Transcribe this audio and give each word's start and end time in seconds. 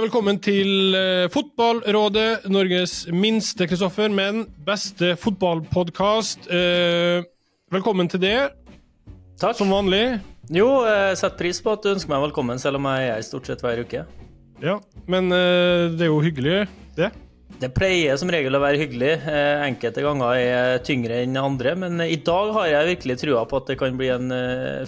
Velkommen 0.00 0.38
til 0.40 0.94
uh, 0.96 1.26
Fotballrådet, 1.28 2.46
Norges 2.48 3.02
minste, 3.12 3.66
Kristoffer, 3.68 4.08
men 4.08 4.46
beste 4.64 5.10
fotballpodkast. 5.20 6.46
Uh, 6.48 7.20
velkommen 7.74 8.08
til 8.08 8.22
det. 8.22 8.36
Takk. 9.42 9.58
Som 9.58 9.74
vanlig. 9.74 10.22
Jo, 10.48 10.86
jeg 10.88 11.18
setter 11.20 11.36
pris 11.42 11.60
på 11.60 11.74
at 11.74 11.84
du 11.84 11.90
ønsker 11.90 12.14
meg 12.14 12.22
velkommen, 12.24 12.62
selv 12.62 12.80
om 12.80 12.88
jeg 12.88 13.10
er 13.10 13.18
her 13.18 13.26
stort 13.26 13.50
sett 13.50 13.60
hver 13.66 13.82
uke. 13.84 14.06
Ja, 14.64 14.78
men 15.10 15.28
uh, 15.34 15.92
det 15.92 16.06
er 16.06 16.08
jo 16.08 16.22
hyggelig, 16.24 16.62
det. 16.96 17.10
Det 17.60 17.70
pleier 17.76 18.16
som 18.16 18.32
regel 18.32 18.56
å 18.56 18.62
være 18.62 18.80
hyggelig. 18.80 19.12
Enkelte 19.66 20.06
ganger 20.06 20.38
er 20.38 20.80
tyngre 20.86 21.20
enn 21.26 21.36
andre, 21.36 21.76
men 21.76 22.00
i 22.06 22.16
dag 22.24 22.54
har 22.56 22.70
jeg 22.70 22.92
virkelig 22.94 23.18
trua 23.26 23.44
på 23.44 23.60
at 23.60 23.68
det 23.74 23.76
kan 23.82 24.00
bli 24.00 24.08
en 24.14 24.32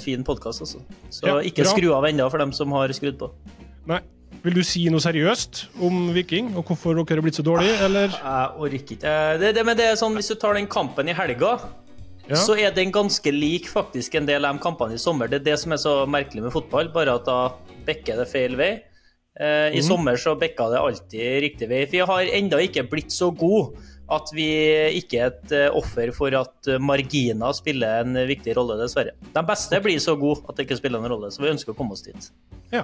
fin 0.01 0.25
podkast. 0.25 0.65
Altså. 0.65 0.81
Så 1.13 1.29
ja, 1.29 1.37
ikke 1.45 1.67
bra. 1.67 1.77
skru 1.77 1.93
av 1.99 2.09
ennå 2.09 2.33
for 2.33 2.41
dem 2.41 2.57
som 2.57 2.73
har 2.79 2.97
skrudd 2.97 3.21
på. 3.21 3.29
Nei. 3.93 4.01
Vil 4.43 4.57
du 4.59 4.63
si 4.67 4.83
noe 4.91 5.03
seriøst 5.03 5.61
om 5.87 6.09
Viking, 6.17 6.51
og 6.59 6.67
hvorfor 6.67 6.97
dere 6.99 7.21
er 7.21 7.23
blitt 7.23 7.39
så 7.39 7.45
dårlige, 7.47 7.77
eller? 7.87 8.11
Jeg 8.11 8.65
orker 8.67 8.97
ikke. 8.97 8.97
Det, 9.39 9.53
det, 9.55 9.63
men 9.67 9.79
det 9.79 9.87
er 9.93 10.01
sånn, 10.01 10.17
hvis 10.19 10.33
du 10.33 10.35
tar 10.35 10.59
den 10.59 10.67
kampen 10.71 11.07
i 11.07 11.15
helga, 11.15 11.53
ja. 12.27 12.39
så 12.39 12.57
er 12.59 12.75
den 12.75 12.91
ganske 12.95 13.31
lik 13.35 13.69
faktisk 13.71 14.17
en 14.19 14.27
del 14.27 14.49
av 14.49 14.59
de 14.59 14.65
kampene 14.65 14.99
i 14.99 15.03
sommer. 15.03 15.31
Det 15.31 15.39
er 15.41 15.47
det 15.53 15.61
som 15.63 15.75
er 15.75 15.79
så 15.83 15.95
merkelig 16.11 16.43
med 16.43 16.55
fotball, 16.55 16.91
bare 16.95 17.15
at 17.21 17.29
da 17.29 17.39
bekker 17.87 18.19
det 18.19 18.27
feil 18.33 18.59
vei. 18.59 18.73
Eh, 19.39 19.69
I 19.73 19.79
mm. 19.79 19.87
sommer 19.87 20.19
så 20.19 20.35
bekka 20.39 20.69
det 20.73 20.83
alltid 20.83 21.39
riktig 21.47 21.71
vei. 21.71 21.85
For 21.87 22.01
vi 22.01 22.05
har 22.11 22.35
ennå 22.41 22.61
ikke 22.67 22.89
blitt 22.91 23.15
så 23.15 23.31
gode 23.31 23.79
at 24.11 24.33
vi 24.35 24.47
ikke 24.99 25.21
er 25.21 25.31
et 25.31 25.53
eh, 25.57 25.69
offer 25.79 26.11
for 26.17 26.35
at 26.37 26.69
marginer 26.83 27.55
spiller 27.57 28.03
en 28.03 28.19
viktig 28.29 28.57
rolle, 28.59 28.77
dessverre. 28.81 29.15
De 29.35 29.45
beste 29.47 29.79
blir 29.85 30.01
så 30.03 30.17
gode 30.19 30.43
at 30.49 30.57
det 30.59 30.67
ikke 30.67 30.81
spiller 30.81 30.99
en 31.03 31.13
rolle, 31.15 31.31
så 31.33 31.45
vi 31.45 31.53
ønsker 31.53 31.73
å 31.73 31.79
komme 31.79 31.95
oss 31.97 32.03
dit. 32.07 32.31
Ja. 32.73 32.83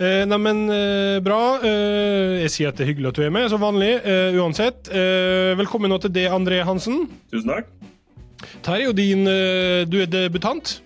Eh, 0.00 0.24
Neimen, 0.28 0.64
eh, 0.70 1.20
bra. 1.24 1.40
Eh, 1.64 2.40
jeg 2.44 2.50
sier 2.54 2.68
at 2.70 2.76
det 2.78 2.84
er 2.86 2.90
hyggelig 2.92 3.12
at 3.12 3.20
du 3.20 3.24
er 3.24 3.32
med, 3.34 3.48
som 3.52 3.62
vanlig. 3.62 3.92
Eh, 4.04 4.36
uansett. 4.40 4.90
Eh, 4.92 5.54
velkommen 5.60 5.90
nå 5.92 5.98
til 6.02 6.12
det, 6.14 6.26
André 6.32 6.60
Hansen. 6.66 7.06
Tusen 7.32 7.52
takk. 7.54 7.70
Terje, 8.64 8.88
er 8.88 8.96
din 8.96 9.26
eh, 9.28 9.84
Du 9.88 9.98
er 10.00 10.08
debutant? 10.10 10.78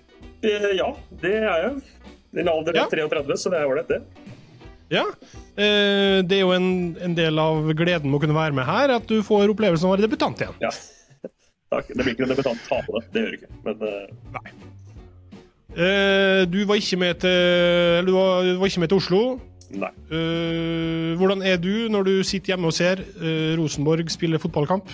ja, 0.45 0.89
det 1.23 1.31
er 1.41 1.47
jeg. 1.49 1.77
Din 2.35 2.49
alder 2.51 2.75
er 2.75 2.83
ja. 2.83 2.89
33, 2.91 3.37
så 3.41 3.51
det 3.53 3.61
er 3.63 3.71
ålreit, 3.71 3.89
det. 3.89 4.24
Ja. 4.93 5.05
det 5.57 6.37
er 6.37 6.43
jo 6.43 6.53
en, 6.55 6.69
en, 7.03 7.15
del 7.17 7.39
av 7.41 7.71
gleden 7.77 8.11
med 8.11 8.19
å 8.19 8.23
kunne 8.23 8.37
være 8.37 8.55
med 8.57 8.67
her, 8.69 8.93
at 8.99 9.09
du 9.09 9.23
får 9.25 9.51
opplevelsen 9.55 9.89
av 9.89 9.93
å 9.93 9.95
være 9.97 10.07
debutant 10.07 10.43
igjen. 10.45 10.59
Ja. 10.63 10.71
Takk. 11.75 11.89
Det 11.91 12.03
blir 12.03 12.13
ikke 12.13 12.27
noen 12.27 12.35
debutant 12.35 12.69
ta 12.69 12.83
på 12.85 13.01
det. 13.01 13.25
Gjør 13.25 13.33
det 13.33 13.41
ikke. 13.41 13.53
Men 13.65 13.83
Nei. 14.37 14.47
Uh, 15.75 16.45
du, 16.47 16.61
var 16.69 16.79
ikke 16.79 17.01
med 17.01 17.19
til, 17.25 18.07
du 18.07 18.13
var, 18.15 18.45
du 18.47 18.61
var 18.61 18.71
ikke 18.71 18.85
med 18.85 18.93
til 18.93 19.01
Oslo. 19.01 19.23
Nei. 19.75 19.91
Hvordan 21.19 21.43
er 21.43 21.57
du 21.59 21.89
når 21.91 22.07
du 22.07 22.15
sitter 22.23 22.53
hjemme 22.53 22.69
og 22.71 22.77
ser 22.77 23.01
Rosenborg 23.59 24.13
spille 24.13 24.39
fotballkamp? 24.39 24.93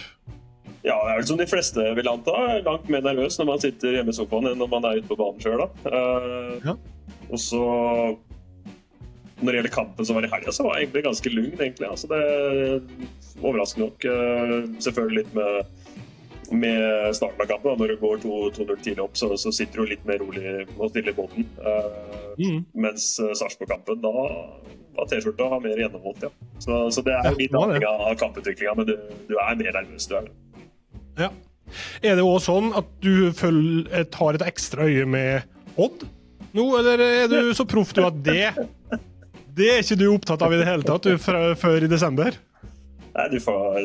Ja, 0.81 0.95
det 0.97 1.11
er 1.13 1.19
vel 1.19 1.27
som 1.29 1.41
de 1.41 1.47
fleste 1.49 1.85
vil 1.97 2.09
anta. 2.09 2.33
Langt 2.65 2.89
mer 2.93 3.05
nervøs 3.05 3.37
når 3.39 3.49
man 3.51 3.61
sitter 3.61 3.99
hjemme 3.99 4.15
i 4.15 4.17
sofaen 4.17 4.49
enn 4.49 4.61
når 4.63 4.71
man 4.73 4.87
er 4.89 5.01
ute 5.01 5.11
på 5.11 5.19
banen 5.21 5.43
sjøl. 5.43 5.67
Ja. 6.65 6.77
Og 7.29 7.43
så 7.43 7.65
Når 9.41 9.51
det 9.51 9.59
gjelder 9.59 9.73
kampen 9.75 10.07
som 10.07 10.19
var 10.19 10.27
i 10.27 10.33
helga, 10.33 10.53
så 10.53 10.67
var 10.67 10.77
jeg 10.77 10.89
egentlig 10.89 11.05
ganske 11.09 11.33
lugn. 11.33 11.55
egentlig. 11.57 11.89
Altså, 11.89 12.11
det 12.11 13.41
Overraskende 13.41 13.87
nok. 13.89 14.05
Selvfølgelig 14.85 15.23
litt 15.23 15.37
med 15.39 15.63
med 16.51 17.17
starten 17.17 17.43
av 17.43 17.47
kampen. 17.47 17.79
Når 17.79 17.89
du 17.89 17.97
går 18.01 18.17
2-0 18.25 18.83
tidlig 18.83 19.05
opp, 19.05 19.17
så, 19.19 19.31
så, 19.39 19.53
sitter 19.55 19.83
du 19.83 19.93
litt 19.93 20.05
mer 20.09 20.21
rolig 20.23 20.67
og 20.77 20.91
stille 20.91 21.13
i 21.13 21.17
båten. 21.17 21.47
Uh, 21.63 22.35
mm. 22.39 22.59
Mens 22.87 23.13
uh, 23.23 23.33
Sarpsborg-kampen, 23.39 24.01
da 24.03 24.13
var 24.97 25.09
T-skjorta 25.11 25.61
mer 25.63 25.79
gjennomholdt, 25.79 26.27
ja. 26.27 26.33
Så, 26.59 26.83
så, 26.95 27.05
det 27.07 27.15
er 27.17 27.31
jo 27.31 27.39
litt 27.39 27.57
avhengig 27.57 27.89
av 27.89 28.17
kamputviklinga, 28.21 28.75
men 28.81 28.91
du, 28.91 28.97
du, 29.31 29.37
er 29.39 29.61
mer 29.61 29.79
nervøs, 29.79 30.09
du 30.11 30.17
er 30.19 30.27
det. 30.27 30.67
Ja. 31.21 31.31
Er 32.03 32.19
det 32.19 32.27
òg 32.27 32.41
sånn 32.43 32.73
at 32.75 32.89
du 33.05 33.31
følger, 33.37 34.09
tar 34.11 34.39
et 34.39 34.47
ekstra 34.49 34.89
øye 34.91 35.07
med 35.07 35.47
Odd 35.79 36.03
nå, 36.51 36.65
eller 36.81 36.99
er 36.99 37.29
du 37.31 37.53
så 37.55 37.63
proff 37.69 37.93
du 37.95 38.01
at 38.03 38.17
det 38.27 38.49
Det 39.57 39.67
er 39.73 39.83
ikke 39.83 39.99
du 39.99 40.07
opptatt 40.13 40.43
av 40.47 40.55
i 40.55 40.61
det 40.61 40.69
hele 40.69 40.87
tatt 40.87 41.09
du, 41.09 41.17
før 41.19 41.85
i 41.85 41.91
desember? 41.91 42.37
Nei, 43.11 43.27
du, 43.33 43.41
får, 43.43 43.81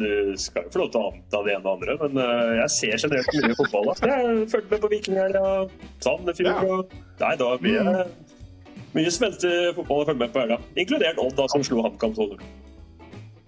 du, 0.00 0.34
skal 0.42 0.66
jo 0.66 0.72
få 0.74 0.80
lov 0.80 0.88
til 0.90 1.00
å 1.00 1.10
anta 1.12 1.42
det 1.46 1.54
ene 1.54 1.62
og 1.62 1.76
andre, 1.76 1.94
men 2.02 2.18
uh, 2.18 2.54
jeg 2.64 2.72
ser 2.74 3.04
generelt 3.04 3.30
mye 3.44 3.58
fotball. 3.60 3.90
Altså. 3.92 4.10
Jeg 4.10 4.48
fulgte 4.52 4.72
med 4.72 4.82
på 4.82 4.90
Vikinghelga, 4.90 5.42
ja. 5.46 5.90
Sandefjord. 6.02 6.50
Ja. 6.50 6.74
Og, 6.74 6.96
nei, 7.22 7.32
da 7.38 7.50
blir 7.62 7.78
det 7.78 7.94
mm. 7.94 8.84
mye 8.98 9.14
smelte 9.14 9.52
fotball 9.78 10.02
å 10.02 10.08
følge 10.10 10.22
med 10.24 10.34
på 10.34 10.42
helga. 10.42 10.58
Inkludert 10.82 11.22
Odd, 11.22 11.36
da, 11.38 11.46
som 11.54 11.66
slo 11.66 11.86
HamKam 11.86 12.16
2-0. 12.18 12.42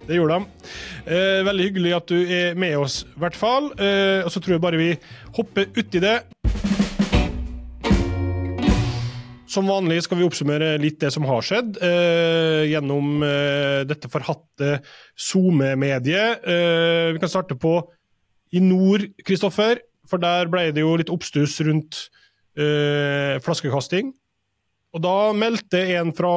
Det 0.09 0.17
gjorde 0.17 0.39
de. 0.39 0.71
Eh, 1.05 1.43
veldig 1.45 1.67
hyggelig 1.67 1.91
at 1.99 2.09
du 2.09 2.17
er 2.23 2.55
med 2.57 2.79
oss, 2.79 3.03
i 3.05 3.21
hvert 3.21 3.37
fall. 3.37 3.69
Eh, 3.75 4.23
og 4.23 4.31
så 4.33 4.41
tror 4.41 4.55
jeg 4.55 4.63
bare 4.63 4.79
vi 4.79 4.93
hopper 5.35 5.67
uti 5.75 6.01
det. 6.01 6.15
Som 9.49 9.65
vanlig 9.65 10.03
skal 10.05 10.19
vi 10.19 10.25
oppsummere 10.27 10.75
litt 10.77 10.99
det 11.01 11.09
som 11.13 11.25
har 11.25 11.41
skjedd 11.45 11.79
eh, 11.81 12.67
gjennom 12.69 13.23
eh, 13.25 13.81
dette 13.89 14.09
forhatte 14.13 14.75
SoMe-mediet. 15.17 16.43
Eh, 16.45 17.07
vi 17.15 17.21
kan 17.21 17.31
starte 17.31 17.57
på 17.57 17.79
i 18.53 18.61
nord, 18.61 19.07
Kristoffer, 19.25 19.81
for 20.09 20.21
der 20.21 20.49
ble 20.53 20.67
det 20.73 20.83
jo 20.83 20.91
litt 20.99 21.09
oppstuss 21.13 21.57
rundt 21.65 21.97
eh, 22.57 23.41
flaskekasting. 23.41 24.11
Og 24.93 25.01
da 25.01 25.15
meldte 25.37 25.81
en 25.97 26.13
fra 26.17 26.35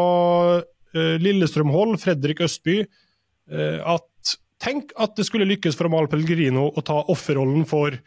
eh, 0.96 1.20
Lillestrøm-hold, 1.20 1.98
Fredrik 2.00 2.40
Østby, 2.48 2.80
eh, 2.80 3.78
at 3.84 4.36
tenk 4.62 4.96
at 4.96 5.18
det 5.18 5.28
skulle 5.28 5.50
lykkes 5.52 5.76
for 5.76 5.90
Amal 5.90 6.08
Pellegrino 6.08 6.70
å 6.70 6.86
ta 6.86 7.02
offerrollen 7.12 7.68
for 7.68 8.00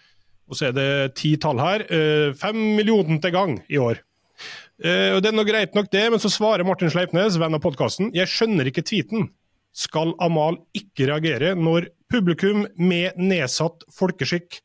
og 0.46 0.54
så 0.54 0.68
er 0.68 0.76
det 0.78 0.90
ti 1.18 1.32
tall 1.42 1.58
her. 1.58 1.82
Fem 2.38 2.60
millioner 2.78 3.18
til 3.18 3.32
gang 3.34 3.56
i 3.66 3.80
år. 3.82 3.98
Uh, 4.84 5.16
og 5.16 5.22
Det 5.24 5.32
er 5.32 5.36
noe 5.38 5.48
greit 5.48 5.76
nok, 5.78 5.88
det, 5.94 6.04
men 6.12 6.22
så 6.22 6.32
svarer 6.32 6.68
Martin 6.68 6.92
Sleipnes, 6.92 7.40
venn 7.40 7.56
av 7.56 7.64
podkasten, 7.64 8.12
jeg 8.16 8.28
skjønner 8.32 8.68
ikke 8.68 8.84
tweeten. 8.86 9.30
Skal 9.76 10.14
Amal 10.24 10.58
ikke 10.76 11.10
reagere 11.10 11.54
når 11.60 11.90
publikum 12.12 12.64
med 12.80 13.16
nedsatt 13.20 13.84
folkeskikk, 13.96 14.62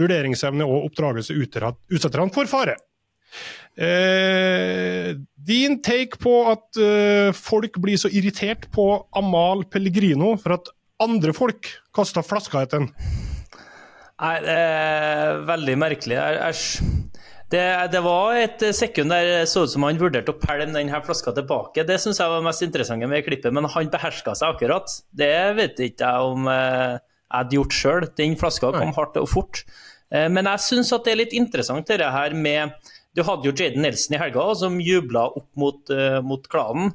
vurderingsevne 0.00 0.66
og 0.66 0.88
oppdragelse 0.88 1.36
utsetter 1.36 2.20
han 2.22 2.32
for 2.34 2.50
fare? 2.50 2.76
Uh, 3.74 5.16
din 5.34 5.80
take 5.82 6.20
på 6.22 6.32
at 6.52 6.78
uh, 6.78 7.34
folk 7.34 7.80
blir 7.82 7.98
så 7.98 8.10
irritert 8.12 8.68
på 8.74 8.86
Amal 9.16 9.64
Pellegrino 9.70 10.36
for 10.40 10.58
at 10.58 10.70
andre 11.02 11.34
folk 11.34 11.72
kaster 11.96 12.22
flasker 12.22 12.62
etter 12.62 12.84
ham? 12.84 12.92
Nei, 14.14 14.36
det 14.44 14.54
er 14.54 15.42
veldig 15.48 15.74
merkelig. 15.82 16.16
Jeg, 16.20 16.38
jeg 16.38 17.03
det, 17.52 17.64
det, 17.92 18.00
var 18.04 18.36
et 18.38 18.62
sekund 18.74 19.12
der 19.12 19.44
så 19.48 19.64
ut 19.64 19.72
som 19.74 19.84
han 19.86 19.98
vurderte 20.00 20.32
å 20.32 20.40
pælme 20.40 20.72
denne 20.72 21.00
flaska 21.04 21.34
tilbake. 21.36 21.84
Det 21.86 21.98
syns 22.00 22.20
jeg 22.22 22.32
var 22.32 22.44
mest 22.44 22.64
interessante 22.64 23.08
med 23.10 23.24
klippet, 23.26 23.52
men 23.54 23.68
han 23.70 23.90
beherska 23.92 24.34
seg 24.38 24.54
akkurat. 24.56 24.94
Det 25.12 25.36
vet 25.58 25.82
ikke 25.90 26.08
jeg 26.08 26.30
om 26.32 26.48
eh, 26.50 26.96
jeg 26.96 27.36
hadde 27.36 27.58
gjort 27.58 27.76
sjøl. 27.76 28.08
Den 28.16 28.38
flaska 28.40 28.72
kom 28.74 28.94
hardt 28.96 29.20
og 29.20 29.28
fort. 29.30 29.64
Eh, 30.10 30.30
men 30.32 30.48
jeg 30.50 30.64
syns 30.70 30.94
det 30.94 31.12
er 31.12 31.20
litt 31.20 31.36
interessant 31.36 31.90
det 31.90 32.14
her 32.16 32.36
med 32.36 32.72
Du 33.14 33.22
hadde 33.22 33.46
jo 33.46 33.54
Jaden 33.54 33.84
Nelson 33.84 34.16
i 34.16 34.22
helga 34.22 34.48
som 34.58 34.80
jubla 34.82 35.28
opp 35.38 35.50
mot, 35.60 35.92
mot 36.26 36.48
klanen. 36.50 36.94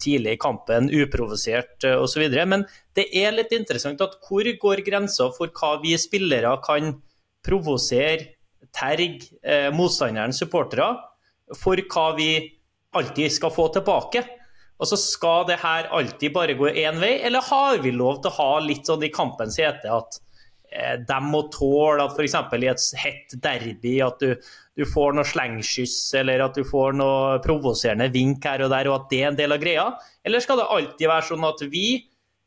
Tidlig 0.00 0.34
i 0.36 0.40
kampen, 0.40 0.90
uprovosert 0.92 1.86
uh, 1.88 2.02
osv. 2.04 2.26
Men 2.44 2.66
det 2.92 3.06
er 3.16 3.32
litt 3.32 3.54
interessant 3.56 4.00
at 4.04 4.18
hvor 4.26 4.44
går 4.44 4.82
grensa 4.84 5.30
for 5.32 5.48
hva 5.56 5.78
vi 5.80 5.94
spillere 5.96 6.50
kan 6.64 6.90
provosere 7.44 8.39
terge 8.76 9.30
eh, 9.42 9.68
motstanderens 9.74 10.40
supportere 10.40 10.92
for 11.58 11.80
hva 11.90 12.06
vi 12.18 12.32
alltid 12.96 13.32
skal 13.32 13.52
få 13.54 13.68
tilbake. 13.74 14.24
Og 14.80 14.88
så 14.88 14.96
Skal 14.96 15.44
det 15.50 15.60
her 15.60 15.90
alltid 15.92 16.32
bare 16.32 16.56
gå 16.56 16.70
én 16.72 17.00
vei, 17.00 17.18
eller 17.20 17.44
har 17.44 17.78
vi 17.84 17.92
lov 17.92 18.22
til 18.22 18.32
å 18.32 18.38
ha 18.38 18.60
litt 18.64 18.88
sånn 18.88 19.04
i 19.04 19.12
kampens 19.12 19.58
hete 19.60 19.90
at 19.92 20.16
eh, 20.72 20.96
de 20.96 21.18
må 21.20 21.42
tåle 21.52 22.06
at 22.06 22.16
f.eks. 22.16 22.36
i 22.56 22.70
et 22.70 22.86
hett 23.02 23.36
derby 23.44 23.98
at 24.00 24.24
du, 24.24 24.32
du 24.76 24.86
får 24.88 25.12
noe 25.18 25.28
slengskyss 25.28 26.14
eller 26.22 26.46
at 26.46 26.56
du 26.56 26.64
får 26.64 26.96
noe 26.96 27.42
provoserende 27.44 28.08
vink 28.14 28.48
her 28.48 28.64
og 28.64 28.72
der, 28.72 28.88
og 28.88 29.02
at 29.02 29.12
det 29.12 29.20
er 29.20 29.28
en 29.28 29.40
del 29.42 29.56
av 29.56 29.60
greia? 29.60 29.86
Eller 30.24 30.40
skal 30.40 30.62
det 30.62 30.70
alltid 30.72 31.12
være 31.12 31.28
sånn 31.28 31.44
at 31.50 31.66
vi 31.68 31.86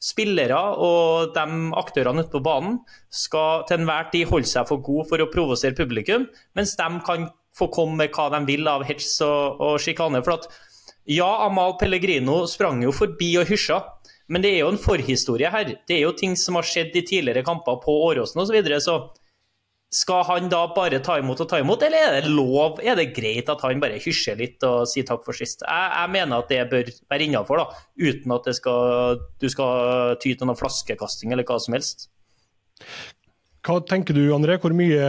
spillere 0.04 0.60
og 0.84 1.32
de 1.36 1.46
aktørene 1.80 2.26
ute 2.26 2.34
på 2.34 2.44
banen 2.44 2.82
skal 3.14 3.64
til 3.70 3.80
enhver 3.80 4.10
tid 4.12 4.28
holde 4.32 4.50
seg 4.50 4.68
for 4.68 4.84
gode 4.84 5.08
for 5.12 5.24
å 5.24 5.30
provosere 5.32 5.78
publikum, 5.78 6.28
mens 6.58 6.76
de 6.80 6.90
kan 7.08 7.30
få 7.56 7.70
komme 7.72 8.02
med 8.02 8.14
hva 8.16 8.30
de 8.34 8.42
vil 8.50 8.68
av 8.68 8.84
hets 8.88 9.16
og, 9.24 9.62
og 9.64 9.80
sjikane. 9.82 10.24
For 10.26 10.40
at 10.40 10.48
ja, 11.10 11.30
Amal 11.46 11.78
Pellegrino 11.80 12.44
sprang 12.50 12.84
jo 12.84 12.94
forbi 12.96 13.34
og 13.40 13.50
hysja, 13.52 13.82
men 14.32 14.44
det 14.44 14.54
er 14.54 14.64
jo 14.64 14.72
en 14.74 14.82
forhistorie 14.82 15.52
her. 15.52 15.76
Det 15.88 15.98
er 15.98 16.06
jo 16.06 16.16
ting 16.18 16.36
som 16.40 16.58
har 16.58 16.68
skjedd 16.68 16.96
i 16.96 17.06
tidligere 17.06 17.46
kamper 17.46 17.80
på 17.84 17.96
Åråsen 18.08 18.42
osv. 18.42 18.50
Så, 18.50 18.56
videre, 18.56 18.80
så 18.84 18.98
skal 19.94 20.24
han 20.26 20.50
da 20.50 20.64
bare 20.74 21.00
ta 21.06 21.20
imot 21.22 21.44
og 21.44 21.50
ta 21.50 21.60
imot, 21.62 21.84
eller 21.86 22.18
er 22.18 22.26
det 22.26 22.32
lov, 22.34 22.80
er 22.82 22.98
det 22.98 23.12
greit 23.14 23.50
at 23.52 23.62
han 23.62 23.82
bare 23.84 24.02
hysjer 24.02 24.40
litt 24.40 24.66
og 24.66 24.88
sier 24.90 25.06
takk 25.08 25.22
for 25.26 25.38
sist? 25.38 25.62
Jeg, 25.62 25.92
jeg 25.94 26.14
mener 26.16 26.42
at 26.42 26.50
det 26.50 26.62
bør 26.72 26.90
være 27.14 27.28
innafor, 27.28 27.62
uten 28.02 28.36
at 28.36 28.50
skal, 28.58 29.22
du 29.40 29.48
skal 29.54 30.18
ty 30.24 30.34
til 30.34 30.50
noe 30.50 30.58
flaskekasting 30.58 31.36
eller 31.36 31.46
hva 31.48 31.60
som 31.62 31.78
helst. 31.78 32.08
Hva 33.64 33.80
tenker 33.88 34.18
du, 34.18 34.26
André? 34.36 34.58
Hvor 34.60 34.74
mye 34.76 35.06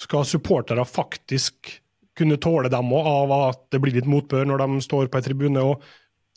skal 0.00 0.24
supportere 0.28 0.86
faktisk 0.88 1.74
kunne 2.16 2.38
tåle 2.40 2.70
dem 2.72 2.94
òg, 2.94 3.08
av 3.10 3.34
at 3.50 3.66
det 3.74 3.80
blir 3.82 3.98
litt 3.98 4.08
motbør 4.08 4.46
når 4.48 4.62
de 4.62 4.84
står 4.86 5.10
på 5.10 5.20
en 5.20 5.26
tribune 5.26 5.66
og 5.72 5.84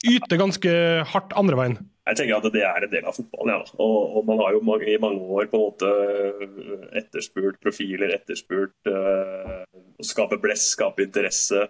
yter 0.03 0.41
ganske 0.41 0.73
hardt 1.13 1.35
andre 1.39 1.59
veien? 1.59 1.77
Jeg 2.03 2.17
tenker 2.19 2.35
at 2.35 2.51
det 2.51 2.63
er 2.67 2.83
en 2.83 2.91
del 2.91 3.05
av 3.07 3.15
fotballen. 3.15 3.53
Ja. 3.53 3.75
Og, 3.79 4.17
og, 4.17 4.25
man 4.27 4.41
har 4.41 4.55
jo 4.55 4.63
mange, 4.67 4.89
i 4.91 4.99
mange 4.99 5.23
år 5.23 5.47
på 5.51 5.59
en 5.59 5.63
måte 5.69 5.87
øh, 5.87 6.89
etterspurt 6.99 7.61
profiler, 7.63 8.11
etterspurt 8.17 8.91
uh, 8.91 9.63
å 9.71 10.07
skape 10.07 10.39
blest, 10.43 10.73
skape 10.75 11.05
interesse. 11.05 11.61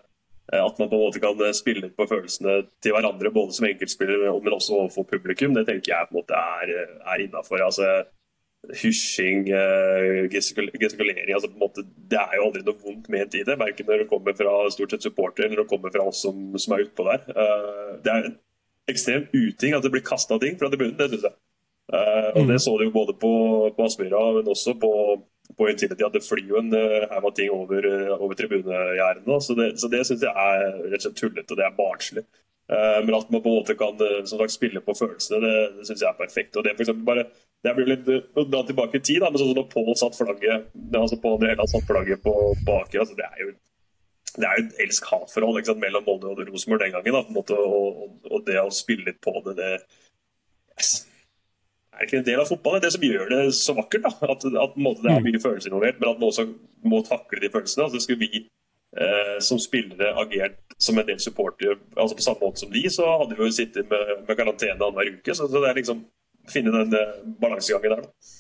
Uh, 0.49 0.63
at 0.63 0.79
man 0.81 0.89
på 0.89 0.97
en 0.97 1.03
måte 1.05 1.21
kan 1.21 1.37
spille 1.53 1.91
på 1.93 2.07
følelsene 2.09 2.63
til 2.81 2.95
hverandre, 2.95 3.29
både 3.35 3.53
som 3.53 3.67
enkeltspiller, 3.69 4.25
men 4.33 4.55
også 4.57 4.79
overfor 4.79 5.05
publikum. 5.11 5.53
Det 5.53 5.67
tenker 5.69 5.93
jeg 5.93 6.09
på 6.09 6.15
en 6.15 6.19
måte 6.23 6.39
er, 6.57 6.73
er 7.13 7.23
innafor. 7.27 7.61
Altså, 7.67 7.91
hysjing, 8.79 9.43
gestikulering 10.31 11.33
altså 11.35 11.49
på 11.51 11.57
en 11.57 11.65
måte, 11.65 11.83
Det 11.83 12.15
er 12.15 12.37
jo 12.39 12.45
aldri 12.47 12.61
noe 12.63 12.79
vondt 12.79 13.09
ment 13.11 13.35
i 13.37 13.43
det. 13.45 13.59
Verken 13.59 13.89
når 13.91 14.01
det 14.01 14.09
kommer 14.09 14.33
fra 14.39 14.55
stort 14.73 14.95
sett 14.95 15.05
supporter 15.05 15.45
eller 15.45 15.59
når 15.59 15.67
det 15.67 15.73
kommer 15.75 15.93
fra 15.93 16.07
oss 16.09 16.23
som, 16.23 16.39
som 16.55 16.73
er 16.73 16.85
utpå 16.87 17.05
der. 17.09 17.27
det 18.07 18.13
er 18.13 18.31
ekstrem 18.91 19.27
uting 19.33 19.75
at 19.75 19.83
det 19.83 19.91
blir 19.93 20.05
kasta 20.05 20.39
ting 20.41 20.57
fra 20.59 20.69
tribunen. 20.71 20.97
Det 20.99 21.09
syns 21.11 21.27
jeg. 21.29 21.35
Uh, 21.93 22.29
og 22.33 22.47
Det 22.47 22.57
mm. 22.57 22.63
så 22.63 22.77
du 22.77 22.85
jo 22.85 22.95
både 22.95 23.13
på, 23.19 23.33
på 23.75 23.85
Aspmyra, 23.85 24.21
men 24.37 24.47
også 24.49 24.75
på, 24.79 24.91
på 25.57 25.67
Intility, 25.69 26.03
at 26.05 26.15
det 26.15 26.23
flyr 26.25 26.47
jo 26.49 26.61
en 26.61 26.71
haug 27.11 27.27
av 27.27 27.33
ting 27.35 27.51
over, 27.53 27.85
uh, 27.85 28.15
over 28.19 28.37
tribunegjerdene. 28.39 29.41
Så 29.43 29.57
det, 29.59 29.73
så 29.81 29.91
det 29.91 30.05
syns 30.07 30.23
jeg 30.23 30.31
er 30.31 30.63
rett 30.87 31.01
og 31.01 31.05
slett 31.07 31.19
tullete, 31.19 31.51
og 31.51 31.59
det 31.59 31.67
er 31.67 31.77
barnslig. 31.77 32.25
Uh, 32.71 32.99
men 33.03 33.17
at 33.17 33.31
man 33.33 33.43
på 33.43 33.51
en 33.51 33.59
måte 33.59 33.75
kan 33.77 33.99
som 34.23 34.39
sagt, 34.39 34.55
spille 34.55 34.81
på 34.83 34.95
følelsene, 34.95 35.41
det, 35.43 35.57
det 35.79 35.89
syns 35.89 36.05
jeg 36.05 36.09
er 36.09 36.21
perfekt. 36.21 36.55
og 36.55 36.65
Det 36.65 36.77
for 36.79 37.03
bare, 37.11 37.27
det 37.63 37.75
blir 37.77 37.91
litt 37.91 38.07
da 38.07 38.63
tilbake 38.63 38.99
i 38.99 39.03
tid, 39.03 39.19
da, 39.23 39.29
men 39.29 39.41
sånn 39.41 39.51
som 39.51 39.59
da 39.59 39.67
Pål 39.71 39.93
satt 39.99 40.17
flagget 40.17 40.71
altså 40.99 41.19
på 41.19 41.35
andre 41.35 41.53
hele 41.53 41.67
satt 41.71 41.85
flagget 41.87 42.23
på 42.23 42.33
baki, 42.67 42.99
altså 43.03 43.19
det 43.19 43.27
er 43.27 43.43
jo 43.43 43.53
det 44.35 44.47
er 44.47 44.57
jo 44.57 44.65
et 44.65 44.79
elsk-hat-forhold 44.87 45.79
mellom 45.81 46.05
Molde 46.07 46.29
og 46.31 46.39
Rosenborg 46.47 46.81
den 46.81 46.93
gangen. 46.95 47.15
Da, 47.15 47.23
måte, 47.35 47.57
og, 47.57 48.05
og, 48.29 48.39
det 48.47 48.57
å 48.61 48.71
spille 48.73 49.05
litt 49.05 49.19
på 49.21 49.35
det, 49.45 49.55
det 49.59 49.71
yes. 50.79 50.93
er 51.93 52.07
ikke 52.07 52.21
en 52.21 52.27
del 52.29 52.41
av 52.41 52.49
fotballen. 52.49 52.81
Det 52.81 52.87
er 52.87 52.89
det 52.89 52.97
som 52.97 53.07
gjør 53.09 53.29
det 53.33 53.43
så 53.59 53.77
vakkert. 53.77 54.07
Da. 54.07 54.33
At, 54.33 54.47
at 54.65 54.79
måte, 54.79 55.03
det 55.05 55.13
er 55.13 55.21
mm. 55.21 55.29
mye 55.29 55.43
følelser 55.43 55.69
involvert, 55.69 56.01
men 56.01 56.09
at 56.09 56.21
man 56.21 56.31
også 56.31 56.47
må 56.89 57.03
takle 57.05 57.43
de 57.43 57.51
følelsene. 57.53 57.85
Altså, 57.85 58.01
skulle 58.01 58.25
vi 58.25 58.41
eh, 58.97 59.37
som 59.45 59.61
spillere 59.61 60.15
agert 60.23 60.77
som 60.81 60.97
en 60.97 61.07
del 61.07 61.21
supportere 61.21 61.77
altså 61.95 62.17
på 62.17 62.25
samme 62.25 62.41
måte 62.41 62.63
som 62.63 62.73
de, 62.73 62.83
så 62.91 63.05
hadde 63.21 63.37
vi 63.37 63.45
jo 63.45 63.53
sittet 63.53 63.89
med, 63.89 64.17
med 64.27 64.37
karantene 64.39 64.79
annenhver 64.79 65.13
uke. 65.13 65.37
Så, 65.37 65.45
så, 65.45 65.61
det 65.61 65.69
er 65.69 65.81
liksom 65.81 66.05
finne 66.49 66.73
den 66.73 66.97
eh, 66.97 67.17
balansegangen 67.41 67.95
der. 67.95 68.07
da. 68.07 68.33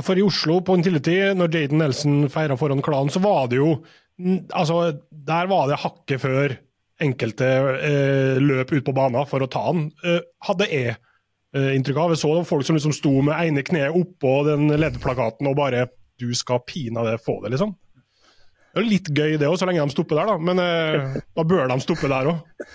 For 0.00 0.16
i 0.16 0.24
Oslo, 0.24 0.60
på 0.64 0.76
en 0.76 0.84
tidlig 0.84 1.02
tid, 1.04 1.34
når 1.36 1.52
Jaden 1.52 1.82
Nelson 1.82 2.20
feira 2.32 2.56
foran 2.56 2.80
klanen, 2.84 3.12
så 3.12 3.20
var 3.24 3.50
det 3.52 3.60
jo 3.60 3.74
Altså, 4.54 4.92
der 5.10 5.48
var 5.50 5.66
det 5.66 5.80
hakket 5.82 6.20
før 6.22 6.52
enkelte 7.02 7.46
eh, 7.82 8.36
løp 8.38 8.70
ut 8.70 8.84
på 8.86 8.94
banen 8.94 9.24
for 9.26 9.42
å 9.42 9.48
ta 9.50 9.64
han, 9.64 9.86
eh, 10.06 10.20
hadde 10.46 10.68
jeg 10.70 10.92
eh, 10.92 11.70
inntrykk 11.74 11.98
av. 11.98 12.12
Jeg 12.12 12.20
så 12.20 12.30
folk 12.46 12.66
som 12.68 12.76
liksom 12.76 12.94
sto 12.94 13.14
med 13.24 13.34
ene 13.34 13.64
kneet 13.66 13.96
oppå 13.98 14.36
den 14.46 14.68
leddplakaten 14.70 15.48
og 15.50 15.58
bare 15.58 15.88
Du 16.20 16.28
skal 16.38 16.60
pinadø 16.68 17.16
få 17.18 17.40
det, 17.42 17.54
liksom. 17.56 17.72
Det 18.72 18.80
er 18.80 18.86
litt 18.86 19.08
gøy 19.10 19.34
det 19.40 19.48
òg, 19.48 19.56
så 19.58 19.66
lenge 19.66 19.82
de 19.82 19.96
stopper 19.96 20.20
der, 20.20 20.30
da. 20.30 20.36
Men 20.38 20.60
eh, 20.62 21.16
da 21.34 21.44
bør 21.48 21.66
de 21.72 21.80
stoppe 21.82 22.12
der 22.12 22.30
òg. 22.30 22.68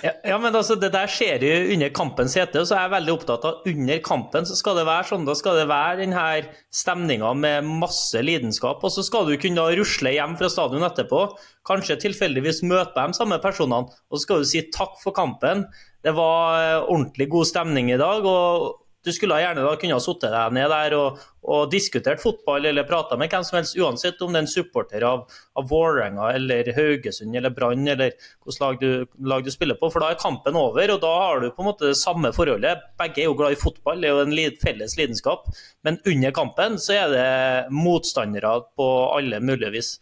Ja, 0.00 0.38
men 0.40 0.54
altså, 0.54 0.76
Det 0.80 0.92
der 0.94 1.10
skjer 1.10 1.42
jo 1.44 1.74
under 1.74 1.90
kampens 1.92 2.36
hete, 2.38 2.62
så 2.64 2.76
er 2.76 2.86
jeg 2.86 2.94
veldig 2.94 3.14
opptatt 3.14 3.46
av 3.48 3.68
under 3.68 4.00
kampen 4.04 4.48
så 4.48 4.56
skal 4.56 4.78
det 4.78 4.86
være 4.88 5.08
sånn, 5.10 5.26
da 5.28 5.34
skal 5.36 5.58
det 5.60 5.66
være 5.70 6.00
denne 6.00 6.24
stemninga 6.74 7.32
med 7.36 7.68
masse 7.68 8.22
lidenskap. 8.24 8.82
Og 8.86 8.94
så 8.94 9.04
skal 9.06 9.28
du 9.28 9.36
kunne 9.40 9.66
rusle 9.76 10.14
hjem 10.16 10.36
fra 10.40 10.50
stadion 10.52 10.86
etterpå, 10.88 11.24
kanskje 11.68 12.00
tilfeldigvis 12.06 12.62
møte 12.68 12.96
de 12.96 13.18
samme 13.18 13.40
personene, 13.42 13.90
og 14.08 14.18
så 14.18 14.24
skal 14.24 14.44
du 14.44 14.50
si 14.50 14.64
takk 14.72 14.96
for 15.02 15.16
kampen. 15.16 15.66
Det 16.04 16.14
var 16.16 16.60
eh, 16.60 16.78
ordentlig 16.80 17.28
god 17.32 17.50
stemning 17.52 17.92
i 17.92 18.00
dag. 18.00 18.24
og 18.24 18.80
du 19.04 19.12
skulle 19.12 19.38
gjerne 19.40 19.62
da 19.64 19.76
kunne 19.80 19.96
ha 19.96 20.02
satt 20.02 20.24
deg 20.26 20.54
ned 20.56 20.68
der 20.72 20.94
og, 20.98 21.20
og, 21.40 21.70
diskutert 21.72 22.20
fotball 22.20 22.68
eller 22.68 22.84
prata 22.88 23.16
med 23.20 23.32
hvem 23.32 23.44
som 23.46 23.56
helst, 23.58 23.78
uansett 23.80 24.20
om 24.20 24.34
det 24.34 24.42
er 24.42 24.44
en 24.44 24.50
supporter 24.52 25.06
av, 25.06 25.22
av 25.56 25.68
Vålerenga 25.70 26.28
eller 26.36 26.68
Haugesund 26.76 27.36
eller 27.36 27.54
Brann 27.56 27.88
eller 27.88 28.12
hvilket 28.12 28.60
lag 28.60 28.82
du, 28.82 28.90
lag 29.32 29.46
du, 29.46 29.50
spiller 29.54 29.78
på. 29.80 29.88
For 29.92 30.04
da 30.04 30.12
er 30.12 30.20
kampen 30.20 30.58
over, 30.58 30.92
og 30.92 31.00
da 31.02 31.14
har 31.24 31.40
du 31.40 31.48
på 31.48 31.64
en 31.64 31.70
måte 31.70 31.88
det 31.88 31.96
samme 32.00 32.32
forholdet. 32.36 32.84
Begge 33.00 33.24
er 33.24 33.30
jo 33.30 33.38
glad 33.38 33.56
i 33.56 33.60
fotball, 33.60 34.04
det 34.04 34.10
er 34.10 34.18
jo 34.18 34.26
en 34.26 34.60
felles 34.60 34.98
lidenskap. 35.00 35.48
Men 35.86 36.00
under 36.04 36.36
kampen 36.36 36.78
så 36.82 36.98
er 37.00 37.16
det 37.16 37.26
motstandere 37.72 38.58
på 38.76 38.92
alle 39.16 39.40
mulige 39.40 39.72
vis. 39.78 39.94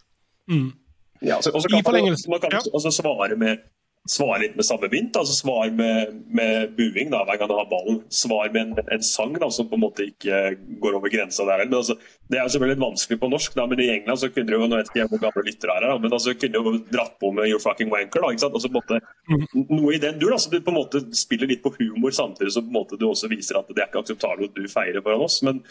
Mm. 0.50 0.72
Ja, 1.20 1.40
så, 1.42 1.50
og 1.50 1.62
så 1.62 1.70
kan 1.70 1.82
man, 1.82 2.14
man 2.30 2.40
kan 2.42 2.60
også 2.74 2.92
svare 2.94 3.36
med 3.38 3.62
Svar 4.08 4.38
litt 4.40 4.56
med 4.56 4.64
samme 4.64 4.88
mynt. 4.92 5.16
altså 5.16 5.34
Svar 5.36 5.70
med, 5.76 6.14
med 6.32 6.72
buing 6.78 7.10
da, 7.12 7.24
hver 7.28 7.40
gang 7.40 7.50
du 7.50 7.56
har 7.58 7.68
ballen. 7.68 8.00
Svar 8.08 8.48
med 8.54 8.60
en, 8.62 8.86
en, 8.94 9.04
sang 9.04 9.34
da, 9.36 9.50
som 9.52 9.68
på 9.68 9.76
en 9.76 9.84
måte 9.84 10.06
ikke 10.08 10.54
går 10.82 10.96
over 10.96 11.12
grensa 11.12 11.44
der. 11.48 11.64
Men 11.66 11.80
altså, 11.80 11.98
det 12.28 12.38
er 12.38 12.46
jo 12.46 12.54
selvfølgelig 12.54 12.78
litt 12.78 12.86
vanskelig 12.86 13.20
på 13.20 13.30
norsk, 13.34 13.58
da, 13.58 13.66
men 13.68 13.82
i 13.84 13.90
England 13.98 14.22
så 14.22 14.30
kunne 14.32 14.48
du 14.48 14.56
jo 14.56 14.68
nå 14.68 14.80
vet 14.80 14.92
ikke 14.92 15.08
hvor 15.12 15.22
gamle 15.26 15.44
lyttere 15.46 15.76
er 15.76 15.88
her, 15.90 16.00
men 16.00 16.16
altså, 16.16 16.36
kunne 16.40 16.62
jo 16.62 16.74
dratt 16.88 17.18
på 17.20 17.32
med 17.36 17.50
'You're 17.50 17.64
fucking 17.64 17.92
wanker'. 17.92 18.24
da, 18.24 18.32
ikke 18.32 18.44
sant? 18.46 18.56
Altså, 18.56 18.72
på 18.72 18.80
en 18.80 18.80
måte. 18.80 19.68
Noe 19.68 19.94
i 19.94 20.02
den 20.06 20.18
dur. 20.22 20.36
så 20.38 20.50
Du 20.50 20.60
på 20.60 20.72
en 20.72 20.80
måte 20.80 21.04
spiller 21.12 21.50
litt 21.50 21.62
på 21.62 21.74
humor 21.76 22.10
samtidig 22.10 22.52
som 22.52 22.64
på 22.64 22.72
en 22.72 22.80
måte 22.80 22.96
du 22.96 23.08
også 23.08 23.28
viser 23.28 23.60
at 23.60 23.68
det 23.68 23.82
er 23.82 23.92
ikke 23.92 24.04
akseptabelt 24.04 24.50
at 24.50 24.56
du 24.56 24.68
feirer 24.68 25.04
foran 25.04 25.28
oss. 25.28 25.42
men 25.42 25.62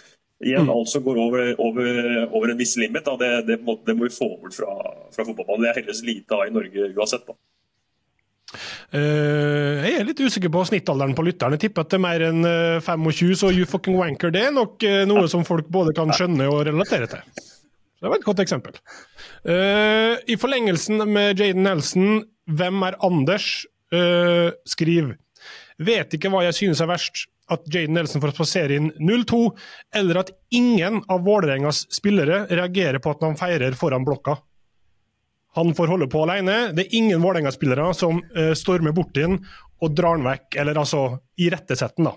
igjen, 0.45 0.68
mm. 0.68 0.69
alt 0.69 0.89
som 0.89 1.04
går 1.04 1.18
over, 1.18 1.56
over, 1.57 1.88
over, 2.30 2.51
en 2.51 2.57
viss 2.57 2.78
limit, 2.78 3.06
da, 3.06 3.18
det, 3.18 3.30
det, 3.48 3.57
det, 3.86 3.95
må 3.98 4.06
vi 4.06 4.13
få 4.13 4.30
bort 4.38 4.54
fra, 4.54 4.74
fra 5.16 5.25
fotballbanen. 5.25 5.63
Det 5.66 5.69
er 5.69 5.80
heldigvis 5.80 6.04
lite 6.06 6.38
av 6.38 6.45
i 6.45 6.54
Norge 6.54 6.92
uansett. 6.94 7.25
da. 7.25 7.34
Uh, 8.96 9.84
jeg 9.84 9.98
er 9.98 10.06
litt 10.08 10.22
usikker 10.24 10.52
på 10.54 10.64
snittalderen 10.70 11.16
på 11.18 11.26
lytteren. 11.28 11.58
Jeg 11.58 11.68
tipper 11.68 11.84
at 11.84 11.92
det 11.92 12.00
er 12.00 12.06
mer 12.06 12.26
enn 12.30 12.48
25, 12.86 13.12
eh, 13.34 13.38
så 13.42 13.51
you 13.51 13.68
fucking 13.68 13.98
wanker, 14.00 14.32
det 14.34 14.46
er 14.48 14.56
nok 14.56 14.84
uh, 14.88 15.04
noe 15.10 15.27
som 15.32 15.44
folk 15.48 15.68
både 15.74 15.96
kan 15.98 16.13
skjønne 16.16 16.48
og 16.51 16.63
relatere 16.70 17.10
til. 17.12 17.46
Det 17.98 18.12
var 18.12 18.20
et 18.20 18.27
godt 18.27 18.44
eksempel. 18.44 18.77
Uh, 19.44 20.16
I 20.30 20.38
forlengelsen 20.39 21.01
med 21.10 21.42
Jaden 21.42 21.66
Nelson, 21.68 22.22
hvem 22.48 22.88
er 22.88 23.00
Anders? 23.04 23.66
skriv. 24.68 25.13
Vet 25.80 26.12
ikke 26.18 26.27
hva 26.34 26.42
jeg 26.44 26.58
synes 26.58 26.82
er 26.84 26.89
verst, 26.89 27.22
at 27.48 27.63
Jaden 27.72 27.96
Nelson 27.96 28.20
får 28.20 28.34
spasere 28.34 28.75
inn 28.75 28.89
0-2, 29.00 29.38
eller 29.96 30.20
at 30.20 30.34
ingen 30.51 31.00
av 31.08 31.22
Vålerengas 31.24 31.86
spillere 31.96 32.42
reagerer 32.51 33.00
på 33.00 33.13
at 33.13 33.24
han 33.24 33.39
feirer 33.39 33.77
foran 33.80 34.04
blokka. 34.04 34.36
Han 35.58 35.74
får 35.78 35.92
holde 35.92 36.08
på 36.12 36.24
alene. 36.24 36.58
Det 36.78 36.86
er 36.86 36.98
ingen 37.00 37.24
Vålerenga-spillere 37.24 37.90
som 37.98 38.22
uh, 38.38 38.54
stormer 38.58 38.96
bort 38.96 39.14
til 39.18 39.32
ham 39.32 39.38
og 39.84 39.94
drar 39.94 40.18
han 40.18 40.26
vekk, 40.26 40.58
eller 40.62 40.80
altså 40.82 41.04
irettesetter 41.42 42.02
han, 42.02 42.12
da. 42.12 42.16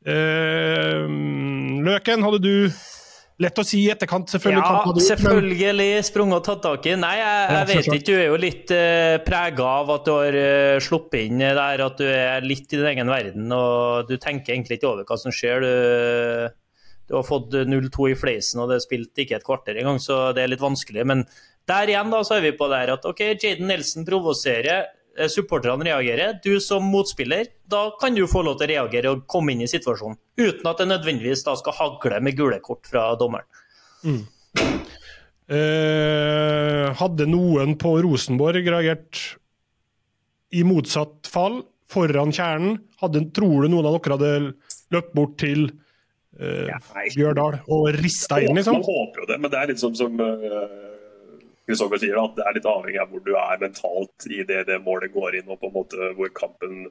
Uh, 0.00 1.04
Løken, 1.84 2.24
hadde 2.24 2.40
du 2.44 2.54
Lett 3.40 3.56
å 3.56 3.62
si 3.64 3.78
i 3.86 3.88
etterkant, 3.88 4.28
selvfølgelig. 4.28 4.60
Ja, 4.60 4.92
du, 4.92 5.00
selvfølgelig 5.00 5.68
men... 5.78 6.04
sprunget 6.04 6.42
og 6.42 6.44
tatt 6.44 6.60
tak 6.66 6.88
i. 6.90 6.92
Nei, 7.00 7.14
jeg, 7.16 7.44
jeg 7.54 7.68
vet 7.70 7.86
ikke. 7.88 8.00
Du 8.04 8.12
er 8.12 8.26
jo 8.26 8.40
litt 8.40 8.72
uh, 8.74 8.80
eh, 8.80 9.20
prega 9.24 9.68
av 9.78 9.92
at 9.94 10.04
du 10.04 10.10
har 10.12 10.36
uh, 10.36 10.80
sluppet 10.84 11.22
inn 11.24 11.40
der, 11.40 11.80
at 11.86 11.96
du 11.96 12.04
er 12.04 12.44
litt 12.44 12.68
i 12.68 12.76
din 12.76 12.90
egen 12.90 13.08
verden. 13.08 13.46
Og 13.56 14.10
du 14.10 14.18
tenker 14.20 14.52
egentlig 14.52 14.76
ikke 14.76 14.90
over 14.90 15.08
hva 15.08 15.16
som 15.22 15.32
skjer. 15.32 15.64
Du, 15.64 16.76
du 17.08 17.16
har 17.16 17.24
fått 17.24 17.56
0-2 17.64 18.10
i 18.12 18.18
fleisen, 18.18 18.60
og 18.60 18.68
det 18.68 18.76
er 18.76 18.84
spilt 18.84 19.24
ikke 19.24 19.40
et 19.40 19.46
kvarter 19.46 19.80
engang, 19.80 20.02
så 20.04 20.20
det 20.36 20.44
er 20.44 20.52
litt 20.52 20.66
vanskelig. 20.66 21.08
Men 21.08 21.24
der 21.70 21.92
igjen 21.92 22.10
da, 22.12 22.22
så 22.26 22.38
er 22.38 22.48
vi 22.48 22.56
på 22.58 22.68
der 22.72 22.94
at 22.96 23.06
ok, 23.06 23.22
Jaden 23.38 23.70
Nelson 23.70 24.06
provoserer, 24.06 24.90
eh, 25.16 25.30
supporterne 25.30 25.86
reagerer. 25.86 26.38
Du 26.44 26.58
som 26.62 26.86
motspiller, 26.90 27.52
da 27.70 27.90
kan 28.00 28.16
du 28.16 28.26
få 28.30 28.42
lov 28.46 28.58
til 28.58 28.68
å 28.68 28.72
reagere 28.74 29.14
og 29.14 29.26
komme 29.30 29.54
inn 29.54 29.64
i 29.64 29.70
situasjonen. 29.70 30.18
Uten 30.40 30.70
at 30.70 30.82
det 30.82 30.90
nødvendigvis 30.90 31.44
da 31.46 31.56
skal 31.60 31.76
hagle 31.78 32.20
med 32.24 32.38
gule 32.38 32.60
kort 32.64 32.88
fra 32.90 33.10
dommeren. 33.20 33.46
Mm. 34.04 34.22
Eh, 35.50 36.86
hadde 36.96 37.26
noen 37.26 37.76
på 37.78 37.96
Rosenborg 38.04 38.66
reagert 38.70 39.20
i 40.54 40.62
motsatt 40.66 41.30
fall, 41.30 41.62
foran 41.90 42.34
kjernen? 42.34 42.78
Hadde, 43.02 43.26
tror 43.34 43.64
du 43.64 43.72
noen 43.72 43.86
av 43.86 43.98
dere 43.98 44.16
hadde 44.16 44.34
løpt 44.94 45.14
bort 45.14 45.34
til 45.42 45.68
eh, 46.38 46.70
Bjørdal 47.16 47.60
og 47.66 47.90
rista 47.98 48.38
inn, 48.42 48.54
liksom? 48.58 48.78
Man 48.78 48.86
håper 48.86 49.24
jo 49.24 49.28
det, 49.30 49.40
men 49.42 49.52
det 49.52 49.58
er 49.58 49.72
litt 49.72 49.82
som, 49.82 49.94
som 49.98 50.14
uh 50.22 50.89
Kristoffer 51.70 52.02
sier, 52.02 52.18
at 52.20 52.34
det 52.36 52.44
er 52.46 52.58
litt 52.58 52.68
avhengig 52.68 53.00
av 53.02 53.12
hvor 53.12 53.22
du 53.24 53.32
er 53.38 53.62
mentalt 53.62 54.26
i 54.28 54.42
det, 54.46 54.64
det 54.68 54.80
målet 54.84 55.14
går 55.14 55.38
inn, 55.40 55.48
og 55.48 55.60
på 55.62 55.70
en 55.70 55.76
måte 55.78 56.10
hvor 56.18 56.34
kampen, 56.36 56.84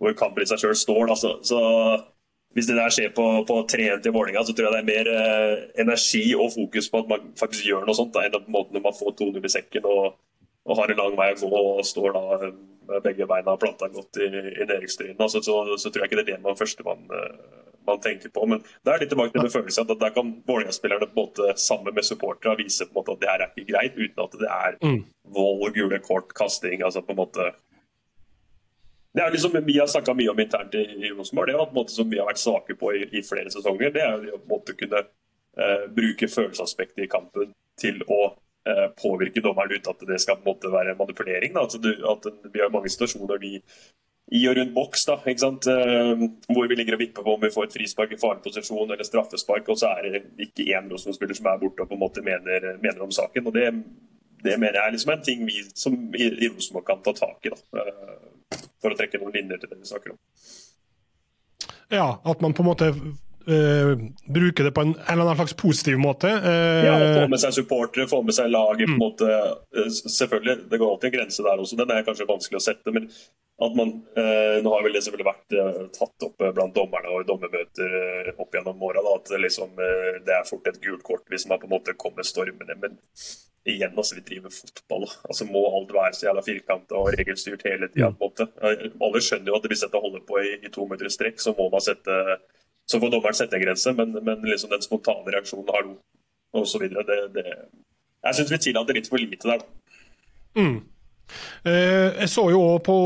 hvor 0.00 0.16
kampen 0.18 0.44
i 0.44 0.48
seg 0.48 0.64
sjøl 0.64 0.74
står. 0.78 1.14
Så, 1.20 1.36
så 1.46 1.60
hvis 2.56 2.68
det 2.68 2.76
der 2.76 2.92
skjer 2.92 3.12
på, 3.16 3.24
på 3.48 3.54
3-1 3.70 4.02
til 4.04 4.12
Vålerenga, 4.12 4.44
så 4.44 4.52
tror 4.52 4.68
jeg 4.68 4.74
det 4.74 4.82
er 4.82 4.90
mer 4.90 5.10
eh, 5.12 5.54
energi 5.84 6.24
og 6.36 6.52
fokus 6.54 6.90
på 6.92 7.00
at 7.00 7.08
man 7.12 7.30
faktisk 7.40 7.68
gjør 7.68 7.86
noe 7.86 7.96
sånt, 7.96 8.12
da, 8.16 8.26
enn 8.26 8.36
en 8.36 8.84
man 8.84 8.98
får 8.98 9.16
2-0 9.20 9.40
i 9.40 9.52
sekken 9.52 9.88
og, 9.88 10.18
og, 10.66 10.76
har 10.78 10.92
en 10.92 11.00
lang 11.00 11.16
vei 11.18 11.30
å 11.32 11.52
gå 11.54 11.62
og 11.78 11.86
står 11.88 12.16
da 12.16 12.52
med 12.90 13.04
begge 13.06 13.28
beina 13.30 13.56
planta 13.56 13.88
godt 13.92 14.20
i, 14.20 14.28
i 14.28 14.66
nedrykkstriden. 14.66 15.28
Så, 15.32 15.40
så, 15.40 15.62
så, 15.78 15.88
tror 15.88 16.04
jeg 16.04 16.10
ikke 16.10 16.20
det 16.20 16.26
er 16.26 16.34
det 16.34 16.44
man 16.44 16.58
første 16.58 16.84
man, 16.86 17.06
eh, 17.16 17.71
man 17.86 18.00
tenker 18.00 18.32
på. 18.34 18.46
Men 18.46 18.62
det 18.84 18.92
er 18.92 19.02
litt 19.02 19.12
tilbake 19.12 19.34
til 19.36 19.50
følelsen 19.52 19.90
at 19.90 20.00
der 20.00 20.14
kan 20.14 20.30
Vålerenga-spillerne 20.46 21.56
sammen 21.60 21.94
med 21.94 22.06
supportere 22.06 22.56
vise 22.60 22.86
på 22.86 22.94
en 22.94 23.00
måte 23.00 23.16
at 23.16 23.22
det 23.22 23.30
her 23.30 23.44
er 23.44 23.52
ikke 23.52 23.72
greit, 23.72 23.98
uten 23.98 24.24
at 24.24 24.38
det 24.40 24.50
er 24.50 24.78
mm. 24.82 25.02
vold, 25.36 25.74
gule 25.76 25.98
kort, 26.04 26.34
kasting. 26.38 26.82
altså 26.82 27.02
på 27.02 27.14
en 27.16 27.22
måte 27.24 27.52
det 29.12 29.20
er 29.20 29.30
liksom, 29.30 29.56
Vi 29.66 29.78
har 29.78 29.86
snakka 29.86 30.14
mye 30.14 30.30
om 30.30 30.38
internt 30.40 30.74
i, 30.74 30.84
i 31.06 31.10
Rosenborg. 31.12 31.50
Det 31.50 31.54
er 31.54 31.64
på 31.64 31.70
en 31.74 31.80
måte 31.82 31.92
som 31.92 32.10
vi 32.10 32.18
har 32.18 32.28
vært 32.30 32.40
svake 32.40 32.76
på 32.80 32.94
i, 32.96 33.02
i 33.12 33.22
flere 33.22 33.50
sesonger. 33.52 33.92
Det 33.92 34.00
er 34.00 34.14
jo 34.24 34.38
å 34.38 34.40
på 34.40 34.46
en 34.46 34.54
måte 34.54 34.76
kunne 34.78 35.02
uh, 35.04 35.82
bruke 35.92 36.28
følelsesaspektet 36.32 37.04
i 37.04 37.10
kampen 37.12 37.52
til 37.80 38.00
å 38.08 38.22
eh, 38.68 38.88
påvirke 39.00 39.40
dommeren 39.44 39.72
uten 39.72 39.92
at 39.94 40.04
det 40.08 40.18
skal 40.22 40.38
på 40.38 40.44
en 40.44 40.54
måte 40.54 40.72
være 40.72 40.96
manipulering. 40.98 41.56
Altså, 41.56 41.80
du, 41.82 41.90
at 42.08 42.28
Vi 42.52 42.60
har 42.60 42.72
mange 42.72 42.92
situasjoner 42.92 43.40
vi, 43.42 43.58
i 44.32 44.40
og 44.48 44.56
rundt 44.56 44.72
boks 44.74 45.04
da, 45.08 45.18
ikke 45.28 45.42
sant? 45.42 45.66
Eh, 45.68 46.24
hvor 46.48 46.68
vi 46.70 46.78
ligger 46.78 46.96
og 46.96 47.02
vipper 47.02 47.26
på 47.26 47.34
om 47.34 47.42
vi 47.42 47.52
får 47.52 47.68
et 47.68 47.76
frispark 47.76 48.14
i 48.14 48.20
farlig 48.20 48.44
posisjon 48.46 48.88
eller 48.88 49.04
straffespark, 49.04 49.68
og 49.68 49.80
så 49.80 49.92
er 49.98 50.08
det 50.08 50.22
ikke 50.46 50.70
én 50.72 50.88
Rosenborg-spiller 50.88 51.36
som 51.36 51.50
er 51.52 51.60
borte 51.60 51.84
og 51.84 51.90
på 51.90 51.98
en 51.98 52.04
måte 52.04 52.24
mener, 52.24 52.72
mener 52.80 53.04
om 53.04 53.12
saken. 53.12 53.46
og 53.46 53.54
det 53.58 53.68
det 54.42 54.58
mener 54.58 54.78
jeg 54.78 54.86
er 54.86 54.94
liksom 54.94 55.12
en 55.14 55.22
ting 55.22 55.44
vi 55.46 55.60
som 55.74 55.94
i, 56.18 56.26
i 56.26 56.48
Rosenborg 56.50 56.86
kan 56.86 57.02
ta 57.04 57.14
tak 57.14 57.46
i. 57.46 57.52
da. 57.52 57.82
Eh, 57.82 58.62
for 58.82 58.92
å 58.92 58.98
trekke 58.98 59.20
noen 59.22 59.36
linjer 59.36 59.60
til 59.62 59.70
det 59.70 59.78
vi 59.78 59.90
snakker 59.90 60.14
om. 60.14 60.18
Ja, 61.92 62.08
at 62.24 62.42
man 62.42 62.54
på 62.56 62.64
en 62.64 62.70
måte 62.70 62.88
uh, 63.48 63.92
bruker 64.34 64.64
det 64.64 64.72
på 64.74 64.84
en, 64.84 64.94
en, 64.94 65.12
eller 65.12 65.24
annen 65.24 65.40
slags 65.40 65.56
positiv 65.58 65.98
måte. 66.00 66.30
Uh, 66.30 66.82
ja, 66.86 66.96
Få 67.20 67.28
med 67.32 67.42
seg 67.42 67.54
supportere, 67.56 68.08
få 68.10 68.22
med 68.26 68.36
seg 68.36 68.50
laget. 68.52 68.88
Mm. 68.88 68.96
på 68.96 68.98
en 68.98 69.04
måte, 69.04 69.38
uh, 69.78 69.88
selvfølgelig, 69.92 70.56
Det 70.70 70.80
går 70.80 70.90
alltid 70.90 71.08
en 71.10 71.16
grense 71.18 71.46
der 71.46 71.62
også, 71.64 71.78
den 71.80 71.94
er 71.94 72.06
kanskje 72.06 72.28
vanskelig 72.28 72.60
å 72.60 72.66
sette. 72.66 72.94
men 72.94 73.08
at 73.62 73.76
man, 73.78 73.90
Nå 74.64 74.70
har 74.72 74.80
vel 74.82 74.96
det 74.96 75.04
selvfølgelig 75.04 75.26
vært 75.28 75.92
tatt 75.94 76.24
opp 76.26 76.40
blant 76.56 76.74
dommerne 76.74 77.12
og 77.14 77.28
dommermøter 77.28 78.32
opp 78.32 78.56
gjennom 78.56 78.80
åra 78.82 79.04
at 79.12 79.30
liksom, 79.38 79.76
det 80.26 80.34
er 80.34 80.48
fort 80.48 80.66
et 80.66 80.80
gult 80.82 81.04
kort 81.06 81.22
hvis 81.30 81.44
man 81.46 81.60
på 81.62 81.68
en 81.68 81.74
måte 81.76 81.94
kommer 82.00 82.26
stormende. 82.26 82.74
Men 82.80 82.96
igjen, 83.64 83.94
altså, 83.96 84.14
vi 84.14 84.24
driver 84.26 84.50
fotball. 84.50 85.06
altså 85.28 85.44
Må 85.44 85.62
alt 85.76 85.94
være 85.94 86.14
så 86.16 86.26
jævla 86.26 86.42
firkanta 86.46 86.98
og 86.98 87.12
regelstyrt 87.18 87.62
hele 87.66 87.88
tida? 87.92 88.10
Alle 89.02 89.22
skjønner 89.22 89.52
jo 89.52 89.58
at 89.58 89.68
hvis 89.70 89.84
dette 89.84 90.02
holder 90.02 90.24
på 90.26 90.40
i, 90.42 90.56
i 90.66 90.72
to 90.72 90.86
minutter 90.88 91.12
strekk, 91.12 91.38
så 91.42 91.54
må 91.58 91.68
man 91.72 91.84
sette 91.84 92.18
så 92.92 93.00
får 93.00 93.12
dommeren 93.14 93.36
sette 93.36 93.56
en 93.58 93.64
grense, 93.64 93.92
men, 93.98 94.14
men 94.20 94.46
liksom 94.46 94.72
den 94.72 94.84
spontane 94.84 95.32
reaksjonen 95.34 95.68
har 95.72 95.86
Det, 96.52 97.18
det, 97.32 97.44
Jeg 98.22 98.36
syns 98.36 98.52
vi 98.52 98.58
tillater 98.66 98.98
litt 98.98 99.08
for 99.08 99.20
lite 99.20 99.48
der. 99.48 99.62
Mm. 100.58 100.82
Eh, 101.64 102.08
jeg 102.20 102.28
så 102.28 102.44
jo 102.52 102.60
òg 102.74 102.82
på 102.84 102.96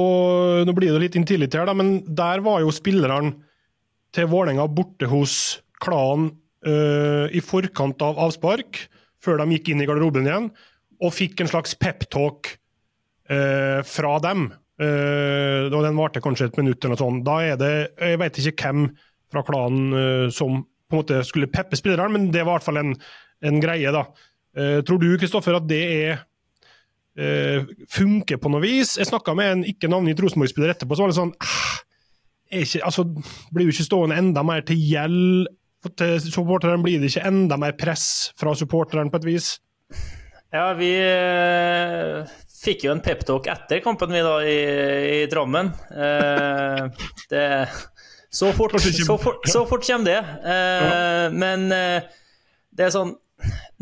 Nå 0.66 0.75
blir 0.75 0.97
det 0.97 1.05
litt 1.05 1.19
inntillit 1.19 1.55
her, 1.55 1.69
da, 1.69 1.76
men 1.76 2.00
der 2.07 2.43
var 2.43 2.64
jo 2.64 2.75
spillerne 2.75 3.37
til 4.16 4.28
Vålerenga 4.33 4.66
borte 4.73 5.07
hos 5.11 5.61
klanen 5.83 6.33
eh, 6.66 7.31
i 7.37 7.43
forkant 7.45 8.02
av 8.02 8.19
avspark 8.26 8.87
før 9.23 9.43
de 9.43 9.57
gikk 9.57 9.73
inn 9.73 9.83
i 9.83 9.88
garderoben 9.88 10.28
igjen, 10.28 10.47
og 11.02 11.14
fikk 11.14 11.43
en 11.43 11.50
slags 11.50 11.75
peptalk 11.78 12.55
eh, 13.31 13.83
fra 13.87 14.16
dem. 14.25 14.49
Eh, 14.81 15.66
og 15.66 15.83
Den 15.85 15.99
varte 15.99 16.23
kanskje 16.25 16.50
et 16.50 16.59
minutt, 16.61 16.78
eller 16.81 16.95
noe 16.95 17.02
sånt. 17.02 17.25
Da 17.26 17.37
er 17.45 17.61
det, 17.61 17.75
Jeg 17.99 18.21
vet 18.23 18.40
ikke 18.40 18.71
hvem 18.71 18.88
fra 19.33 19.42
klanen 19.47 19.92
eh, 19.97 20.28
som 20.35 20.62
på 20.87 20.95
en 20.95 21.02
måte 21.02 21.21
skulle 21.26 21.50
peppe 21.50 21.78
spillerne, 21.78 22.12
men 22.14 22.30
det 22.30 22.45
var 22.45 22.56
i 22.56 22.59
hvert 22.59 22.66
fall 22.68 22.80
en, 22.83 22.95
en 23.42 23.61
greie. 23.62 23.92
da. 23.95 24.04
Eh, 24.56 24.80
tror 24.87 25.02
du 25.02 25.09
Kristoffer, 25.18 25.59
at 25.59 25.66
det 25.68 25.83
er 25.83 26.12
eh, 27.18 27.66
funker 27.92 28.40
på 28.40 28.52
noe 28.52 28.62
vis? 28.62 28.97
Jeg 29.00 29.11
snakka 29.11 29.35
med 29.37 29.52
en 29.52 29.66
ikke 29.66 29.90
navngitt 29.90 30.23
Rosenborg-spiller 30.23 30.75
etterpå, 30.76 30.97
så 30.97 31.06
var 31.06 31.12
det 31.12 31.18
sånn 31.18 31.35
ah, 31.42 31.76
ikke, 32.54 32.85
altså, 32.87 33.06
Blir 33.50 33.66
jo 33.66 33.75
ikke 33.75 33.88
stående 33.88 34.18
enda 34.23 34.47
mer 34.47 34.62
til 34.66 34.78
gjeld 34.78 35.50
til 35.99 36.18
supporterne? 36.23 36.83
Blir 36.83 37.02
det 37.02 37.11
ikke 37.11 37.26
enda 37.28 37.59
mer 37.61 37.75
press 37.78 38.30
fra 38.38 38.54
supporterne 38.59 39.11
på 39.11 39.21
et 39.21 39.28
vis? 39.28 39.50
Ja, 40.54 40.71
vi 40.78 40.92
fikk 42.66 42.87
jo 42.87 42.95
en 42.95 43.02
peptalk 43.04 43.49
etter 43.50 43.83
kampen 43.85 44.14
vi 44.14 44.23
da 44.25 44.37
i, 44.47 44.56
i 45.18 45.18
Drammen. 45.30 45.73
Eh, 45.90 47.06
det, 47.30 47.42
så, 48.37 48.52
fort, 48.57 48.76
så, 48.81 49.16
fort, 49.19 49.49
så 49.49 49.64
fort 49.69 49.87
kommer 49.87 50.11
det. 50.11 50.19
Eh, 50.52 51.37
men 51.37 51.71
eh, 51.73 52.09
det 52.76 52.88
er 52.88 52.95
sånn 52.95 53.16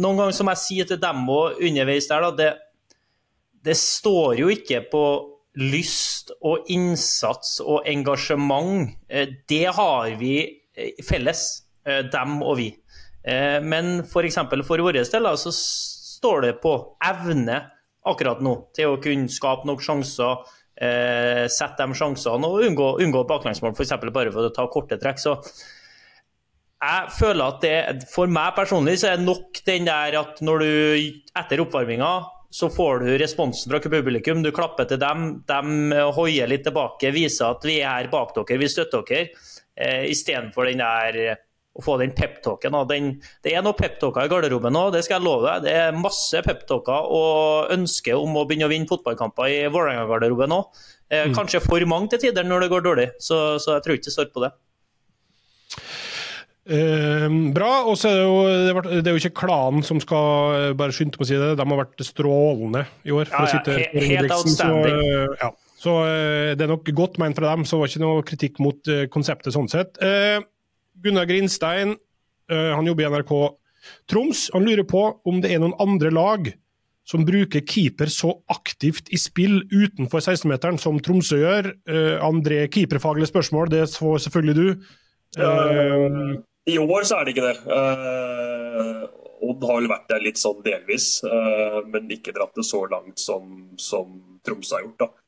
Noen 0.03 0.19
ganger 0.19 0.35
som 0.35 0.49
jeg 0.51 0.59
sier 0.59 0.87
til 0.91 0.99
dem 0.99 1.21
òg 1.31 1.61
underveis 1.63 2.09
der, 2.11 2.25
da, 2.25 2.31
det, 2.35 2.97
det 3.63 3.77
står 3.79 4.41
jo 4.41 4.49
ikke 4.51 4.81
på 4.91 5.05
lyst 5.63 6.33
og 6.43 6.67
innsats 6.75 7.61
og 7.63 7.87
engasjement. 7.87 8.97
Eh, 9.07 9.37
det 9.51 9.69
har 9.77 10.11
vi 10.19 10.41
eh, 10.43 10.99
felles. 11.07 11.45
Eh, 11.85 12.01
dem 12.09 12.41
og 12.43 12.57
vi. 12.57 12.71
Eh, 13.25 13.61
men 13.61 13.99
f.eks. 14.05 14.39
for, 14.49 14.65
for 14.65 14.85
vår 14.87 14.99
del 14.99 15.09
så 15.37 15.53
står 15.53 16.47
det 16.47 16.53
på 16.63 16.75
evne 17.05 17.61
akkurat 18.09 18.41
nå 18.45 18.55
til 18.77 18.95
å 18.95 19.01
kunne 19.05 19.33
skape 19.33 19.69
nok 19.69 19.83
sjanser, 19.85 20.45
eh, 20.77 21.45
sette 21.53 21.87
de 21.87 21.97
sjansene 21.99 22.51
og 22.51 22.67
unngå, 22.67 22.91
unngå 23.05 23.25
baklengsmål, 23.31 23.75
f.eks. 23.75 23.97
bare 24.11 24.35
for 24.35 24.49
å 24.49 24.55
ta 24.55 24.67
korte 24.73 24.99
trekk. 25.01 25.23
Så 25.23 25.37
jeg 26.85 27.11
føler 27.17 27.45
at 27.47 27.65
det, 27.65 28.07
for 28.13 28.31
meg 28.31 28.55
personlig 28.57 28.99
så 29.01 29.15
er 29.15 29.23
nok 29.23 29.63
den 29.67 29.89
der 29.89 30.19
at 30.21 30.43
når 30.45 30.65
du 30.65 30.73
etter 31.41 31.63
oppvarminga 31.65 32.15
så 32.55 32.69
får 32.71 33.01
du 33.03 33.09
responsen 33.19 33.73
fra 33.73 33.81
publikum. 33.83 34.43
Du 34.45 34.53
klapper 34.55 34.87
til 34.87 35.01
dem, 35.03 35.25
de 35.49 36.03
hoier 36.15 36.47
litt 36.47 36.63
tilbake, 36.63 37.11
viser 37.11 37.51
at 37.51 37.65
vi 37.67 37.81
er 37.81 37.89
her 38.05 38.11
bak 38.13 38.31
dere, 38.37 38.61
vi 38.61 38.69
støtter 38.71 39.03
dere. 39.09 39.33
Eh, 39.75 40.05
Istedenfor 40.13 40.71
den 40.71 40.79
der 40.85 41.41
å 41.75 41.83
få 41.83 41.97
den 41.99 42.15
peptalken. 42.15 42.77
Det 43.43 43.53
er 43.53 43.65
noen 43.65 43.79
peptalker 43.79 44.27
i 44.27 44.31
garderoben 44.31 44.75
nå, 44.75 44.87
det 44.95 45.03
skal 45.07 45.19
jeg 45.19 45.27
love 45.27 45.49
deg. 45.49 45.65
Det 45.67 45.75
er 45.75 45.97
masse 45.99 46.43
peptalker 46.47 47.09
og 47.17 47.73
ønske 47.75 48.15
om 48.15 48.39
å 48.39 48.45
begynne 48.47 48.69
å 48.69 48.73
vinne 48.73 48.91
fotballkamper 48.91 49.51
i 49.51 49.59
Vålerenga-garderoben 49.75 50.55
òg. 50.55 50.85
Eh, 51.11 51.27
mm. 51.29 51.35
Kanskje 51.37 51.63
for 51.65 51.83
mange 51.91 52.13
til 52.13 52.29
tider 52.29 52.47
når 52.47 52.65
det 52.65 52.71
går 52.73 52.87
dårlig, 52.87 53.09
så, 53.23 53.59
så 53.63 53.77
jeg 53.77 53.87
tror 53.87 53.99
ikke 53.99 54.09
det 54.09 54.15
står 54.15 54.31
på 54.35 54.45
det. 54.47 54.55
Eh, 56.65 57.27
bra. 57.53 57.73
og 57.91 57.99
så 58.01 58.09
er 58.09 58.17
det, 58.17 58.25
jo, 58.25 58.81
det 58.95 59.11
er 59.11 59.19
jo 59.19 59.21
ikke 59.21 59.43
klanen 59.43 59.85
som 59.85 59.99
skal 60.01 60.55
eh, 60.57 60.71
bare 60.79 60.95
skynde 60.97 61.19
på 61.19 61.27
å 61.27 61.29
si 61.29 61.37
det. 61.37 61.53
De 61.59 61.67
har 61.67 61.83
vært 61.83 62.07
strålende 62.07 62.87
i 63.03 63.13
år. 63.13 63.29
for 63.35 63.51
ja, 63.51 63.51
ja, 63.51 63.59
sitte 63.59 64.07
Helt 64.15 64.33
outstanding. 64.39 65.03
Så, 65.03 65.11
eh, 65.11 65.37
ja. 65.43 65.53
så 65.83 65.99
eh, 66.07 66.55
det 66.55 66.65
er 66.65 66.73
nok 66.77 66.89
godt 67.03 67.19
ment 67.21 67.37
fra 67.37 67.51
dem, 67.51 67.67
så 67.67 67.77
det 67.77 67.83
var 67.83 67.93
ikke 67.93 68.07
noe 68.07 68.27
kritikk 68.31 68.63
mot 68.65 68.95
konseptet 69.13 69.59
sånn 69.59 69.69
sett. 69.75 69.99
Eh, 69.99 70.39
Gunnar 71.03 71.27
Grinstein, 71.29 71.97
uh, 72.53 72.73
han 72.75 72.87
jobber 72.87 73.05
i 73.05 73.11
NRK 73.13 73.33
Troms. 74.11 74.51
Han 74.55 74.67
lurer 74.67 74.87
på 74.89 75.07
om 75.29 75.41
det 75.45 75.53
er 75.53 75.63
noen 75.63 75.77
andre 75.83 76.13
lag 76.15 76.53
som 77.05 77.27
bruker 77.29 77.61
keeper 77.69 78.09
så 78.09 78.31
aktivt 78.49 79.11
i 79.13 79.19
spill 79.21 79.59
utenfor 79.69 80.23
16-meteren 80.25 80.79
som 80.81 81.01
Tromsø 81.05 81.43
gjør. 81.43 81.73
Uh, 81.91 82.17
André, 82.25 82.65
keeperfaglige 82.73 83.33
spørsmål, 83.33 83.73
det 83.75 83.89
får 83.93 84.25
selvfølgelig 84.27 84.57
du. 84.61 84.87
Uh, 85.37 86.39
I 86.71 86.79
år 86.81 87.05
så 87.05 87.19
er 87.19 87.27
det 87.27 87.35
ikke 87.35 87.51
det. 87.51 87.59
Odd 89.45 89.67
har 89.69 89.83
vel 89.83 89.91
vært 89.91 90.09
der 90.09 90.23
litt 90.25 90.41
sånn 90.41 90.63
delvis, 90.65 91.19
men 91.93 92.07
ikke 92.15 92.33
dratt 92.33 92.55
det 92.57 92.65
så 92.65 92.79
langt 92.89 93.21
som, 93.21 93.75
som 93.77 94.15
Tromsø 94.47 94.79
har 94.79 94.87
gjort. 94.87 95.03
da. 95.03 95.24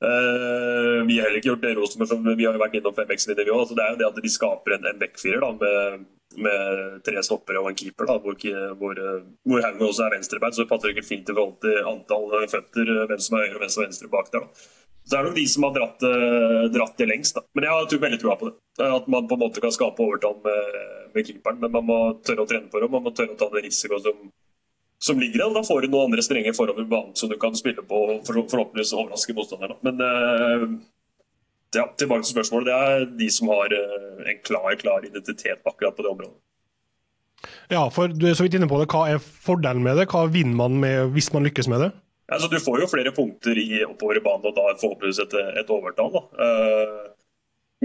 Uh, 0.00 1.04
vi 1.04 1.18
har 1.18 1.26
heller 1.28 1.42
ikke 1.42 1.50
gjort 1.50 1.64
det 1.66 1.74
Rosenborg 1.76 2.08
som 2.08 2.24
vi 2.24 2.46
har 2.46 2.56
vært 2.60 2.78
innom 2.78 2.94
5X-linje, 2.96 3.44
vi 3.44 3.52
òg. 3.52 3.74
Det 3.76 3.84
er 3.84 3.92
jo 3.92 4.00
det 4.00 4.08
at 4.08 4.20
de 4.24 4.32
skaper 4.32 4.76
en, 4.76 4.88
en 4.88 5.00
backfirer 5.02 5.44
med, 5.60 6.06
med, 6.46 6.82
tre 7.04 7.24
stoppere 7.26 7.60
og 7.60 7.68
en 7.68 7.76
keeper, 7.76 8.08
da, 8.08 8.16
hvor, 8.24 8.38
hvor, 8.80 9.00
hvor 9.44 9.64
Haugen 9.66 9.86
også 9.90 10.06
er 10.06 10.16
venstrebeint. 10.16 10.56
Så 10.56 10.64
det 10.64 10.70
passer 10.72 10.94
ikke 10.94 11.04
fint 11.04 11.28
i 11.28 11.36
forhold 11.36 11.58
til 11.66 11.90
antall 11.92 12.48
føtter, 12.48 12.94
hvem 13.10 13.24
som 13.26 13.36
er 13.36 13.46
høyre 13.46 13.58
og 13.58 13.64
hvem 13.64 13.74
som 13.74 13.84
er 13.84 13.90
venstre 13.90 14.12
bak 14.14 14.32
der. 14.32 14.46
Da. 14.46 14.68
Så 15.00 15.12
det 15.12 15.18
er 15.18 15.26
nok 15.26 15.36
de 15.36 15.46
som 15.50 15.64
har 15.66 15.76
dratt, 15.76 16.08
dratt 16.72 17.00
det 17.00 17.08
lengst. 17.10 17.36
Da. 17.36 17.44
Men 17.56 17.66
jeg 17.66 17.76
har 17.76 18.02
veldig 18.04 18.20
trua 18.22 18.40
på 18.40 18.48
det. 18.48 18.56
At 18.86 19.08
man 19.12 19.28
på 19.28 19.36
en 19.36 19.44
måte 19.44 19.60
kan 19.60 19.72
skape 19.74 20.04
overtall 20.04 20.36
med, 20.44 20.76
med 21.12 21.28
keeperen. 21.28 21.60
Men 21.60 21.76
man 21.76 21.88
må 21.88 21.98
tørre 22.24 22.46
å 22.46 22.48
trene 22.48 22.72
på 22.72 22.80
det, 22.80 22.88
man 22.92 23.04
må 23.04 23.12
tørre 23.12 23.34
å 23.34 23.40
ta 23.40 23.48
den 23.52 23.66
risikoen 23.66 24.04
som 24.04 24.30
som 25.02 25.20
ligger 25.20 25.38
der. 25.38 25.54
Da 25.54 25.64
får 25.64 25.80
du 25.82 25.92
noen 25.92 26.10
andre 26.10 26.24
strenger 26.24 26.56
forover 26.56 26.86
banen 26.88 27.16
som 27.16 27.30
du 27.30 27.38
kan 27.40 27.56
spille 27.56 27.82
på 27.82 28.00
for 28.26 28.42
forhåpentligvis 28.52 28.92
overraske 28.96 29.36
motstanderen. 29.36 29.78
Men 29.86 30.02
uh, 30.04 30.66
ja, 31.76 31.86
tilbake 31.96 32.26
til 32.26 32.34
spørsmålet. 32.34 32.68
Det 32.68 32.76
er 32.76 33.08
de 33.22 33.30
som 33.32 33.52
har 33.54 33.72
uh, 33.72 34.22
en 34.28 34.44
klar, 34.44 34.76
klar 34.80 35.06
identitet 35.06 35.64
akkurat 35.64 35.96
på 35.96 36.04
det 36.04 36.12
området. 36.12 36.36
Ja, 37.72 37.86
for 37.88 38.12
du 38.12 38.26
er 38.28 38.36
så 38.36 38.44
vidt 38.44 38.58
inne 38.58 38.68
på 38.68 38.80
det. 38.82 38.90
Hva 38.92 39.06
er 39.08 39.22
fordelen 39.22 39.84
med 39.86 39.96
det? 39.96 40.10
Hva 40.12 40.26
vinner 40.28 40.58
man 40.58 40.76
med 40.82 41.14
hvis 41.14 41.32
man 41.32 41.46
lykkes 41.48 41.70
med 41.72 41.86
det? 41.86 41.92
Altså, 42.30 42.50
du 42.52 42.60
får 42.62 42.82
jo 42.84 42.90
flere 42.90 43.10
punkter 43.14 43.58
i 43.58 43.80
oppover 43.86 44.20
i 44.20 44.22
banen 44.22 44.44
og 44.50 44.54
da 44.54 44.74
forhåpentligvis 44.78 45.22
et, 45.24 45.38
et 45.62 45.72
overtall. 45.72 46.12
Da. 46.14 46.22
Uh, 46.36 47.08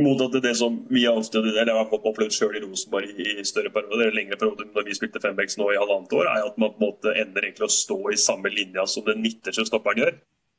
mot 0.03 0.21
at 0.25 0.33
det 0.43 0.51
som 0.59 0.75
vi 0.91 1.05
har 1.05 1.15
ofte, 1.15 1.39
eller 1.39 1.71
jeg 1.71 1.77
har 1.77 1.93
opplevd 1.95 2.33
selv 2.35 2.57
i 2.57 2.61
Rosenborg 2.63 3.11
i, 3.15 3.27
i 3.39 3.45
større 3.47 3.71
perioder, 3.71 4.11
lengre 4.15 4.37
perioder 4.39 4.67
når 4.75 4.87
vi 4.89 4.95
spilte 4.97 5.21
fembacks 5.23 5.55
nå 5.59 5.69
i 5.71 5.79
halvannet 5.79 6.15
år, 6.17 6.27
er 6.31 6.47
at 6.49 6.57
man 6.59 6.73
på 6.73 6.81
en 6.81 6.87
måte 6.89 7.13
ender 7.15 7.47
egentlig 7.47 7.69
å 7.69 7.75
stå 7.75 7.99
i 8.11 8.19
samme 8.19 8.51
linja 8.51 8.83
som 8.91 9.05
den 9.07 9.23
midterste 9.23 9.67
stopperen 9.69 10.03
gjør. 10.03 10.17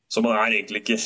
Så 0.08 0.22
man 0.24 0.38
er 0.38 0.56
egentlig 0.56 0.84
ikke, 0.84 0.98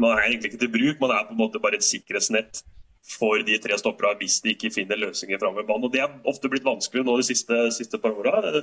man 0.00 0.16
er 0.16 0.30
egentlig 0.30 0.52
ikke 0.52 0.62
til 0.64 0.72
bruk, 0.78 1.02
man 1.02 1.12
er 1.12 1.28
på 1.28 1.36
en 1.36 1.42
måte 1.42 1.60
bare 1.60 1.80
et 1.80 1.86
sikkerhetsnett 1.86 2.64
for 3.04 3.44
de 3.44 3.60
tre 3.60 3.76
stopperne 3.76 4.16
hvis 4.22 4.40
de 4.40 4.54
ikke 4.54 4.72
finner 4.72 5.00
løsninger 5.00 5.40
framover 5.42 5.68
banen. 5.68 5.84
Og 5.84 5.92
Det 5.92 6.00
er 6.00 6.18
ofte 6.30 6.48
blitt 6.48 6.64
vanskelig 6.64 7.04
nå 7.04 7.18
de 7.20 7.28
siste, 7.28 7.58
siste 7.76 8.00
par 8.00 8.16
åra. 8.16 8.62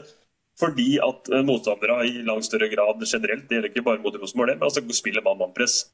Fordi 0.60 0.98
at 1.02 1.30
motstandere 1.46 2.02
i 2.10 2.24
langt 2.26 2.46
større 2.50 2.68
grad 2.74 3.06
generelt, 3.06 3.46
det 3.48 3.58
gjelder 3.58 3.70
ikke 3.70 3.86
bare 3.86 4.02
mot 4.02 4.18
Rosenborg, 4.18 4.58
men 4.58 4.68
altså 4.68 4.84
spiller 4.98 5.24
mann-mann-press. 5.26 5.86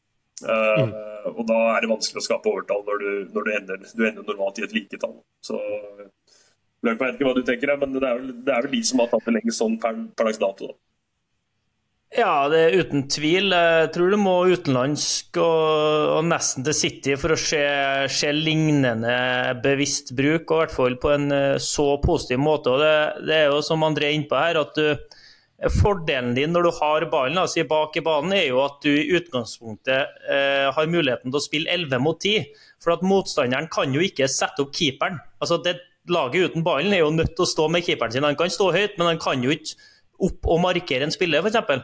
Mm. 0.44 0.92
Uh, 0.94 1.30
og 1.34 1.44
da 1.50 1.60
er 1.74 1.84
det 1.84 1.92
vanskelig 1.92 2.22
å 2.22 2.26
skape 2.28 2.52
overtall 2.52 2.84
når 2.86 3.00
du, 3.02 3.12
når 3.34 3.48
du, 3.48 3.54
ender, 3.58 3.80
du 3.82 4.04
ender, 4.06 4.26
normalt 4.28 4.60
i 4.62 4.68
et 4.68 4.76
liketall. 4.76 5.16
Så 5.44 5.58
jeg 6.86 6.94
vet 6.94 7.16
ikke 7.16 7.26
hva 7.26 7.38
du 7.38 7.46
tenker, 7.46 7.74
men 7.82 7.96
det 7.98 8.04
er 8.06 8.20
vel, 8.20 8.36
det 8.46 8.54
er 8.54 8.68
vel 8.68 8.76
de 8.78 8.84
som 8.86 9.02
har 9.02 9.10
tatt 9.12 9.26
det 9.26 9.40
lengst 9.40 9.64
sånn 9.64 9.80
per, 9.82 9.98
per 10.14 10.30
dags 10.30 10.42
dato. 10.44 10.70
da. 10.70 10.78
Ja, 12.16 12.48
det 12.48 12.60
er 12.64 12.78
uten 12.80 13.04
tvil. 13.12 13.52
Jeg 13.52 13.90
tror 13.92 14.14
du 14.14 14.18
må 14.22 14.36
utenlandsk 14.48 15.38
og, 15.44 16.14
og 16.16 16.22
nesten 16.30 16.64
til 16.64 16.76
City 16.78 17.18
for 17.20 17.36
å 17.36 17.40
se, 17.42 17.60
se, 18.08 18.32
lignende 18.32 19.18
bevisst 19.64 20.14
bruk, 20.16 20.48
og 20.48 20.56
i 20.56 20.62
hvert 20.62 20.76
fall 20.78 20.96
på 21.04 21.12
en 21.12 21.28
eh, 21.36 21.60
så 21.60 21.90
positiv 22.04 22.40
måte. 22.40 22.72
Og 22.72 22.80
det, 22.80 23.28
det 23.28 23.36
er 23.42 23.52
jo 23.52 23.60
som 23.66 23.84
André 23.84 24.08
er 24.08 24.16
innpå 24.22 24.40
her, 24.40 24.62
at 24.64 24.80
du, 24.80 25.17
Fordelen 25.58 26.36
din 26.38 26.52
når 26.54 26.68
du 26.68 26.72
har 26.78 27.06
ballen 27.10 27.40
altså 27.42 27.64
bak 27.66 27.96
i 27.98 28.04
banen, 28.06 28.36
er 28.38 28.52
jo 28.52 28.62
at 28.62 28.78
du 28.86 28.92
i 28.94 29.08
utgangspunktet 29.18 30.20
eh, 30.30 30.68
har 30.70 30.90
muligheten 30.92 31.32
til 31.32 31.40
å 31.40 31.42
spille 31.42 31.74
11 31.74 32.04
mot 32.04 32.20
10. 32.22 32.46
For 32.84 32.94
at 32.94 33.06
motstanderen 33.06 33.70
kan 33.74 33.96
jo 33.96 34.04
ikke 34.06 34.30
sette 34.30 34.62
opp 34.62 34.76
keeperen. 34.78 35.18
Altså 35.42 35.62
det 35.66 35.80
Laget 36.08 36.54
uten 36.54 36.64
ballen 36.64 36.94
er 36.96 37.02
jo 37.02 37.12
nødt 37.12 37.34
til 37.36 37.44
å 37.44 37.50
stå 37.52 37.66
med 37.68 37.84
keeperen 37.84 38.14
sin. 38.14 38.24
Han 38.24 38.38
kan 38.40 38.52
stå 38.52 38.70
høyt, 38.72 38.94
men 38.96 39.10
han 39.10 39.18
kan 39.20 39.42
jo 39.44 39.52
ikke 39.52 39.76
opp 40.24 40.48
og 40.48 40.62
markere 40.64 41.04
en 41.04 41.12
spiller, 41.12 41.44
f.eks. 41.44 41.84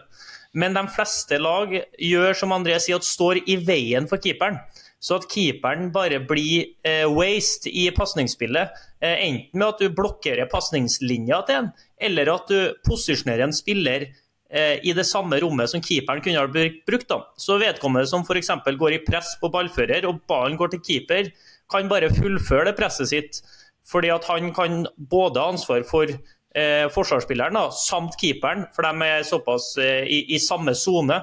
Men 0.56 0.78
de 0.78 0.84
fleste 0.94 1.40
lag 1.42 1.74
gjør 1.74 2.38
som 2.38 2.54
André 2.56 2.78
sier, 2.80 3.02
at 3.02 3.08
står 3.08 3.42
i 3.50 3.58
veien 3.60 4.08
for 4.08 4.22
keeperen. 4.24 4.62
Så 5.04 5.18
at 5.20 5.28
keeperen 5.28 5.90
bare 5.92 6.22
blir 6.24 6.70
eh, 6.88 7.04
waste 7.12 7.68
i 7.68 7.90
pasningsspillet. 7.92 8.72
Eh, 9.04 9.24
enten 9.28 9.60
med 9.60 9.68
at 9.68 9.82
du 9.84 9.90
blokkerer 9.92 10.48
pasningslinja 10.52 11.42
til 11.48 11.60
en, 11.60 11.72
eller 12.00 12.30
at 12.32 12.52
du 12.52 12.76
posisjonerer 12.88 13.44
en 13.44 13.56
spiller 13.56 14.06
eh, 14.08 14.78
i 14.80 14.94
det 14.96 15.04
samme 15.10 15.40
rommet 15.44 15.72
som 15.74 15.84
keeperen 15.84 16.24
kunne 16.24 16.40
ha 16.40 16.48
brukt. 16.48 17.10
Da. 17.10 17.20
Så 17.36 17.60
vedkommende 17.60 18.08
som 18.08 18.24
f.eks. 18.24 18.54
går 18.80 18.96
i 18.96 19.02
press 19.04 19.36
på 19.42 19.52
ballfører, 19.52 20.08
og 20.08 20.22
ballen 20.30 20.56
går 20.60 20.72
til 20.72 20.86
keeper, 20.88 21.34
kan 21.72 21.92
bare 21.92 22.14
fullføre 22.14 22.70
det 22.70 22.78
presset 22.80 23.12
sitt. 23.12 23.42
Fordi 23.90 24.14
at 24.14 24.24
han 24.30 24.54
kan 24.56 24.86
både 24.96 25.42
ha 25.42 25.52
ansvar 25.52 25.84
for 25.84 26.08
eh, 26.08 26.88
forsvarsspilleren 26.94 27.60
da, 27.60 27.68
samt 27.76 28.16
keeperen, 28.22 28.70
for 28.76 28.88
de 28.88 29.10
er 29.10 29.28
såpass 29.28 29.74
eh, 29.84 30.08
i, 30.08 30.24
i, 30.32 30.40
samme 30.40 30.72
sone. 30.80 31.20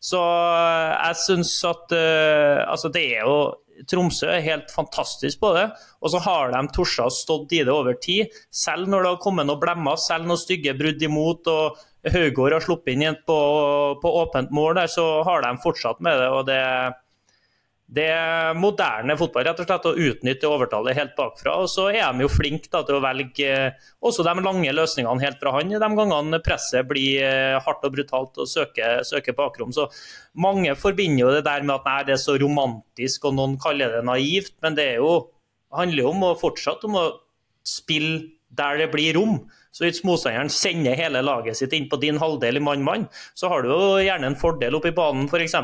Så 0.00 0.22
eh, 0.22 0.94
jeg 0.94 1.24
syns 1.26 1.52
at 1.68 1.92
eh, 1.92 2.64
Altså, 2.64 2.88
det 2.94 3.04
er 3.18 3.26
jo 3.26 3.40
Tromsø 3.88 4.30
er 4.32 4.44
helt 4.44 4.72
fantastisk 4.74 5.40
på 5.42 5.52
det. 5.56 5.66
Og 6.02 6.12
så 6.12 6.22
har 6.24 6.52
de 6.54 6.62
Torsa 6.74 7.08
stått 7.12 7.54
i 7.54 7.62
det 7.66 7.74
over 7.74 7.98
tid. 8.02 8.34
Selv 8.50 8.90
når 8.90 9.04
det 9.04 9.12
har 9.14 9.22
kommet 9.22 9.48
noen 9.48 9.62
blemmer, 9.62 10.00
selv 10.00 10.28
når 10.28 10.42
stygge 10.42 10.76
brudd 10.78 11.04
imot 11.04 11.50
og 11.52 11.78
Haugård 12.08 12.54
har 12.54 12.64
sluppet 12.64 12.94
inn 12.94 13.18
på, 13.26 13.38
på 14.02 14.14
åpent 14.22 14.52
mål 14.54 14.78
der, 14.78 14.90
så 14.90 15.04
har 15.26 15.42
de 15.44 15.52
fortsatt 15.62 16.00
med 16.04 16.20
det. 16.20 16.28
og 16.30 16.46
det 16.48 16.62
det 17.88 18.04
er 18.12 18.56
moderne 18.58 19.14
fotball, 19.16 19.46
rett 19.46 19.60
og 19.62 19.64
slett, 19.64 19.86
å 19.88 20.08
utnytte 20.10 20.48
overtallet 20.50 20.96
helt 20.98 21.14
bakfra. 21.16 21.54
Og 21.62 21.70
så 21.72 21.86
er 21.88 22.04
de 22.12 22.26
jo 22.26 22.28
flinke 22.28 22.68
til 22.68 22.98
å 22.98 23.00
velge 23.00 23.46
eh, 23.48 23.86
også 24.04 24.26
de 24.26 24.34
lange 24.44 24.74
løsningene 24.76 25.24
helt 25.24 25.40
fra 25.40 25.54
han, 25.56 25.72
de 25.72 25.88
gangene 25.96 26.40
presset 26.44 26.84
blir 26.90 27.24
eh, 27.24 27.56
hardt 27.64 27.86
og 27.88 27.94
brutalt 27.96 28.42
og 28.44 28.50
søker, 28.50 29.00
søker 29.08 29.36
bakrom. 29.38 29.72
Så 29.72 29.88
mange 30.36 30.76
forbinder 30.76 31.24
jo 31.24 31.32
det 31.38 31.46
der 31.48 31.64
med 31.64 31.78
at 31.78 31.88
nei, 31.88 32.02
det 32.10 32.18
er 32.18 32.22
så 32.26 32.36
romantisk, 32.40 33.24
og 33.24 33.38
noen 33.38 33.56
kaller 33.62 33.96
det 33.96 34.04
naivt. 34.04 34.58
Men 34.64 34.76
det 34.76 34.90
jo, 34.98 35.14
handler 35.72 36.04
jo 36.04 36.12
om 36.12 36.28
å 36.28 36.34
fortsette 36.44 36.90
om 36.90 37.00
å 37.00 37.06
spille 37.64 38.37
der 38.48 38.78
det 38.80 38.90
blir 38.92 39.16
rom. 39.16 39.38
Så 39.70 39.84
hvis 39.84 40.00
motstanderen 40.06 40.50
sender 40.50 40.96
hele 40.98 41.20
laget 41.22 41.58
sitt 41.58 41.74
inn 41.76 41.86
på 41.90 41.98
din 42.02 42.18
halvdel 42.18 42.58
i 42.58 42.62
mann-mann, 42.64 43.06
så 43.38 43.50
har 43.52 43.62
du 43.62 43.70
jo 43.70 43.80
gjerne 44.02 44.30
en 44.30 44.38
fordel 44.40 44.74
oppe 44.78 44.90
i 44.90 44.96
banen. 44.96 45.28
F.eks. 45.28 45.54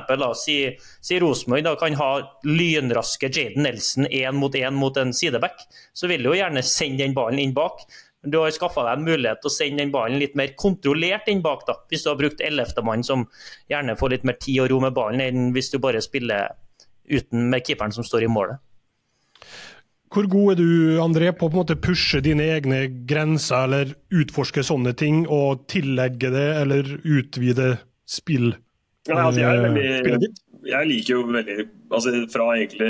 Si, 0.43 0.57
si 1.03 1.21
Rosenborg 1.23 1.81
kan 1.81 1.97
ha 1.99 2.11
lynraske 2.47 3.31
Jaden 3.33 3.65
Nelson 3.67 4.07
én 4.07 4.37
mot 4.39 4.55
én 4.55 4.77
mot 4.77 4.97
en 5.01 5.15
sideback. 5.17 5.65
Så 5.97 6.11
vil 6.11 6.23
du 6.23 6.31
jo 6.31 6.39
gjerne 6.39 6.63
sende 6.63 7.03
den 7.03 7.17
ballen 7.17 7.41
inn 7.43 7.57
bak. 7.57 7.87
Du 8.25 8.39
har 8.41 8.53
skaffa 8.57 8.85
deg 8.87 9.01
en 9.01 9.09
mulighet 9.09 9.43
til 9.43 9.51
å 9.51 9.53
sende 9.53 9.83
den 9.83 9.93
ballen 9.93 10.21
litt 10.21 10.37
mer 10.39 10.55
kontrollert 10.57 11.27
inn 11.29 11.43
bak, 11.45 11.67
da, 11.69 11.75
hvis 11.93 12.07
du 12.07 12.13
har 12.13 12.21
brukt 12.21 12.41
ellevtemann 12.41 13.05
som 13.05 13.27
gjerne 13.69 13.99
får 14.01 14.15
litt 14.15 14.29
mer 14.29 14.39
tid 14.41 14.63
og 14.65 14.71
ro 14.73 14.79
med 14.85 14.95
ballen, 14.97 15.21
enn 15.21 15.51
hvis 15.57 15.73
du 15.75 15.81
bare 15.83 16.01
spiller 16.05 16.55
uten 17.05 17.51
med 17.53 17.67
keeperen 17.67 17.93
som 17.93 18.07
står 18.07 18.25
i 18.25 18.31
målet. 18.33 18.63
Hvor 20.15 20.29
god 20.31 20.53
er 20.53 20.61
du 20.61 21.01
André, 21.03 21.33
på 21.35 21.49
å 21.51 21.77
pushe 21.83 22.21
dine 22.23 22.47
egne 22.55 22.85
grenser, 23.09 23.67
eller 23.67 23.95
utforske 24.15 24.63
sånne 24.63 24.93
ting, 24.95 25.25
og 25.27 25.67
tillegge 25.71 26.31
det, 26.31 26.49
eller 26.61 26.93
utvide 27.03 27.73
spill? 28.07 28.53
Ja, 29.09 29.27
altså, 29.27 29.43
jeg, 29.43 29.63
veldig, 29.65 30.29
jeg, 30.71 30.89
liker 30.89 31.13
jo 31.13 31.25
veldig 31.29 31.65
altså 31.93 32.13
Fra 32.33 32.47
egentlig 32.55 32.87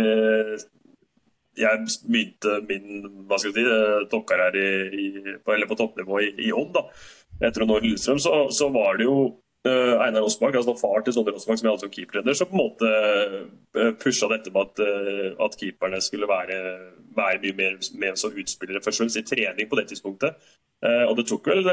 jeg 1.58 1.86
begynte 2.06 2.58
min 2.68 3.08
hva 3.26 3.38
skal 3.38 3.50
jeg 3.50 3.56
si, 3.56 3.64
eh, 3.70 4.04
toppkarriere 4.10 5.34
på, 5.42 5.56
på 5.70 5.78
toppnivå 5.78 6.20
i, 6.22 6.30
i 6.46 6.52
Odd, 6.54 6.78
etter 7.40 7.64
å 7.64 7.68
nå 7.68 7.80
Lillestrøm, 7.82 8.20
så, 8.22 8.44
så 8.54 8.70
var 8.74 8.98
det 8.98 9.08
jo 9.08 9.16
Einar 9.64 10.26
Osbakk, 10.26 10.58
altså 10.58 10.74
far 10.76 11.00
til 11.04 11.14
Sondre 11.16 11.32
Osbakk, 11.38 11.58
som 11.58 11.66
jeg 11.66 11.72
hadde 11.72 11.84
som 11.86 11.92
keeperleder, 11.94 12.36
som 12.36 12.50
på 12.50 12.56
en 12.56 12.60
måte 12.60 12.90
uh, 13.78 13.92
pusha 14.02 14.28
dette 14.28 14.52
med 14.52 14.66
at, 14.66 14.82
uh, 14.84 15.44
at 15.46 15.56
keeperne 15.60 16.00
skulle 16.04 16.28
være, 16.28 16.58
være 17.16 17.40
mye 17.46 17.56
mer 17.60 17.78
med 18.02 18.20
som 18.20 18.36
utspillere 18.36 18.82
først 18.84 19.00
og 19.00 19.04
fremst 19.04 19.22
i 19.22 19.24
trening 19.30 19.70
på 19.70 19.78
det 19.80 19.86
tidspunktet. 19.92 20.36
Uh, 20.84 21.04
og 21.08 21.16
det 21.18 21.28
tok 21.30 21.48
vel 21.48 21.64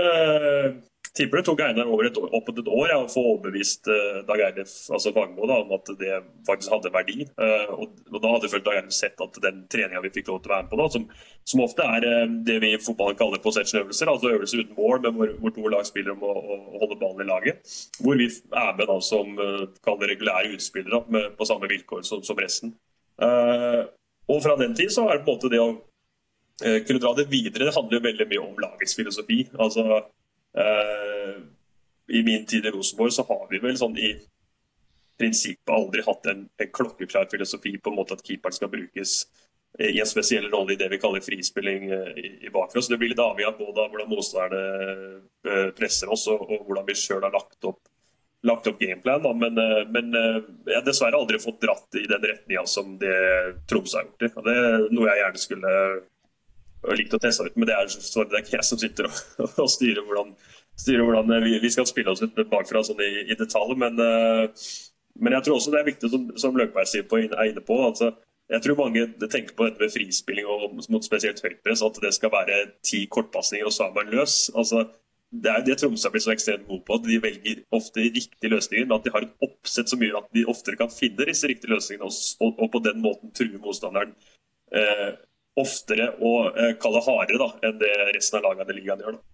tipper 1.17 1.41
det 1.41 1.45
tok 1.47 1.62
Einar 1.65 1.89
over 1.91 2.08
et 2.08 2.17
år, 2.19 2.30
opp 2.38 2.50
et 2.52 2.69
år 2.71 2.91
ja, 2.91 2.97
å 3.02 3.10
få 3.12 3.24
overbevist 3.34 3.89
uh, 3.91 4.21
Dag 4.28 4.43
Eilif 4.45 4.71
altså 4.93 5.12
Fagermo 5.12 5.47
om 5.58 5.74
at 5.76 5.91
det 6.00 6.19
faktisk 6.47 6.71
hadde 6.71 6.91
verdi. 6.93 7.26
Uh, 7.36 7.74
og, 7.76 7.97
og, 8.08 8.17
Da 8.24 8.32
hadde 8.36 8.52
følt 8.54 8.67
Dag 8.67 8.80
Eilif 8.80 8.95
sett 8.95 9.24
at 9.24 9.39
den 9.43 9.65
treninga 9.71 10.04
vi 10.06 10.13
fikk 10.15 10.32
lov 10.32 10.41
til 10.41 10.52
å 10.52 10.56
være 10.56 10.67
med 10.67 10.71
på, 10.71 10.80
da, 10.80 10.88
som, 10.95 11.08
som 11.52 11.63
ofte 11.65 11.88
er 11.97 12.08
uh, 12.08 12.38
det 12.47 12.58
vi 12.63 12.74
i 12.76 12.82
fotballen 12.82 13.19
kaller 13.19 13.43
possession-øvelser, 13.43 14.13
altså 14.13 14.32
øvelser 14.32 14.63
uten 14.63 14.78
mål, 14.80 15.02
men 15.06 15.17
hvor, 15.19 15.36
hvor 15.43 15.56
to 15.58 15.74
lag 15.76 15.88
spiller 15.89 16.15
om 16.15 16.28
å, 16.28 16.36
å, 16.39 16.60
holde 16.84 17.00
ballen 17.02 17.26
i 17.26 17.30
laget. 17.30 17.76
Hvor 18.00 18.19
vi 18.19 18.30
er 18.32 18.76
med 18.80 18.88
da 18.88 19.00
som 19.04 19.36
uh, 19.41 19.95
regulære 20.12 20.56
utspillere 20.56 21.04
med, 21.12 21.34
på 21.36 21.47
samme 21.50 21.69
vilkår 21.71 22.08
som, 22.08 22.24
som 22.24 22.39
resten. 22.39 22.76
og 23.21 24.38
fra 24.41 24.56
den 24.58 24.74
tid 24.74 24.89
så 24.93 25.04
er 25.06 25.19
det 25.19 25.26
på 25.26 25.34
en 25.34 25.38
måte 25.38 25.50
det 25.52 25.60
å 25.62 25.74
kunne 26.62 27.02
dra 27.02 27.13
det 27.17 27.28
videre. 27.32 27.67
Det 27.67 27.76
handler 27.76 27.97
jo 27.97 28.06
veldig 28.06 28.28
mye 28.30 28.41
om 28.43 28.60
lagets 28.62 28.97
filosofi. 28.97 29.43
altså 29.58 30.04
Uh, 30.58 31.41
I 32.08 32.24
min 32.24 32.45
tid 32.45 32.65
i 32.65 32.71
Rosenborg 32.71 33.13
så 33.13 33.24
har 33.28 33.47
vi 33.50 33.60
vel 33.63 33.78
sånn 33.80 33.95
i 33.97 34.12
prinsippet 35.19 35.71
aldri 35.71 36.04
hatt 36.04 36.28
en, 36.28 36.43
en 36.60 36.74
klokkeklar 36.74 37.30
filosofi 37.32 37.78
på 37.78 37.91
en 37.91 38.00
måte 38.02 38.17
at 38.17 38.26
keeperen 38.26 38.58
skal 38.58 38.71
brukes 38.74 39.21
i 39.80 40.02
en 40.02 40.10
spesiell 40.10 40.50
rolle 40.52 40.74
i 40.74 40.80
det 40.80 40.89
vi 40.91 41.00
kaller 41.00 41.24
frispilling 41.24 41.88
uh, 41.93 42.12
i, 42.19 42.34
i 42.43 42.52
bakfra. 42.52 42.84
Så 42.84 42.91
det 42.91 43.00
blir 43.00 43.13
litt 43.13 43.24
avhengig 43.24 43.47
av 43.47 43.62
både 43.62 43.88
hvordan 43.93 44.12
motstanderne 44.12 45.71
presser 45.78 46.12
oss, 46.12 46.28
og, 46.28 46.43
og, 46.43 46.67
hvordan 46.67 46.89
vi 46.89 46.97
sjøl 47.00 47.24
har 47.24 47.32
lagt 47.32 47.69
opp, 47.69 47.80
lagt 48.43 48.67
opp 48.67 48.82
gameplan. 48.82 49.24
Da. 49.24 49.32
Men, 49.32 49.62
men 49.95 50.12
jeg 50.17 50.76
har 50.76 50.84
dessverre 50.84 51.17
aldri 51.17 51.39
fått 51.39 51.62
dratt 51.63 52.02
i 52.02 52.04
den 52.12 52.28
retninga 52.28 52.65
som 52.67 52.97
det 53.00 53.15
Tromsø 53.71 54.02
har 54.02 54.10
gjort. 54.10 54.19
Det. 54.19 54.34
det 54.50 54.58
er 54.60 54.89
noe 54.91 55.08
jeg 55.08 55.24
gjerne 55.24 55.45
skulle 55.45 55.71
likt 56.98 57.13
å 57.13 57.20
teste 57.22 57.46
ut, 57.46 57.58
men 57.60 57.70
det 57.70 57.76
er, 57.78 57.91
det 57.91 58.38
er 58.38 58.41
ikke 58.41 58.58
jeg 58.58 58.67
som 58.67 58.80
sitter 58.82 59.10
og, 59.10 59.20
og 59.63 59.70
styrer, 59.70 60.02
hvordan, 60.08 60.34
styrer 60.80 61.06
hvordan, 61.06 61.36
vi, 61.46 61.60
vi, 61.62 61.74
skal 61.74 61.88
spille 61.89 62.13
oss 62.13 62.24
ut 62.24 62.41
bakfra 62.50 62.82
sånn 62.86 63.04
i, 63.06 63.12
i 63.30 63.38
detalj. 63.38 63.76
Men, 63.80 64.02
uh, 64.02 64.65
men, 65.22 65.38
jeg 65.38 65.46
tror 65.46 65.60
også 65.60 65.74
det 65.74 65.82
er 65.82 65.89
viktig, 65.91 66.12
som, 66.13 66.28
som 66.41 66.58
Løkberg 66.58 67.30
er 67.30 67.52
inne 67.52 67.63
på, 67.65 67.78
altså, 67.86 68.13
jeg 68.52 68.65
tror 68.65 68.82
mange 68.82 69.06
tenker 69.32 69.56
på 69.56 69.67
dette 69.67 69.80
med 69.80 69.94
frispilling 69.94 70.48
og 70.50 70.74
mot 70.91 71.06
spesielt 71.06 71.39
høytpress, 71.39 71.86
at 71.86 72.02
det 72.04 72.12
skal 72.17 72.34
være 72.34 72.58
ti 72.84 73.06
kortpasninger 73.08 73.70
og 73.70 73.72
så 73.76 73.86
er 73.86 73.94
man 73.96 74.12
løs. 74.12 74.50
Altså, 74.58 74.84
det 75.32 75.52
er 75.54 75.63
det 75.63 75.78
Tromsø 75.80 76.10
har 76.10 76.12
blitt 76.12 76.26
så 76.26 76.34
ekstremt 76.34 76.67
god 76.67 76.82
på. 76.84 76.98
at 76.98 77.06
De 77.08 77.22
velger 77.24 77.62
ofte 77.72 78.04
riktige 78.04 78.52
løsninger, 78.52 78.89
men 78.89 78.98
at 78.98 79.06
de 79.06 79.13
har 79.13 79.24
et 79.24 79.46
oppsett 79.48 79.88
som 79.88 80.04
gjør 80.04 80.20
at 80.20 80.28
de 80.36 80.44
oftere 80.52 80.76
kan 80.82 80.91
finne 80.91 81.28
disse 81.30 81.48
riktige 81.48 81.72
løsningene 81.72 82.10
og, 82.10 82.17
og, 82.44 82.60
og 82.65 82.72
på 82.74 82.82
den 82.84 83.00
måten 83.06 83.32
true 83.38 83.62
motstanderen. 83.63 84.12
Eh, 84.76 85.13
oftere 85.59 86.13
og 86.23 86.57
eh, 86.57 86.75
kalle 86.81 87.03
hardere 87.03 87.41
da, 87.41 87.49
enn 87.67 87.79
det 87.81 87.91
resten 88.15 88.39
av 88.39 88.49
lagene 88.49 88.71
i 88.71 88.79
ligaen 88.79 89.03
gjør. 89.03 89.17
Da. 89.17 89.27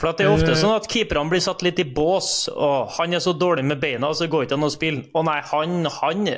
For 0.00 0.16
det 0.16 0.24
er 0.24 0.32
ofte 0.32 0.54
sånn 0.56 0.72
at 0.72 0.86
keeperne 0.88 1.28
blir 1.28 1.42
satt 1.44 1.62
litt 1.64 1.80
i 1.82 1.84
bås. 1.84 2.48
og 2.48 2.88
'Han 2.96 3.14
er 3.14 3.20
så 3.20 3.34
dårlig 3.36 3.64
med 3.64 3.80
beina, 3.80 4.08
så 4.14 4.28
går 4.28 4.46
ikke 4.46 4.56
an 4.56 4.68
å 4.68 4.72
spille'. 4.72 5.08
Å 5.12 5.22
nei, 5.24 5.40
han, 5.44 5.84
han, 5.84 6.28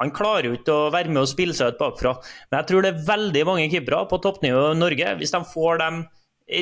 han, 0.00 0.10
klarer 0.10 0.48
jo 0.50 0.56
ikke 0.58 0.74
å 0.74 0.90
være 0.90 1.08
med 1.08 1.22
og 1.22 1.30
spille 1.30 1.54
seg 1.54 1.74
ut 1.74 1.78
bakfra. 1.78 2.16
Men 2.50 2.58
jeg 2.60 2.66
tror 2.68 2.82
det 2.82 2.90
er 2.92 3.06
veldig 3.06 3.44
mange 3.46 3.70
keepere 3.70 4.08
på 4.10 4.18
toppnivå 4.18 4.72
i 4.72 4.78
Norge. 4.78 5.14
Hvis 5.18 5.34
de 5.34 5.42
får 5.54 5.78
de 5.78 5.90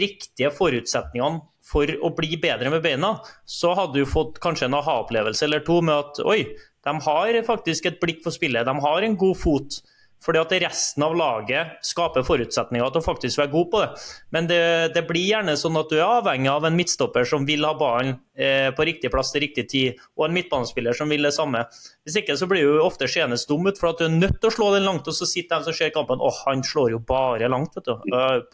riktige 0.04 0.50
forutsetningene 0.52 1.40
for 1.64 1.86
å 1.86 2.12
bli 2.16 2.36
bedre 2.36 2.70
med 2.70 2.82
beina, 2.82 3.14
så 3.46 3.72
hadde 3.74 4.00
du 4.00 4.04
fått 4.08 4.40
kanskje 4.42 4.68
en 4.68 4.76
aha-opplevelse 4.80 5.46
eller 5.46 5.64
to 5.64 5.80
med 5.80 5.96
at 5.96 6.20
oi, 6.24 6.44
de 6.84 6.94
har 7.06 7.40
faktisk 7.46 7.86
et 7.86 8.00
blikk 8.00 8.22
for 8.24 8.34
spillet, 8.36 8.66
de 8.66 8.74
har 8.84 9.02
en 9.06 9.16
god 9.16 9.36
fot. 9.36 9.80
Fordi 10.24 10.40
at 10.42 10.52
resten 10.62 11.04
av 11.04 11.14
laget 11.16 11.78
skaper 11.86 12.24
forutsetninger 12.26 12.92
til 12.92 13.00
å 13.00 13.04
faktisk 13.04 13.40
være 13.40 13.52
god 13.54 13.68
på 13.72 13.80
det. 13.80 13.88
Men 14.36 14.48
det, 14.50 14.60
det, 14.96 15.04
blir 15.08 15.24
gjerne 15.30 15.56
sånn 15.56 15.78
at 15.80 15.92
du 15.92 15.96
er 15.96 16.04
avhengig 16.20 16.50
av 16.52 16.66
en 16.68 16.76
midtstopper 16.76 17.24
som 17.28 17.46
vil 17.48 17.64
ha 17.64 17.72
ballen 17.78 18.18
eh, 18.36 18.68
på 18.76 18.84
riktig 18.88 19.12
plass 19.14 19.32
til 19.32 19.46
riktig 19.46 19.64
tid, 19.72 20.02
og 20.20 20.26
en 20.26 20.36
midtbanespiller 20.36 20.96
som 20.96 21.12
vil 21.12 21.24
det 21.24 21.32
samme. 21.36 21.64
Hvis 22.04 22.20
ikke 22.20 22.36
så 22.36 22.48
blir 22.50 22.68
du 22.68 22.82
ofte 22.84 23.08
seende 23.08 23.40
stum 23.40 23.64
ut, 23.70 23.80
for 23.80 23.94
at 23.94 24.02
du 24.02 24.08
er 24.10 24.16
nødt 24.18 24.36
til 24.42 24.52
å 24.52 24.56
slå 24.58 24.74
den 24.76 24.88
langt, 24.88 25.08
og 25.08 25.16
så 25.16 25.28
sitter 25.28 25.60
de 25.60 25.70
som 25.70 25.78
ser 25.80 25.94
kampen 25.96 26.20
åh, 26.20 26.44
han 26.50 26.64
slår 26.66 26.96
jo 26.98 27.04
bare 27.08 27.48
langt, 27.48 27.80
vet 27.80 27.88
du. 27.88 28.50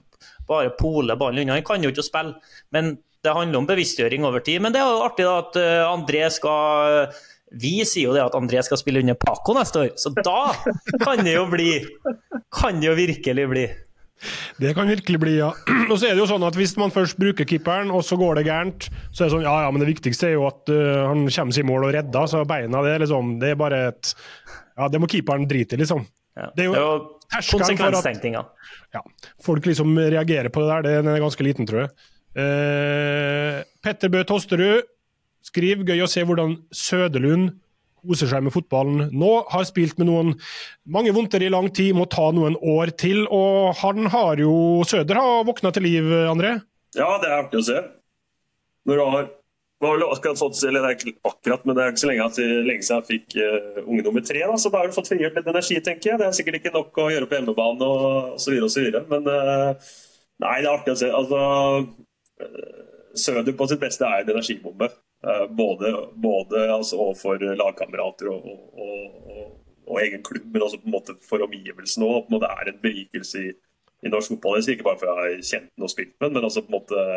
Bare 0.47 0.71
poler 0.79 1.19
ballen 1.19 1.43
unna. 1.43 1.59
Han 1.59 1.67
kan 1.67 1.83
jo 1.83 1.91
ikke 1.91 2.07
spille. 2.07 2.39
Men 2.75 2.95
det 3.27 3.35
handler 3.35 3.59
om 3.59 3.67
bevisstgjøring 3.67 4.27
over 4.27 4.45
tid. 4.45 4.63
Men 4.63 4.75
det 4.75 4.81
er 4.81 4.87
jo 4.87 5.03
artig 5.03 5.27
da 5.27 5.39
at 5.43 5.59
eh, 5.59 5.83
André 5.83 6.29
skal 6.31 7.11
vi 7.55 7.79
sier 7.87 8.09
jo 8.09 8.15
det 8.17 8.25
at 8.25 8.35
André 8.35 8.63
skal 8.67 8.81
spille 8.81 9.03
under 9.05 9.15
Paco 9.19 9.55
neste 9.55 9.85
år, 9.85 9.91
så 10.01 10.11
da 10.17 10.51
kan 11.05 11.23
det 11.23 11.37
jo 11.37 11.47
bli 11.51 11.71
Kan 12.57 12.81
det 12.81 12.89
jo 12.89 12.95
virkelig 12.99 13.45
bli. 13.51 13.67
Det 14.57 14.73
kan 14.75 14.89
virkelig 14.89 15.21
bli, 15.21 15.35
ja. 15.39 15.51
Og 15.91 15.99
så 15.99 16.09
er 16.09 16.17
det 16.17 16.23
jo 16.23 16.29
sånn 16.31 16.47
at 16.47 16.57
Hvis 16.57 16.75
man 16.81 16.93
først 16.95 17.19
bruker 17.21 17.47
keeperen, 17.49 17.93
og 17.93 18.05
så 18.07 18.19
går 18.19 18.41
det 18.41 18.47
gærent, 18.49 18.89
så 19.13 19.25
er 19.25 19.29
det 19.29 19.35
sånn 19.35 19.47
ja, 19.47 19.55
ja, 19.67 19.71
men 19.73 19.85
det 19.85 19.91
viktigste 19.91 20.31
er 20.31 20.37
jo 20.39 20.47
at 20.49 20.73
uh, 20.73 21.07
han 21.11 21.27
kommer 21.29 21.57
seg 21.57 21.63
i 21.63 21.69
mål 21.69 21.89
og 21.89 21.95
redder. 21.99 22.31
Så 22.33 22.43
beina, 22.49 22.83
det 22.87 22.99
liksom 23.05 23.37
Det 23.43 23.53
er 23.53 23.61
bare 23.61 23.83
et 23.93 24.15
Ja, 24.77 24.89
det 24.93 25.01
må 25.01 25.11
keeperen 25.11 25.47
drite 25.49 25.77
i, 25.77 25.83
liksom. 25.85 26.05
Ja. 26.37 26.51
Det 26.57 26.67
er 26.67 26.69
jo, 26.69 26.75
jo 26.77 27.39
konsekvenstenkninga. 27.53 28.43
Ja, 28.93 29.01
folk 29.45 29.65
liksom 29.69 29.95
reagerer 29.97 30.53
på 30.53 30.65
det 30.65 30.75
der. 30.75 31.01
Den 31.01 31.09
er 31.13 31.23
ganske 31.23 31.45
liten, 31.47 31.69
tror 31.69 31.87
jeg. 31.87 31.95
Uh, 32.37 33.63
Petter 33.85 34.13
Bø 34.13 34.21
Tosterud 34.29 34.85
Skriv 35.47 35.87
gøy 35.87 36.03
å 36.03 36.11
se 36.11 36.25
hvordan 36.27 36.57
Søderlund 36.75 37.55
koser 38.07 38.31
seg 38.31 38.45
med 38.47 38.55
fotballen 38.55 39.11
nå. 39.15 39.33
Har 39.51 39.67
spilt 39.69 39.99
med 40.01 40.11
noen 40.11 40.35
mange 40.91 41.15
vondter 41.17 41.43
i 41.43 41.51
lang 41.53 41.69
tid, 41.75 41.95
må 41.97 42.07
ta 42.11 42.29
noen 42.35 42.59
år 42.61 42.93
til. 42.99 43.25
Og 43.33 43.75
han 43.83 44.11
har 44.13 44.43
jo 44.43 44.85
Søder 44.87 45.21
har 45.21 45.47
våkna 45.47 45.73
til 45.75 45.87
liv, 45.89 46.11
André? 46.31 46.59
Ja, 46.97 47.17
det 47.23 47.31
er 47.31 47.41
artig 47.43 47.61
å 47.61 47.67
se. 47.67 47.83
Når 48.87 49.01
du 49.01 49.05
har 49.05 49.27
vel 49.85 50.03
akkurat 50.07 50.41
det 50.41 50.79
er 50.81 50.95
ikke 50.95 51.59
men 51.67 51.77
det 51.77 51.83
er 51.83 51.91
ikke 51.91 52.01
så 52.01 52.09
lenge 52.09 52.29
siden 52.33 52.71
jeg 52.71 53.07
fikk 53.11 53.37
uh, 53.37 53.83
unge 53.85 54.03
nummer 54.07 54.25
tre. 54.25 54.41
Da, 54.41 54.57
så 54.57 54.73
da 54.73 54.81
har 54.81 54.89
du 54.89 54.97
fått 54.97 55.11
frigjort 55.11 55.37
litt 55.37 55.51
energi, 55.53 55.81
tenker 55.85 56.11
jeg. 56.13 56.21
Det 56.21 56.27
er 56.27 56.37
sikkert 56.39 56.61
ikke 56.61 56.73
nok 56.75 56.97
å 57.03 57.11
gjøre 57.13 57.29
på 57.29 57.37
hjemmebane 57.37 57.91
og 57.91 58.39
osv. 58.39 58.57
osv. 58.65 58.87
Men 59.11 59.29
uh, 59.29 59.91
nei, 60.45 60.57
det 60.63 60.71
er 60.71 60.73
artig 60.73 60.95
å 60.95 61.01
se. 61.03 61.11
Altså, 61.13 61.43
uh, 62.41 62.73
Søder 63.17 63.55
på 63.57 63.69
sitt 63.69 63.81
beste 63.81 64.05
er 64.05 64.25
en 64.25 64.33
energibombe. 64.35 64.91
Eh, 65.25 65.47
både, 65.51 66.09
både 66.15 66.73
altså 66.73 66.97
overfor 66.97 67.41
lagkamerater 67.57 68.29
og, 68.29 68.45
og, 68.47 69.15
og, 69.27 69.47
og, 69.87 70.01
egen 70.03 70.23
klubb, 70.23 70.53
men 70.53 70.63
også 70.63 70.79
på 70.83 70.91
en 70.91 70.95
måte 70.95 71.17
for 71.25 71.45
omgivelsene 71.47 72.07
òg. 72.07 72.29
Det 72.37 72.51
er 72.51 72.71
en 72.71 72.83
berikelse 72.83 73.43
i, 73.49 73.55
i 74.05 74.13
norsk 74.13 74.35
fotball. 74.35 74.61
Ikke 74.61 74.87
bare 74.87 75.01
for 75.01 75.13
å 75.13 75.17
ha 75.23 75.31
kjent 75.41 75.73
den 75.73 75.87
og 75.89 75.93
spilt 75.93 76.15
den, 76.21 76.37
men 76.37 76.45
altså 76.45 76.65
på 76.65 76.73
en 76.73 76.81
måte 76.81 77.09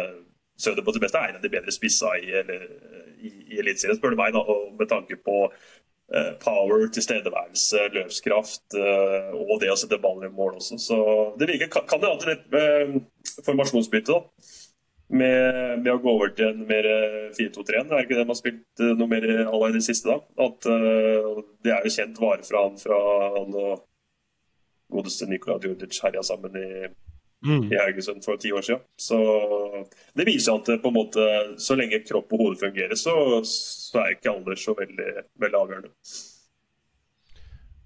Søder 0.60 0.84
på 0.84 0.92
sitt 0.92 1.00
beste 1.00 1.16
er 1.16 1.30
en 1.32 1.38
av 1.38 1.44
de 1.46 1.50
bedre 1.54 1.72
spissa 1.72 2.10
i, 2.20 2.34
i, 2.36 3.30
i 3.54 3.60
Eliteserien, 3.62 3.96
spør 3.96 4.12
du 4.12 4.18
meg. 4.20 4.34
da, 4.36 4.42
og 4.44 4.74
Med 4.76 4.90
tanke 4.92 5.16
på 5.24 5.36
uh, 5.48 6.34
power, 6.44 6.82
tilstedeværelse, 6.92 7.86
løpskraft 7.94 8.76
uh, 8.76 9.38
og 9.40 9.54
det 9.62 9.70
å 9.72 9.78
sette 9.80 10.02
ballen 10.04 10.28
i 10.28 10.34
mål 10.36 10.58
også. 10.58 10.82
Så 10.84 10.98
det 11.40 11.48
virker, 11.48 11.72
kan, 11.88 12.04
det 12.04 12.34
et 12.34 12.44
uh, 12.60 13.00
formasjonsbytte. 13.48 14.18
da 14.20 14.68
med, 15.10 15.82
med, 15.82 15.90
å 15.92 16.00
gå 16.02 16.12
over 16.12 16.32
til 16.38 16.52
en 16.52 16.66
mer 16.70 16.86
4-2-3. 17.38 17.82
Er 17.82 18.04
ikke 18.04 18.16
det 18.16 18.26
man 18.26 18.36
har 18.36 18.40
spilt 18.40 18.84
eh, 18.84 18.96
noe 18.98 19.10
mer 19.10 19.26
i 19.26 19.76
det 19.76 19.84
siste? 19.86 20.14
da? 20.14 20.46
At 20.46 20.68
uh, 20.70 21.44
Det 21.66 21.74
er 21.74 21.86
jo 21.86 21.94
kjent 21.96 22.22
vare 22.22 22.46
fra 22.46 22.66
han 22.68 22.78
fra 22.82 23.00
han 23.38 23.56
og 23.58 23.86
godeste 24.90 25.28
Nikola 25.30 25.60
Djurdic 25.62 26.00
herja 26.04 26.24
sammen 26.26 26.56
i, 26.58 26.70
mm. 27.46 27.66
i 27.70 27.78
Haugesund 27.78 28.26
for 28.26 28.42
ti 28.42 28.52
år 28.54 28.66
siden. 28.66 28.84
Så 28.98 29.20
det 30.18 30.26
viser 30.30 30.58
at 30.58 30.70
på 30.82 30.92
en 30.92 30.98
måte, 30.98 31.26
så 31.62 31.78
lenge 31.78 32.02
kropp 32.06 32.34
og 32.34 32.44
hode 32.44 32.62
fungerer, 32.62 32.98
så, 32.98 33.14
så 33.46 34.04
er 34.04 34.16
ikke 34.16 34.34
alder 34.34 34.62
så 34.62 34.74
veldig, 34.78 35.10
veldig 35.42 35.62
avgjørende. 35.62 35.94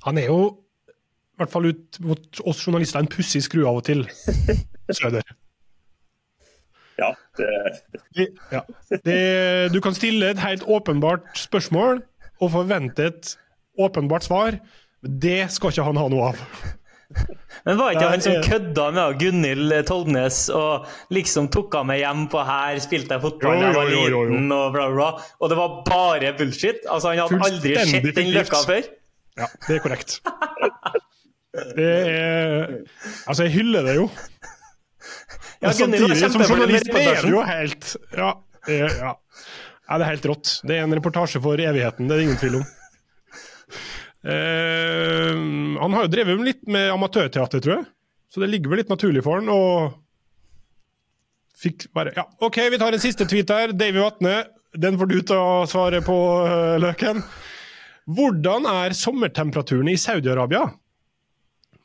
Han 0.08 0.20
er 0.20 0.28
jo, 0.32 0.40
i 0.88 1.40
hvert 1.42 1.52
fall 1.52 1.72
ut 1.72 2.00
mot 2.04 2.44
oss 2.48 2.64
journalister, 2.64 3.04
en 3.04 3.12
pussig 3.12 3.44
skru 3.44 3.64
av 3.68 3.80
og 3.80 3.88
til. 3.88 4.04
Søder. 5.00 5.24
Ja, 7.00 7.10
det... 7.40 8.28
ja. 8.52 8.62
Det, 9.04 9.20
du 9.74 9.80
kan 9.82 9.96
stille 9.98 10.34
et 10.34 10.42
helt 10.44 10.64
åpenbart 10.70 11.32
spørsmål 11.40 12.04
og 12.42 12.54
forvente 12.54 13.10
et 13.10 13.36
åpenbart 13.80 14.28
svar. 14.28 14.60
Det 15.04 15.52
skal 15.52 15.74
ikke 15.74 15.86
han 15.90 16.00
ha 16.00 16.08
noe 16.12 16.32
av. 16.32 16.42
Men 17.64 17.78
var 17.78 17.94
ikke 17.94 18.10
han 18.10 18.24
som 18.26 18.40
kødda 18.44 18.88
med 18.96 19.20
Gunhild 19.22 19.74
Toldnes 19.88 20.48
og 20.54 20.88
liksom 21.14 21.50
tok 21.54 21.76
han 21.78 21.88
med 21.92 22.02
hjem 22.02 22.26
på 22.32 22.42
her, 22.48 22.80
spilte 22.84 23.18
jeg 23.18 23.24
fotball 23.24 23.60
da 23.60 23.68
jeg 23.68 23.78
var 23.78 23.92
liten 23.92 24.56
og 24.56 24.66
bla, 24.74 24.88
bla, 24.94 25.10
Og 25.40 25.52
det 25.52 25.60
var 25.60 25.76
bare 25.88 26.34
bullshit? 26.40 26.82
Altså 26.90 27.14
Han 27.14 27.22
hadde 27.26 27.52
aldri 27.52 27.76
sett 27.92 28.10
den 28.18 28.34
løkka 28.34 28.64
før? 28.68 28.90
Ja, 29.40 29.50
det 29.68 29.78
er 29.78 29.84
korrekt. 29.86 30.20
Det 31.78 31.90
er 32.10 32.80
Altså, 33.28 33.44
jeg 33.46 33.54
hyller 33.60 33.86
det 33.86 33.96
jo. 34.00 34.08
Ja, 35.64 35.74
samtidig 35.78 36.20
som 36.20 36.44
journalist 36.44 36.90
er 36.92 37.22
det 37.24 37.32
jo 37.32 37.42
helt 37.48 37.90
ja, 38.12 38.30
ja. 38.68 39.14
ja, 39.16 39.98
det 39.98 40.04
er 40.04 40.10
helt 40.10 40.30
rått. 40.34 40.54
Det 40.68 40.78
er 40.78 40.86
en 40.86 40.96
reportasje 40.96 41.42
for 41.44 41.60
evigheten, 41.60 42.10
det 42.10 42.16
er 42.16 42.22
det 42.22 42.28
ingen 42.30 42.42
tvil 42.42 42.60
om. 42.62 42.66
Uh, 44.24 45.80
han 45.82 45.96
har 45.98 46.06
jo 46.06 46.12
drevet 46.14 46.46
litt 46.48 46.62
med 46.72 46.92
amatørteater, 46.94 47.64
tror 47.64 47.76
jeg. 47.78 47.88
Så 48.32 48.42
det 48.42 48.50
ligger 48.50 48.72
vel 48.72 48.82
litt 48.82 48.92
naturlig 48.92 49.24
for 49.26 49.40
han. 49.40 49.50
Og 49.52 50.00
fikk 51.64 51.90
bare 51.96 52.16
Ja, 52.16 52.26
OK, 52.44 52.62
vi 52.72 52.80
tar 52.82 52.96
en 52.96 53.04
siste 53.04 53.28
tweet 53.30 53.52
her. 53.52 53.76
Davy 53.76 54.00
Vatne, 54.02 54.38
den 54.80 54.98
får 55.00 55.12
du 55.12 55.18
ta 55.28 55.42
svaret 55.70 56.08
på, 56.08 56.20
uh, 56.48 56.78
Løken. 56.82 57.22
Hvordan 58.14 58.66
er 58.68 58.96
sommertemperaturen 58.98 59.92
i 59.92 60.00
Saudi-Arabia? 60.00 60.66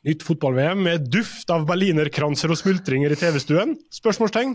Nytt 0.07 0.23
fotball-VM 0.23 0.79
med 0.83 1.07
duft 1.11 1.49
av 1.51 1.65
berlinerkranser 1.67 2.51
og 2.53 2.59
smultringer 2.61 3.11
i 3.11 3.17
TV-stuen? 3.19 3.75
Spørsmålstegn. 3.91 4.53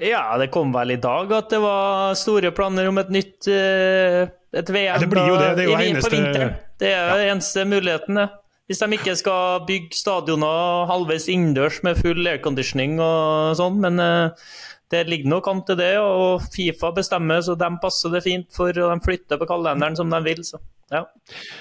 Ja, 0.00 0.22
det 0.40 0.48
kom 0.54 0.70
vel 0.72 0.94
i 0.94 1.00
dag 1.00 1.32
at 1.36 1.50
det 1.52 1.58
var 1.60 2.14
store 2.16 2.48
planer 2.56 2.88
om 2.88 2.96
et 3.02 3.10
nytt 3.12 3.50
uh, 3.52 4.30
et 4.56 4.72
VM 4.72 4.86
ja, 4.86 4.96
det 4.98 5.10
blir 5.12 5.28
jo 5.28 5.36
det. 5.36 5.50
Det 5.58 5.66
er 5.66 5.68
jo 5.68 5.76
i, 5.76 5.90
eneste... 5.90 6.08
på 6.08 6.16
vinteren. 6.16 6.54
Det 6.80 6.88
er 6.94 7.10
ja. 7.12 7.28
eneste 7.34 7.66
muligheten, 7.68 8.22
det. 8.22 8.26
Hvis 8.70 8.80
de 8.80 8.96
ikke 8.96 9.16
skal 9.18 9.62
bygge 9.66 9.98
stadioner 9.98 10.86
halvveis 10.88 11.26
innendørs 11.28 11.80
med 11.84 11.98
full 11.98 12.22
airconditioning 12.32 12.96
og 13.02 13.58
sånn. 13.60 13.76
Men 13.82 14.00
uh, 14.00 14.50
det 14.94 15.04
ligger 15.10 15.34
nok 15.36 15.52
an 15.52 15.64
til 15.68 15.76
det, 15.82 15.92
og 16.00 16.46
Fifa 16.54 16.94
bestemmer, 16.96 17.44
så 17.44 17.58
de 17.60 17.68
passer 17.82 18.16
det 18.16 18.24
fint 18.24 18.48
for, 18.56 18.72
og 18.72 18.94
de 18.94 19.04
flytter 19.04 19.42
på 19.42 19.52
kalenderen 19.52 20.00
som 20.00 20.08
de 20.08 20.24
vil. 20.24 20.40
så 20.46 20.62
ja. 20.90 21.04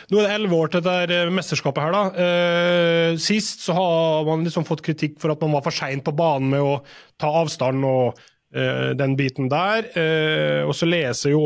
Nå 0.10 0.20
er 0.20 0.26
det 0.26 0.34
elleve 0.34 0.58
år 0.58 0.72
til 0.74 0.84
dette 0.86 1.20
mesterskapet. 1.34 1.84
her 1.86 1.94
da. 1.94 2.04
Eh, 2.24 3.20
sist 3.22 3.62
så 3.68 3.76
har 3.78 4.26
man 4.26 4.46
liksom 4.48 4.66
fått 4.66 4.82
kritikk 4.86 5.20
for 5.22 5.34
at 5.34 5.44
man 5.46 5.54
var 5.58 5.66
for 5.68 5.76
sein 5.76 6.02
på 6.06 6.16
banen 6.18 6.50
med 6.56 6.66
å 6.66 6.80
ta 7.22 7.30
avstand 7.44 7.86
og 7.86 8.18
eh, 8.54 8.98
den 8.98 9.14
biten 9.20 9.52
der. 9.52 9.92
Eh, 9.94 10.66
og 10.66 10.74
så 10.78 10.90
leser 10.90 11.36
jo 11.36 11.44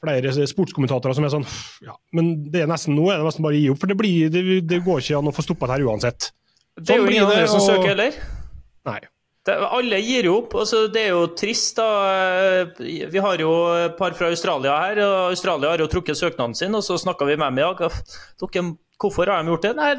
flere 0.00 0.32
sportskommentatorer 0.32 1.16
som 1.16 1.26
er 1.26 1.32
sånn 1.34 1.46
ja, 1.84 1.92
men 2.16 2.32
det 2.48 2.62
er 2.62 2.70
nesten, 2.70 2.94
nå 2.96 3.10
er 3.12 3.20
det 3.20 3.26
nesten 3.28 3.44
bare 3.44 3.58
å 3.58 3.60
gi 3.60 3.66
opp, 3.68 3.82
for 3.82 3.92
det, 3.92 3.98
blir, 4.00 4.30
det, 4.32 4.44
det 4.64 4.78
går 4.86 5.02
ikke 5.02 5.18
an 5.18 5.28
å 5.28 5.34
få 5.36 5.44
stoppa 5.44 5.68
det 5.68 5.76
her 5.76 5.88
uansett. 5.90 6.30
Det 6.80 6.94
er 6.94 7.02
jo 7.02 7.04
sånn 7.04 7.12
ingen 7.12 7.28
andre 7.28 7.48
som 7.52 7.64
søker 7.64 7.92
heller. 7.92 8.16
Nei. 8.88 9.00
Det, 9.46 9.54
alle 9.56 9.98
gir 10.04 10.28
jo 10.28 10.36
opp. 10.42 10.54
Altså, 10.62 10.84
det 10.92 11.06
er 11.06 11.14
jo 11.14 11.22
trist, 11.38 11.78
da. 11.78 12.66
Vi 12.76 13.22
har 13.24 13.40
jo 13.40 13.54
et 13.86 13.96
par 13.96 14.12
fra 14.18 14.28
Australia 14.28 14.76
her. 14.84 15.00
og 15.06 15.30
Australia 15.30 15.72
har 15.72 15.80
jo 15.80 15.88
trukket 15.92 16.18
søknaden 16.18 16.54
sin, 16.58 16.76
og 16.76 16.84
så 16.84 16.98
snakka 17.00 17.28
vi 17.28 17.38
med 17.40 17.56
dem 17.56 17.62
i 17.62 17.66
dag. 17.66 18.68
Hvorfor 19.00 19.32
har 19.32 19.42
de 19.42 19.54
gjort 19.54 19.64
det? 19.64 19.74
Nei, 19.78 19.94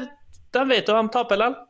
de 0.54 0.64
vet 0.70 0.88
jo 0.88 0.96
de 1.00 1.12
taper 1.12 1.40
likevel. 1.42 1.60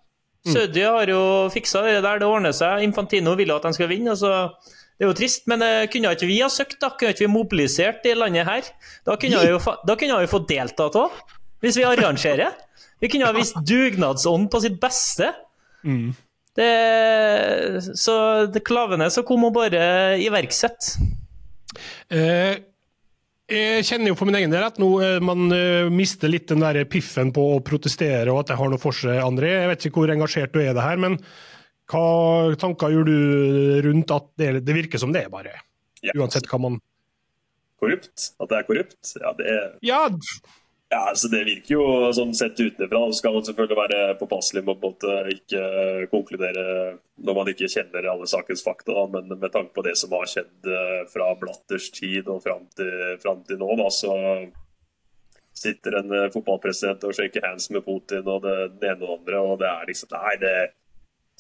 Mm. 0.43 0.55
Saudi 0.57 0.83
har 0.83 1.07
jo 1.07 1.23
fiksa 1.55 1.85
det 1.87 2.01
der, 2.03 2.19
det 2.19 2.27
ordner 2.27 2.55
seg. 2.57 2.83
Infantino 2.83 3.37
vil 3.39 3.53
at 3.55 3.63
de 3.63 3.71
skal 3.77 3.89
vinne. 3.93 4.17
altså 4.17 4.51
det 4.99 5.07
er 5.07 5.11
jo 5.11 5.19
trist, 5.19 5.47
men 5.51 5.63
uh, 5.65 5.85
kunne 5.91 6.11
ikke 6.15 6.29
vi 6.29 6.41
ha 6.43 6.49
søkt? 6.53 6.77
da? 6.83 6.93
Kunne 6.95 7.15
ikke 7.15 7.25
vi 7.25 7.31
mobilisert 7.33 8.05
i 8.07 8.13
landet 8.15 8.47
her? 8.47 8.69
Da 9.07 9.17
kunne 9.19 9.41
vi 9.41 9.49
jo, 9.55 9.61
da 9.89 9.97
kunne 9.99 10.19
vi 10.21 10.29
fått 10.31 10.45
deltatt 10.51 10.99
òg, 10.99 11.17
hvis 11.65 11.79
vi 11.81 11.87
arrangerer. 11.89 12.53
Vi 13.03 13.11
kunne 13.11 13.27
ha 13.27 13.35
vist 13.35 13.57
dugnadsånd 13.67 14.47
på 14.53 14.61
sitt 14.63 14.77
beste. 14.83 15.33
Mm. 15.83 16.13
Det, 16.57 17.81
så 17.97 18.15
det 18.53 18.61
Klavenes 18.69 19.17
så 19.17 19.25
kom 19.25 19.47
og 19.49 19.55
bare 19.57 20.19
iverksette. 20.21 21.07
Eh, 22.13 22.61
jeg 23.53 23.87
kjenner 23.89 24.13
jo 24.13 24.17
for 24.19 24.29
min 24.29 24.37
egen 24.39 24.53
del 24.53 24.65
at 24.65 24.79
nå 24.81 24.89
eh, 25.05 25.17
man 25.25 25.49
eh, 25.53 25.89
mister 25.93 26.31
litt 26.31 26.51
den 26.53 26.63
der 26.65 26.83
piffen 26.89 27.33
på 27.35 27.47
å 27.55 27.63
protestere 27.65 28.29
og 28.33 28.43
at 28.43 28.53
det 28.53 28.59
har 28.61 28.71
noe 28.73 28.81
for 28.81 28.97
seg, 28.97 29.17
André. 29.25 29.51
Jeg 29.57 29.73
vet 29.73 29.89
ikke 29.89 30.03
hvor 30.03 30.13
engasjert 30.15 30.55
du 30.55 30.61
er 30.63 30.71
i 30.71 30.77
det 30.77 30.85
her, 30.85 31.01
men 31.01 31.19
hva 31.93 32.55
tanker 32.61 32.93
gjør 32.95 33.09
du 33.09 33.17
rundt 33.89 34.15
at 34.15 34.29
det, 34.41 34.55
det 34.65 34.77
virker 34.77 35.01
som 35.01 35.13
det 35.13 35.27
er 35.27 35.33
bare? 35.33 35.57
Ja. 36.05 36.15
Uansett 36.19 36.49
hva 36.51 36.61
man 36.63 36.81
Korrupt? 37.83 38.29
At 38.39 38.51
det 38.53 38.59
er 38.61 38.67
korrupt? 38.69 39.15
Ja, 39.19 39.33
det 39.35 39.47
er 39.51 39.63
Ja, 39.83 40.03
ja, 40.93 41.09
altså 41.09 41.29
Det 41.33 41.41
virker 41.47 41.73
jo 41.73 41.85
sånn 42.13 42.35
sett 42.37 42.59
utenfra. 42.61 43.01
Så 43.09 43.23
skal 43.23 43.37
man 43.37 43.45
selvfølgelig 43.47 43.79
være 43.79 44.17
påpasselig 44.21 44.63
med 44.67 44.83
å 44.85 45.13
ikke 45.33 45.63
konkludere 46.13 46.65
når 47.25 47.39
man 47.39 47.49
ikke 47.53 47.71
kjenner 47.73 48.09
alle 48.13 48.29
sakens 48.29 48.65
fakta. 48.67 49.07
Men 49.15 49.33
med 49.33 49.49
tanke 49.55 49.73
på 49.73 49.85
det 49.87 49.95
som 49.97 50.13
har 50.13 50.29
skjedd 50.29 50.69
eh, 50.69 50.99
fra 51.09 51.31
Blatters 51.41 51.89
tid 51.97 52.29
og 52.29 52.43
fram 52.45 52.67
til, 52.77 52.93
fram 53.23 53.41
til 53.49 53.61
nå, 53.63 53.71
da, 53.81 53.89
så 53.89 54.13
sitter 55.63 55.97
en 56.03 56.13
eh, 56.19 56.29
fotballpresident 56.35 57.09
og 57.09 57.17
shaker 57.17 57.47
hands 57.47 57.71
med 57.73 57.87
Putin 57.87 58.29
og 58.29 58.45
det, 58.45 58.57
det 58.83 58.93
ene 58.93 59.09
og 59.09 59.09
det 59.09 59.17
andre. 59.17 59.41
og 59.41 59.59
det 59.63 59.71
er 59.71 59.89
liksom, 59.89 60.13
nei, 60.13 60.37
det, 60.45 60.55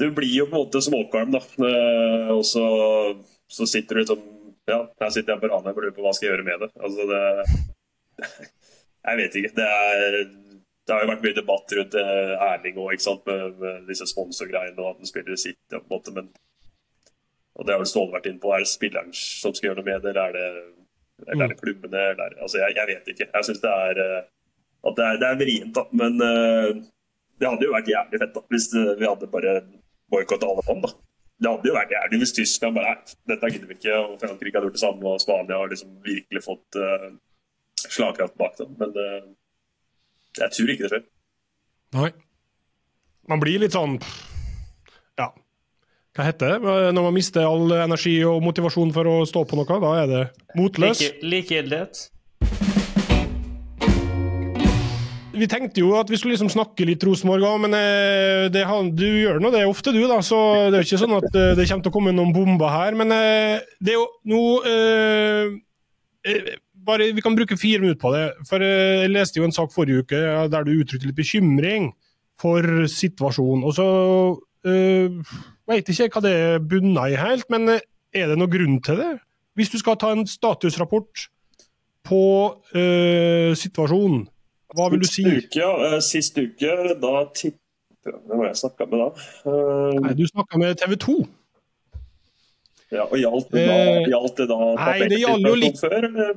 Du 0.01 0.07
blir 0.17 0.33
jo 0.33 0.49
på 0.49 0.57
en 0.57 0.65
måte 0.65 0.85
småkvalm, 0.89 1.37
da. 1.37 1.45
Eh, 1.69 2.33
og 2.39 2.47
så, 2.49 2.65
så 3.53 3.69
sitter 3.69 4.01
du 4.01 4.05
liksom 4.07 4.25
Ja, 4.71 4.81
her 5.03 5.13
sitter 5.13 5.35
jeg 5.35 5.43
på 5.43 5.53
Ranheim 5.53 5.77
og 5.77 5.83
lurer 5.83 5.95
på 5.97 6.05
hva 6.07 6.17
skal 6.17 6.31
jeg 6.31 6.37
gjøre 6.37 6.49
med 6.49 6.61
det. 6.63 6.73
Altså, 6.81 7.05
det 7.13 7.23
jeg 9.03 9.19
vet 9.19 9.37
ikke. 9.41 9.53
Det, 9.57 9.67
er, 9.67 10.17
det, 10.87 10.95
har 10.95 11.05
jo 11.05 11.11
vært 11.11 11.27
mye 11.27 11.39
debatt 11.39 11.75
rundt 11.79 11.99
eh, 11.99 12.47
Erling 12.49 12.79
òg, 12.79 12.95
med, 13.27 13.61
med, 13.63 13.83
disse 13.91 14.07
sponsorgreiene 14.11 14.79
og 14.79 14.93
at 14.93 15.03
han 15.03 15.11
spiller 15.11 15.41
sitt. 15.41 15.61
på 15.71 15.81
en 15.81 15.91
måte, 15.91 16.15
men 16.15 16.33
og 17.53 17.67
Det 17.67 17.75
har 17.75 17.83
vel 17.83 17.91
Ståle 17.91 18.15
vært 18.15 18.27
inne 18.31 18.41
på. 18.41 18.53
Er 18.55 18.63
det 18.65 18.71
spilleren 18.71 19.11
som 19.13 19.53
skal 19.53 19.69
gjøre 19.69 19.83
noe 19.83 19.89
med 19.91 20.05
det, 20.05 20.15
eller 20.15 20.23
er 20.25 20.37
det, 20.37 20.47
eller 21.27 21.45
er 21.45 21.51
det 21.53 21.59
mm. 21.59 21.61
klubbene? 21.61 22.05
Eller, 22.15 22.37
altså, 22.41 22.59
jeg, 22.63 22.77
jeg, 22.79 22.89
vet 22.89 23.11
ikke. 23.13 23.29
Jeg 23.35 23.49
syns 23.49 23.61
det 23.63 23.73
er 23.73 24.01
eh, 24.05 24.23
at 24.83 24.99
det 24.99 25.07
er, 25.07 25.19
det 25.21 25.29
er 25.29 25.41
vrient, 25.41 25.77
da. 25.77 25.85
Men 26.01 26.17
uh, 26.19 26.71
det 27.39 27.49
hadde 27.49 27.67
jo 27.69 27.75
vært 27.75 27.91
jævlig 27.93 28.21
fett 28.23 28.33
da, 28.35 28.43
hvis 28.51 28.69
vi 28.73 29.07
hadde 29.07 29.29
bare 29.31 29.53
boikotta 30.13 30.49
alle 30.49 30.65
fond. 30.67 30.83
da. 30.87 30.95
Det 31.43 31.51
hadde 31.51 31.71
jo 31.71 31.77
vært 31.77 31.95
jævlig 31.95 32.23
hvis 32.23 32.35
Tyskland 32.39 32.79
bare 32.79 32.97
dette 33.31 33.53
gidder 33.53 33.71
vi 33.71 33.77
ikke. 33.79 34.01
Og 34.01 34.17
Frankrike 34.23 34.57
hadde 34.57 34.71
gjort 34.71 34.79
det 34.79 34.83
samme, 34.83 35.13
og 35.13 35.23
Spania 35.23 35.61
har 35.61 35.71
liksom 35.71 35.93
virkelig 36.07 36.43
fått 36.49 36.81
uh, 36.81 37.13
slagkraft 37.89 38.37
bak 38.41 38.59
dem. 38.61 38.75
Men 38.81 38.95
uh, 38.97 39.31
jeg 40.39 40.55
tror 40.57 40.73
ikke 40.73 40.87
det 40.87 40.93
skjer. 40.95 41.09
Nei. 41.97 42.11
Man 43.31 43.39
blir 43.43 43.61
litt 43.63 43.75
sånn 43.77 43.99
Ja, 45.21 45.29
hva 46.17 46.25
heter 46.27 46.57
det 46.57 46.73
når 46.97 47.05
man 47.05 47.15
mister 47.15 47.47
all 47.47 47.71
energi 47.77 48.17
og 48.27 48.43
motivasjon 48.45 48.91
for 48.93 49.09
å 49.09 49.15
stå 49.29 49.45
på 49.49 49.59
noe? 49.61 49.79
Da 49.85 49.93
er 50.01 50.11
det 50.11 50.23
motløs. 50.59 51.05
Likegyldighet. 51.23 52.09
Vi 55.33 55.49
tenkte 55.49 55.81
jo 55.81 55.95
at 55.97 56.11
vi 56.13 56.19
skulle 56.21 56.35
liksom 56.35 56.51
snakke 56.53 56.85
litt 56.85 57.05
Rosenborg 57.09 57.47
òg, 57.49 57.63
men 57.65 57.73
eh, 57.79 58.51
det, 58.53 58.67
du 58.93 59.07
gjør 59.07 59.41
nå 59.41 59.49
det 59.55 59.63
ofte, 59.65 59.95
du, 59.97 60.03
da. 60.11 60.19
Så 60.21 60.37
det 60.69 60.77
er 60.77 60.83
jo 60.83 60.89
ikke 60.91 61.01
sånn 61.01 61.17
at 61.17 61.31
eh, 61.33 61.55
det 61.57 61.65
kommer 61.71 61.87
til 61.87 61.93
å 61.93 61.97
komme 61.97 62.13
noen 62.13 62.35
bomber 62.37 62.75
her. 62.75 62.99
Men 62.99 63.15
det 63.15 63.95
er 63.95 63.97
jo 63.97 64.05
nå 64.29 64.43
bare, 66.87 67.13
Vi 67.15 67.23
kan 67.25 67.37
bruke 67.37 67.57
fire 67.59 67.81
minutter 67.83 68.01
på 68.01 68.13
det. 68.15 68.25
for 68.49 68.63
eh, 68.63 69.03
Jeg 69.03 69.11
leste 69.11 69.39
jo 69.41 69.45
en 69.45 69.55
sak 69.55 69.73
forrige 69.75 70.03
uke 70.05 70.23
der 70.53 70.65
du 70.65 70.73
uttrykte 70.75 71.07
litt 71.07 71.17
bekymring 71.17 71.93
for 72.41 72.87
situasjonen. 72.91 73.65
og 73.65 73.75
så 73.75 73.87
øh, 74.67 75.23
vet 75.69 75.89
ikke 75.89 76.11
hva 76.17 76.23
det 76.25 76.69
bunner 76.69 77.13
i 77.13 77.19
helt, 77.21 77.49
men 77.51 77.69
eh, 77.69 77.85
er 78.15 78.29
det 78.29 78.39
noen 78.39 78.51
grunn 78.51 78.81
til 78.83 78.99
det? 78.99 79.13
Hvis 79.55 79.71
du 79.73 79.79
skal 79.79 79.99
ta 80.01 80.13
en 80.13 80.27
statusrapport 80.27 81.29
på 82.05 82.23
øh, 82.75 83.53
situasjonen, 83.57 84.27
hva 84.73 84.89
vil 84.89 85.03
du 85.03 85.07
si? 85.07 85.23
Sist 85.23 85.53
uke, 85.53 85.61
ja. 85.61 86.01
Sist 86.01 86.39
uke, 86.39 86.77
da 87.03 87.27
tipper 87.37 87.61
Hvem 88.03 88.41
var 88.41 88.49
jeg 88.49 88.57
snakka 88.59 88.87
med 88.91 88.99
da? 88.99 89.05
Uh, 89.47 89.93
Nei, 90.03 90.15
Du 90.19 90.25
snakka 90.27 90.59
med 90.59 90.75
TV 90.81 90.97
2. 90.99 91.13
Ja, 92.91 93.05
og 93.05 93.15
Gjaldt 93.21 93.53
det 93.55 93.67
da, 93.69 93.77
gjaldt 94.11 94.41
det 94.41 94.47
da 94.51 94.57
Nei, 94.81 94.97
det 95.13 95.21
gjaldt 95.21 95.47
jo 95.47 95.53
litt 95.61 95.79
før? 95.79 95.95
Eller? 96.09 96.33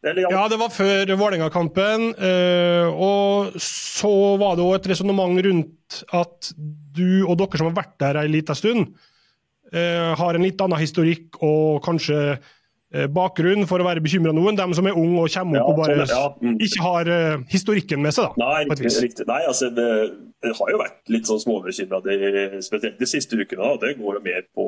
Ja, 0.00 0.46
det 0.48 0.56
var 0.56 0.72
før 0.72 1.10
Vålerenga-kampen. 1.12 2.06
Eh, 2.16 2.88
og 2.88 3.58
så 3.60 4.12
var 4.40 4.56
det 4.56 4.64
òg 4.64 4.78
et 4.78 4.88
resonnement 4.94 5.42
rundt 5.44 5.98
at 6.16 6.52
du 6.56 7.26
og 7.26 7.36
dere 7.40 7.60
som 7.60 7.68
har 7.68 7.76
vært 7.82 7.98
der 8.00 8.22
ei 8.22 8.30
lita 8.30 8.56
stund, 8.56 8.94
eh, 9.74 10.14
har 10.16 10.34
en 10.34 10.46
litt 10.46 10.60
annen 10.64 10.80
historikk 10.80 11.36
og 11.44 11.82
kanskje 11.84 12.16
eh, 12.32 13.10
bakgrunn 13.12 13.68
for 13.68 13.82
å 13.82 13.88
være 13.90 14.00
bekymra 14.00 14.32
nå 14.32 14.46
enn 14.48 14.62
dem 14.62 14.72
som 14.78 14.88
er 14.88 14.96
unge 14.96 15.26
og 15.26 15.36
kommer 15.36 15.60
opp 15.60 15.68
ja, 15.68 15.74
og 15.74 15.82
bare 15.84 16.08
sånn, 16.08 16.16
ja. 16.16 16.48
mm. 16.48 16.56
ikke 16.64 16.86
har 16.86 17.12
historikken 17.52 18.02
med 18.06 18.16
seg. 18.16 18.32
da. 18.40 18.48
Nei, 18.56 18.80
riktig. 18.80 19.28
Nei 19.28 19.42
altså, 19.44 19.68
det, 19.76 19.88
har 20.48 20.72
jo 20.72 20.80
vært 20.80 21.12
litt 21.12 21.28
sånn 21.28 21.44
småbekymra 21.44 22.00
spesielt 22.64 22.96
de 22.96 23.12
siste 23.12 23.36
ukene. 23.36 23.60
Da. 23.60 23.76
Det 23.84 23.94
går 24.00 24.16
jo 24.16 24.24
mer 24.24 24.48
på 24.56 24.66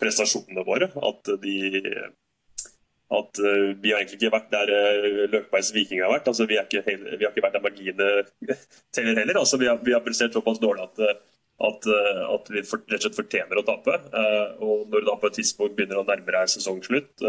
prestasjonene 0.00 0.62
våre. 0.64 0.92
At 1.10 1.34
de 1.42 1.58
at 3.10 3.40
uh, 3.42 3.70
vi 3.82 3.90
har 3.90 3.98
egentlig 3.98 4.20
ikke 4.20 4.36
vært 4.36 4.52
der 4.52 4.70
uh, 4.70 5.24
Løkbergs 5.32 5.72
Viking 5.74 6.02
har 6.04 6.12
vært. 6.12 6.28
altså 6.30 6.46
Vi, 6.46 6.58
ikke, 6.60 6.82
vi 6.86 7.24
har 7.24 7.32
ikke 7.32 7.42
vært 7.42 7.56
der 7.58 7.64
magiene 7.64 8.08
teller 8.94 9.18
heller. 9.18 9.40
altså 9.42 9.58
Vi 9.58 9.66
har, 9.66 9.80
vi 9.82 9.96
har 9.96 10.04
prestert 10.04 10.36
såpass 10.36 10.60
dårlig 10.62 10.86
at, 10.86 11.02
eh, 11.02 11.18
at, 11.70 11.90
uh, 11.90 12.22
at 12.36 12.52
vi 12.54 12.62
for, 12.66 12.84
rett 12.86 13.00
og 13.00 13.08
slett 13.08 13.18
fortjener 13.18 13.58
å 13.58 13.66
tape. 13.66 13.98
Uh, 14.14 14.62
og 14.62 14.86
Når 14.86 15.02
du 15.02 15.10
da 15.10 15.18
på 15.18 15.30
et 15.30 15.38
tidspunkt 15.40 15.74
begynner 15.78 16.02
å 16.02 16.06
nærme 16.06 16.36
deg 16.36 16.54
sesongslutt, 16.54 17.26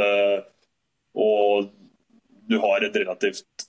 og 1.22 1.72
du 2.48 2.56
har 2.62 2.84
et 2.86 2.96
relativt 2.96 3.66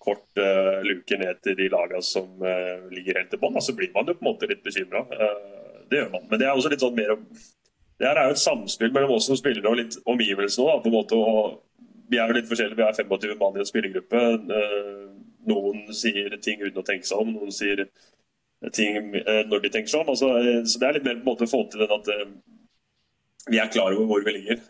kort 0.00 0.40
luke 0.86 1.18
ned 1.20 1.40
til 1.44 1.56
de 1.58 1.66
lagene 1.68 2.00
som 2.06 2.40
ligger 2.94 3.18
helt 3.18 3.28
til 3.34 3.40
bånn, 3.42 3.58
så 3.60 3.74
blir 3.76 3.90
man 3.92 4.08
jo 4.08 4.14
på 4.16 4.24
en 4.24 4.28
måte 4.30 4.48
litt 4.48 4.62
bekymra. 4.64 5.02
det 5.90 6.00
gjør 6.00 6.14
man. 6.14 6.24
Men 6.30 6.40
det 6.40 6.48
er 6.48 6.56
også 6.56 6.72
litt 6.72 6.80
sånn 6.80 6.96
mer 6.96 7.12
det 7.98 8.06
her 8.06 8.18
er 8.18 8.28
jo 8.28 8.36
et 8.36 8.40
samspill 8.40 8.92
mellom 8.94 9.16
oss 9.16 9.26
som 9.26 9.38
spillere 9.38 9.70
og 9.70 9.80
litt 9.80 9.96
omgivelsene. 10.06 10.76
og 10.78 11.64
Vi 12.08 12.16
er 12.16 12.30
jo 12.30 12.36
litt 12.36 12.46
forskjellige, 12.48 12.78
vi 12.78 12.86
er 12.86 12.94
25 12.94 13.40
mann 13.40 13.56
i 13.56 13.64
en 13.64 13.68
spillergruppe. 13.68 14.20
Eh, 14.58 15.08
noen 15.50 15.82
sier 15.96 16.36
ting 16.44 16.62
uten 16.62 16.78
å 16.78 16.86
tenke 16.86 17.08
seg 17.08 17.24
om, 17.24 17.34
noen 17.34 17.52
sier 17.52 17.88
ting 18.74 19.16
eh, 19.18 19.42
når 19.50 19.64
de 19.64 19.72
tenker 19.74 19.90
seg 19.90 20.04
om. 20.04 20.12
Altså, 20.14 20.30
eh, 20.38 20.62
så 20.62 20.78
Det 20.78 20.88
er 20.88 20.98
litt 20.98 21.08
mer 21.08 21.18
på 21.18 21.26
en 21.26 21.30
måte 21.32 21.48
å 21.48 21.50
få 21.50 21.64
til 21.66 21.82
den 21.82 21.96
at 21.98 22.12
vi 23.48 23.58
er 23.58 23.72
klar 23.72 23.96
over 23.96 24.06
hvor 24.06 24.24
vi 24.24 24.36
ligger. 24.38 24.62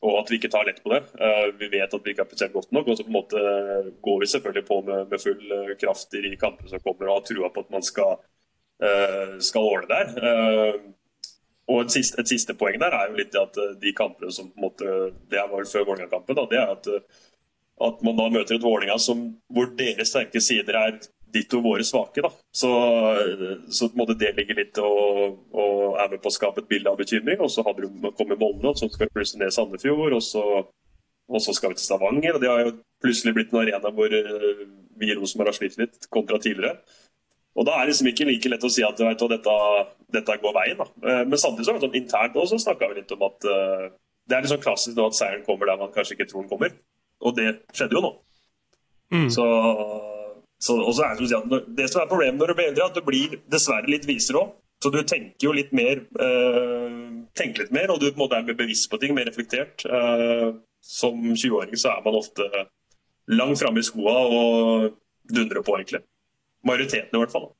Og 0.00 0.14
at 0.16 0.30
vi 0.32 0.38
ikke 0.40 0.48
tar 0.52 0.64
lett 0.66 0.80
på 0.82 0.92
det. 0.92 1.02
Vi 1.60 1.68
vet 1.70 1.92
at 1.94 2.04
vi 2.04 2.12
ikke 2.12 2.24
har 2.24 2.28
prestert 2.28 2.52
godt 2.52 2.72
nok. 2.72 2.88
Og 2.88 2.96
så 2.96 3.04
på 3.04 3.12
en 3.12 3.18
måte 3.18 3.42
går 4.04 4.20
vi 4.20 4.30
selvfølgelig 4.32 4.66
på 4.68 4.80
med, 4.84 5.10
med 5.12 5.22
full 5.22 5.76
kraft 5.80 6.16
i 6.16 6.24
de 6.24 6.36
kampene 6.40 6.72
som 6.72 6.82
kommer, 6.82 7.06
og 7.08 7.20
har 7.20 7.28
trua 7.28 7.52
på 7.54 7.62
at 7.62 7.70
man 7.76 7.84
skal, 7.86 8.16
skal 9.44 9.68
ordne 9.68 9.92
der. 9.92 10.80
Og 11.70 11.84
et 11.84 11.94
siste, 11.94 12.18
et 12.20 12.30
siste, 12.30 12.56
poeng 12.58 12.78
der 12.82 12.94
er 12.96 13.10
jo 13.10 13.18
litt 13.20 13.36
at 13.38 13.58
eh, 13.60 13.76
de 13.82 13.94
kampene 13.96 14.32
som 14.34 14.50
på 14.50 14.58
en 14.58 14.66
måte, 14.66 14.94
det 15.30 15.42
var 15.52 15.68
før 15.68 15.86
Vålerenga-kampen, 15.92 16.40
det 16.50 16.58
er 16.58 16.74
at, 16.74 16.88
eh, 16.90 17.22
at, 17.86 18.02
man 18.06 18.18
da 18.18 18.28
møter 18.32 18.56
et 18.56 18.66
Vålerenga 18.66 18.98
hvor 18.98 19.72
deres 19.78 20.10
sterke 20.10 20.42
sider 20.42 20.78
er 20.80 20.98
ditto 21.30 21.60
våre 21.62 21.86
svake. 21.86 22.24
da. 22.24 22.32
Så, 22.50 22.70
eh, 23.22 23.56
så 23.70 23.88
på 23.88 23.94
en 23.94 24.02
måte 24.02 24.18
det 24.18 24.34
ligger 24.38 24.58
litt 24.58 24.82
og, 24.82 25.38
og, 25.54 26.00
er 26.00 26.10
med 26.10 26.22
på 26.24 26.32
å 26.32 26.38
skape 26.38 26.64
et 26.64 26.70
bilde 26.70 26.90
av 26.90 26.98
bekymring. 26.98 27.38
Og 27.44 27.52
så 27.54 27.62
hadde 27.66 27.86
du 27.86 28.10
kommet 28.18 28.40
Molde, 28.40 28.72
og 28.72 28.78
så 28.78 28.90
skal 28.90 29.06
vi 29.06 29.18
plutselig 29.20 29.44
ned 29.44 29.54
Sandefjord, 29.54 30.16
og 30.16 30.24
så, 30.26 30.44
og 31.30 31.44
så 31.44 31.54
skal 31.54 31.70
vi 31.70 31.78
til 31.78 31.86
Stavanger. 31.86 32.34
og 32.34 32.42
Det 32.42 32.50
har 32.50 32.64
jo 32.64 32.74
plutselig 33.04 33.36
blitt 33.36 33.54
en 33.54 33.62
arena 33.62 33.94
hvor 33.94 34.10
vi 34.10 35.06
i 35.06 35.14
Rosenborg 35.14 35.52
har 35.52 35.60
slitt 35.60 35.78
litt 35.78 36.10
kontra 36.10 36.40
tidligere. 36.42 36.80
Og 37.58 37.66
Da 37.66 37.74
er 37.76 37.86
det 37.86 37.92
liksom 37.92 38.10
ikke 38.10 38.28
like 38.28 38.52
lett 38.52 38.64
å 38.64 38.70
si 38.70 38.84
at 38.86 39.00
vet, 39.02 39.24
dette, 39.32 39.56
dette, 40.14 40.36
går 40.42 40.54
veien. 40.54 40.78
da. 40.78 40.86
Eh, 41.02 41.24
men 41.26 41.38
samtidig 41.38 41.66
så, 41.66 41.74
sånn, 41.82 41.98
internt 41.98 42.38
også 42.38 42.60
snakka 42.62 42.88
vi 42.90 43.00
litt 43.00 43.14
om 43.16 43.24
at 43.26 43.48
uh, 43.50 43.88
det 44.30 44.36
er 44.36 44.44
litt 44.44 44.52
sånn 44.52 44.62
klassisk 44.62 44.96
nå 44.96 45.08
at 45.10 45.18
seieren 45.18 45.42
kommer 45.46 45.66
der 45.66 45.80
man 45.80 45.90
kanskje 45.94 46.14
ikke 46.16 46.28
tror 46.30 46.44
den 46.44 46.52
kommer. 46.52 46.76
Og 47.26 47.34
det 47.36 47.48
skjedde 47.74 47.98
jo 47.98 48.04
nå. 48.04 48.12
Mm. 49.10 49.26
Så, 49.34 49.44
så 50.62 50.76
også 50.78 51.04
er 51.08 51.18
det, 51.18 51.28
som 51.32 51.50
at 51.50 51.70
det 51.76 51.88
som 51.90 52.04
er 52.04 52.10
problemet 52.12 52.38
når 52.38 52.52
du 52.52 52.58
blir 52.60 52.70
eldre, 52.70 52.86
at 52.86 53.00
du 53.00 53.04
blir 53.04 53.34
dessverre 53.50 53.90
litt 53.90 54.06
visere 54.08 54.44
òg. 54.44 54.54
Så 54.80 54.88
du 54.94 55.02
tenker 55.04 55.44
jo 55.44 55.52
litt 55.52 55.74
mer, 55.76 56.06
uh, 56.22 57.26
tenker 57.36 57.66
litt 57.66 57.74
mer, 57.74 57.90
og 57.92 57.98
du 58.00 58.06
på 58.08 58.14
en 58.14 58.22
måte 58.22 58.38
er 58.38 58.46
mer 58.46 58.56
bevisst 58.56 58.88
på 58.92 59.00
ting, 59.02 59.12
mer 59.16 59.28
reflektert. 59.28 59.84
Uh, 59.84 60.54
som 60.80 61.18
20-åring 61.34 61.76
så 61.76 61.90
er 61.92 62.06
man 62.06 62.16
ofte 62.16 62.46
langt 63.30 63.60
framme 63.60 63.82
i 63.82 63.84
skoa 63.84 64.14
og 64.30 64.86
dundrer 65.28 65.66
på, 65.66 65.76
egentlig. 65.76 66.00
Majoriteten, 66.66 67.16
i 67.16 67.22
hvert 67.22 67.32
fall. 67.32 67.50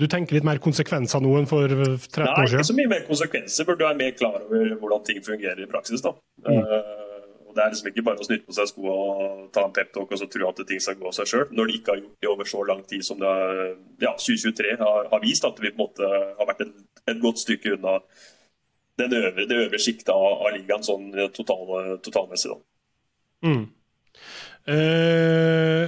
Du 0.00 0.06
tenker 0.08 0.36
litt 0.36 0.46
mer 0.46 0.60
konsekvenser 0.62 1.22
nå 1.24 1.34
enn 1.40 1.48
for 1.50 1.66
13 1.66 1.74
år 1.74 2.06
siden? 2.06 2.24
Nei, 2.24 2.46
ikke 2.46 2.68
så 2.68 2.76
mye 2.78 2.90
mer 2.92 3.06
konsekvenser, 3.08 3.66
for 3.68 3.78
du 3.78 3.84
er 3.88 3.98
mer 3.98 4.14
klar 4.16 4.38
over 4.44 4.74
hvordan 4.80 5.06
ting 5.08 5.22
fungerer 5.24 5.60
i 5.64 5.68
praksis. 5.70 6.04
da. 6.04 6.14
Mm. 6.46 6.60
Uh, 6.62 7.10
og 7.50 7.56
Det 7.56 7.62
er 7.64 7.72
liksom 7.72 7.88
ikke 7.90 8.04
bare 8.06 8.22
å 8.22 8.26
snytte 8.26 8.46
på 8.46 8.54
seg 8.54 8.68
skoene 8.70 8.92
og 8.94 9.46
ta 9.54 9.64
en 9.66 9.72
peptalk 9.74 10.12
og 10.14 10.20
så 10.20 10.28
tro 10.30 10.46
at 10.46 10.60
ting 10.68 10.82
skal 10.82 10.98
gå 11.00 11.08
av 11.10 11.16
seg 11.16 11.30
sjøl, 11.32 11.48
når 11.50 11.66
de 11.66 11.78
ikke 11.80 11.92
har 11.92 12.02
gjort 12.04 12.22
det 12.22 12.30
over 12.30 12.50
så 12.52 12.60
lang 12.68 12.84
tid 12.92 13.02
som 13.06 13.18
det, 13.18 13.32
er, 13.46 13.72
ja, 14.06 14.12
2023 14.14 14.76
har, 14.78 15.08
har, 15.10 15.24
vist. 15.24 15.48
At 15.48 15.58
vi 15.58 15.72
på 15.72 15.74
en 15.74 15.82
måte 15.82 16.10
har 16.38 16.46
vært 16.52 16.62
et, 16.68 16.76
et 17.10 17.22
godt 17.22 17.42
stykke 17.42 17.74
unna 17.74 17.96
øvre, 19.00 19.48
det 19.48 19.58
øvre 19.64 19.80
sjiktet 19.82 20.12
av, 20.14 20.44
av, 20.44 20.52
ligaen 20.54 20.86
sånn 20.86 21.10
total, 21.34 21.98
totalmessig. 22.04 22.54
da. 22.54 23.50
Mm. 23.50 23.66
Eh, 24.70 25.84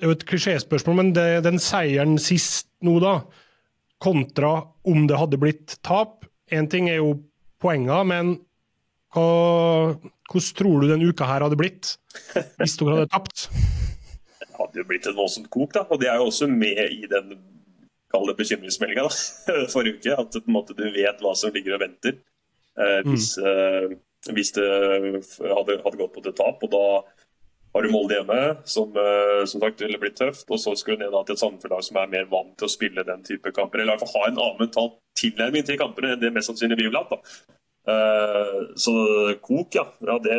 det 0.00 0.06
er 0.06 0.14
jo 0.14 0.16
et 0.16 0.28
klisjéspørsmål, 0.30 0.94
men 0.96 1.08
det, 1.12 1.24
den 1.44 1.58
seieren 1.60 2.14
sist 2.22 2.70
nå, 2.86 2.94
da, 3.04 3.18
kontra 4.00 4.54
om 4.88 5.02
det 5.04 5.18
hadde 5.20 5.40
blitt 5.40 5.76
tap 5.84 6.24
Én 6.50 6.66
ting 6.66 6.88
er 6.90 6.96
jo 6.98 7.12
poenger, 7.62 8.00
men 8.08 8.32
hva, 9.14 9.26
hvordan 10.26 10.56
tror 10.56 10.80
du 10.82 10.88
den 10.88 11.04
uka 11.04 11.28
her 11.28 11.44
hadde 11.44 11.58
blitt 11.60 11.92
hvis 12.58 12.74
dere 12.80 12.96
hadde 12.96 13.10
tapt? 13.12 13.44
Det 14.40 14.48
hadde 14.56 14.80
jo 14.80 14.86
blitt 14.88 15.06
et 15.06 15.14
voldsomt 15.14 15.46
kok, 15.52 15.76
da. 15.76 15.84
Og 15.92 16.00
det 16.02 16.08
er 16.10 16.18
jo 16.18 16.26
også 16.32 16.48
med 16.50 16.80
i 16.90 17.04
den 17.12 17.36
kalde 18.10 18.34
bekymringsmeldinga 18.40 19.06
forrige 19.74 20.00
uke. 20.00 20.16
At 20.16 20.40
på 20.40 20.42
en 20.42 20.56
måte, 20.56 20.74
du 20.74 20.88
vet 20.96 21.22
hva 21.22 21.36
som 21.38 21.54
ligger 21.54 21.76
og 21.76 21.84
venter 21.84 22.16
eh, 22.16 22.98
hvis, 23.06 23.36
mm. 23.38 23.46
eh, 23.46 24.34
hvis, 24.34 24.50
det 24.58 24.66
hadde, 24.66 25.78
hadde 25.84 26.00
gått 26.02 26.16
på 26.16 26.24
et 26.24 26.34
tap. 26.40 26.66
Og 26.66 26.74
da 26.74 26.84
har 27.72 27.82
du 27.82 27.92
Molde 27.92 28.16
hjemme, 28.18 28.38
som 28.66 28.90
uh, 28.96 29.44
som 29.46 29.62
sagt 29.62 29.82
ville 29.82 29.98
blitt 30.02 30.18
tøft. 30.18 30.48
Og 30.50 30.58
så 30.58 30.74
skulle 30.78 30.98
du 30.98 31.06
ned 31.06 31.14
til 31.26 31.36
et 31.36 31.42
samfunnslag 31.42 31.86
som 31.86 32.00
er 32.00 32.10
mer 32.10 32.26
vant 32.32 32.52
til 32.58 32.66
å 32.66 32.72
spille 32.72 33.06
den 33.06 33.22
type 33.26 33.52
kamper. 33.54 33.82
Eller 33.82 33.94
i 33.94 33.96
hvert 33.96 34.10
fall 34.10 34.24
ha 34.24 34.30
en 34.30 34.40
annen 34.40 34.60
mental 34.64 34.92
tilnærming 35.18 35.66
til 35.66 35.78
kampene 35.80 36.14
enn 36.14 36.22
det 36.22 36.32
mest 36.34 36.50
sannsynlig 36.50 36.80
vi 36.80 36.88
ville 36.88 37.02
hatt. 37.04 37.32
Uh, 37.86 38.74
så 38.78 38.94
kok, 39.42 39.78
ja. 39.78 39.86
ja 40.06 40.18
det, 40.24 40.38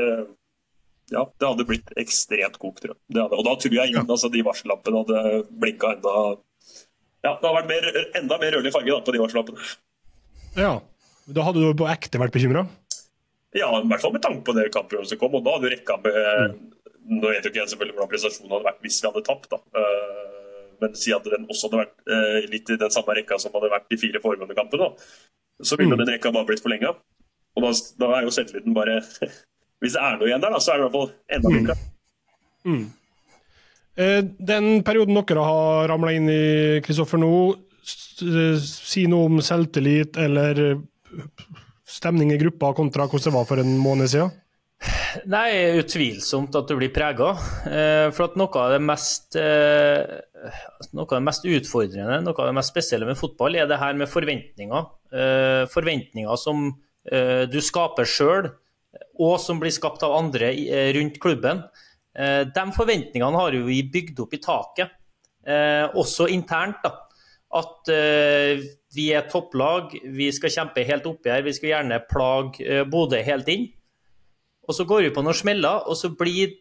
ja, 1.11 1.23
det 1.23 1.51
hadde 1.53 1.67
blitt 1.69 1.93
ekstremt 1.99 2.59
kok, 2.59 2.83
tror 2.83 2.95
jeg. 2.95 3.23
og 3.23 3.43
da 3.47 3.55
tror 3.55 3.77
jeg 3.77 3.93
ingen, 3.93 4.03
ja. 4.03 4.07
altså, 4.17 4.31
de 4.31 4.43
varsellampene 4.47 5.03
hadde 5.03 5.41
blinka 5.63 5.95
enda 5.95 6.15
Ja, 7.21 7.35
det 7.37 7.47
hadde 7.47 7.55
vært 7.61 7.71
mer, 7.71 7.89
enda 8.19 8.37
mer 8.41 8.55
rødlig 8.57 8.75
farge 8.75 8.91
da, 8.91 8.99
på 9.07 9.15
de 9.15 9.23
varsellampene. 9.23 9.71
Ja. 10.59 10.75
Da 11.31 11.43
hadde 11.47 11.63
du 11.63 11.71
på 11.77 11.87
ekte 11.87 12.19
vært 12.19 12.33
bekymra? 12.35 12.65
Ja, 13.55 13.69
i 13.77 13.87
hvert 13.87 14.03
fall 14.03 14.15
med 14.15 14.23
tanke 14.23 14.43
på 14.47 14.55
det 14.57 14.71
kampprogrammet 14.73 15.11
som 15.11 15.19
kom. 15.21 15.35
Og 15.37 15.43
da 15.45 15.53
hadde 15.55 15.69
du 15.69 15.75
rekka 15.75 15.99
med 16.03 16.17
mm 16.17 16.80
nå 17.09 17.31
vet 17.31 17.45
jo 17.45 17.51
ikke 17.51 17.61
jeg 17.61 17.71
selvfølgelig 17.71 17.97
hvordan 17.97 18.11
prestasjonen 18.11 18.53
hadde 18.53 18.67
vært 18.67 18.85
hvis 18.85 18.99
vi 19.01 19.09
hadde 19.09 19.23
tapt. 19.27 19.49
da. 19.51 19.59
Eh, 19.81 20.67
men 20.81 20.95
si 20.97 21.13
at 21.13 21.27
den 21.29 21.47
også 21.49 21.69
hadde 21.69 21.81
vært 21.83 22.13
eh, 22.15 22.49
litt 22.51 22.71
i 22.73 22.79
den 22.81 22.93
samme 22.93 23.15
rekka 23.17 23.37
som 23.41 23.53
hadde 23.55 23.71
vært 23.73 23.89
de 23.91 23.99
fire 24.01 24.21
foregående 24.23 24.57
kampene, 24.57 24.91
så 25.61 25.77
ville 25.77 25.93
mm. 25.93 26.01
den 26.01 26.13
rekka 26.15 26.33
bare 26.33 26.49
blitt 26.49 26.63
forlenga. 26.63 26.95
Og 27.57 27.65
da, 27.65 27.71
da, 28.01 28.09
er 28.17 28.25
jo 28.25 28.33
selvtilliten 28.33 28.75
bare 28.75 29.01
Hvis 29.81 29.95
det 29.97 30.01
er 30.05 30.17
noe 30.19 30.27
igjen 30.29 30.43
der, 30.43 30.53
da, 30.53 30.59
så 30.61 30.71
er 30.71 30.77
det 30.77 30.83
i 30.83 30.85
hvert 30.85 30.93
fall 30.93 31.37
enda 31.37 31.51
mindre. 31.51 31.75
Mm. 32.61 32.73
Mm. 32.75 32.83
Eh, 33.97 34.19
den 34.51 34.67
perioden 34.85 35.17
dere 35.17 35.45
har 35.47 35.89
ramla 35.89 36.13
inn 36.13 36.29
i, 36.29 36.43
Kristoffer, 36.85 37.17
nå, 37.17 37.31
si 37.81 39.07
noe 39.09 39.25
om 39.25 39.39
selvtillit 39.41 40.19
eller 40.21 40.61
stemning 41.89 42.29
i 42.31 42.37
gruppa 42.37 42.75
kontra 42.77 43.07
hvordan 43.09 43.25
det 43.25 43.33
var 43.39 43.47
for 43.49 43.63
en 43.63 43.73
måned 43.81 44.11
siden? 44.13 44.29
Nei, 45.29 45.77
utvilsomt 45.77 46.55
at 46.57 46.69
du 46.69 46.77
blir 46.79 46.91
prega. 46.93 47.33
Eh, 47.67 48.07
for 48.15 48.29
at 48.29 48.37
noe 48.39 48.61
av 48.61 48.73
det 48.73 48.79
mest 48.83 49.37
eh, 49.39 49.99
noe 50.95 51.05
av 51.05 51.17
det 51.17 51.25
mest 51.27 51.45
utfordrende, 51.45 52.21
noe 52.25 52.37
av 52.37 52.49
det 52.49 52.55
mest 52.57 52.73
spesielle 52.73 53.09
med 53.09 53.19
fotball, 53.19 53.59
er 53.59 53.69
det 53.69 53.79
her 53.81 53.97
med 53.99 54.09
forventninger. 54.09 54.87
Eh, 55.11 55.65
forventninger 55.71 56.39
som 56.39 56.71
du 57.01 57.55
skaper 57.65 58.05
sjøl, 58.05 58.51
og 59.17 59.39
som 59.41 59.57
blir 59.57 59.73
skapt 59.73 60.03
av 60.05 60.13
andre 60.13 60.51
rundt 60.93 61.15
klubben. 61.17 61.63
De 62.13 62.65
forventningene 62.75 63.39
har 63.41 63.57
vi 63.65 63.79
bygd 63.89 64.19
opp 64.21 64.35
i 64.37 64.39
taket, 64.43 64.91
også 65.97 66.27
internt. 66.29 66.77
da. 66.85 66.91
At 67.57 67.89
vi 67.89 69.07
er 69.17 69.25
topplag, 69.33 69.97
vi 70.13 70.29
skal 70.29 70.53
kjempe 70.53 70.85
helt 70.85 71.09
oppi 71.09 71.33
her, 71.33 71.41
vi 71.41 71.55
skal 71.57 71.71
gjerne 71.71 72.03
plage 72.05 72.85
Bodø 72.93 73.25
helt 73.25 73.49
inn 73.49 73.65
og 74.71 74.77
så 74.77 74.87
går 74.87 75.05
vi 75.05 75.13
på 75.15 75.23
noen 75.25 75.37
smeller, 75.37 75.83
og 75.85 75.99
så 75.99 76.13
blir 76.15 76.55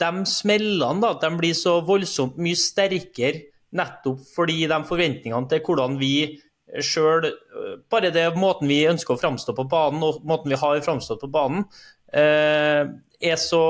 de 0.00 0.24
smellene 0.26 1.02
da, 1.02 1.12
de 1.18 1.30
blir 1.38 1.54
så 1.58 1.80
voldsomt 1.86 2.38
mye 2.42 2.58
sterkere 2.58 3.48
nettopp 3.74 4.22
fordi 4.34 4.64
de 4.70 4.80
forventningene 4.86 5.50
til 5.50 5.62
hvordan 5.66 5.98
vi 5.98 6.14
sjøl 6.82 7.28
Bare 7.92 8.10
det 8.14 8.24
måten 8.38 8.70
vi 8.70 8.84
ønsker 8.88 9.14
å 9.14 9.20
framstå 9.20 9.54
på 9.54 9.66
banen, 9.70 10.02
og 10.02 10.22
måten 10.26 10.50
vi 10.50 10.58
har 10.58 10.80
framstått 10.82 11.20
på 11.22 11.30
banen, 11.30 11.66
eh, 12.10 12.82
er, 13.20 13.36
så, 13.38 13.62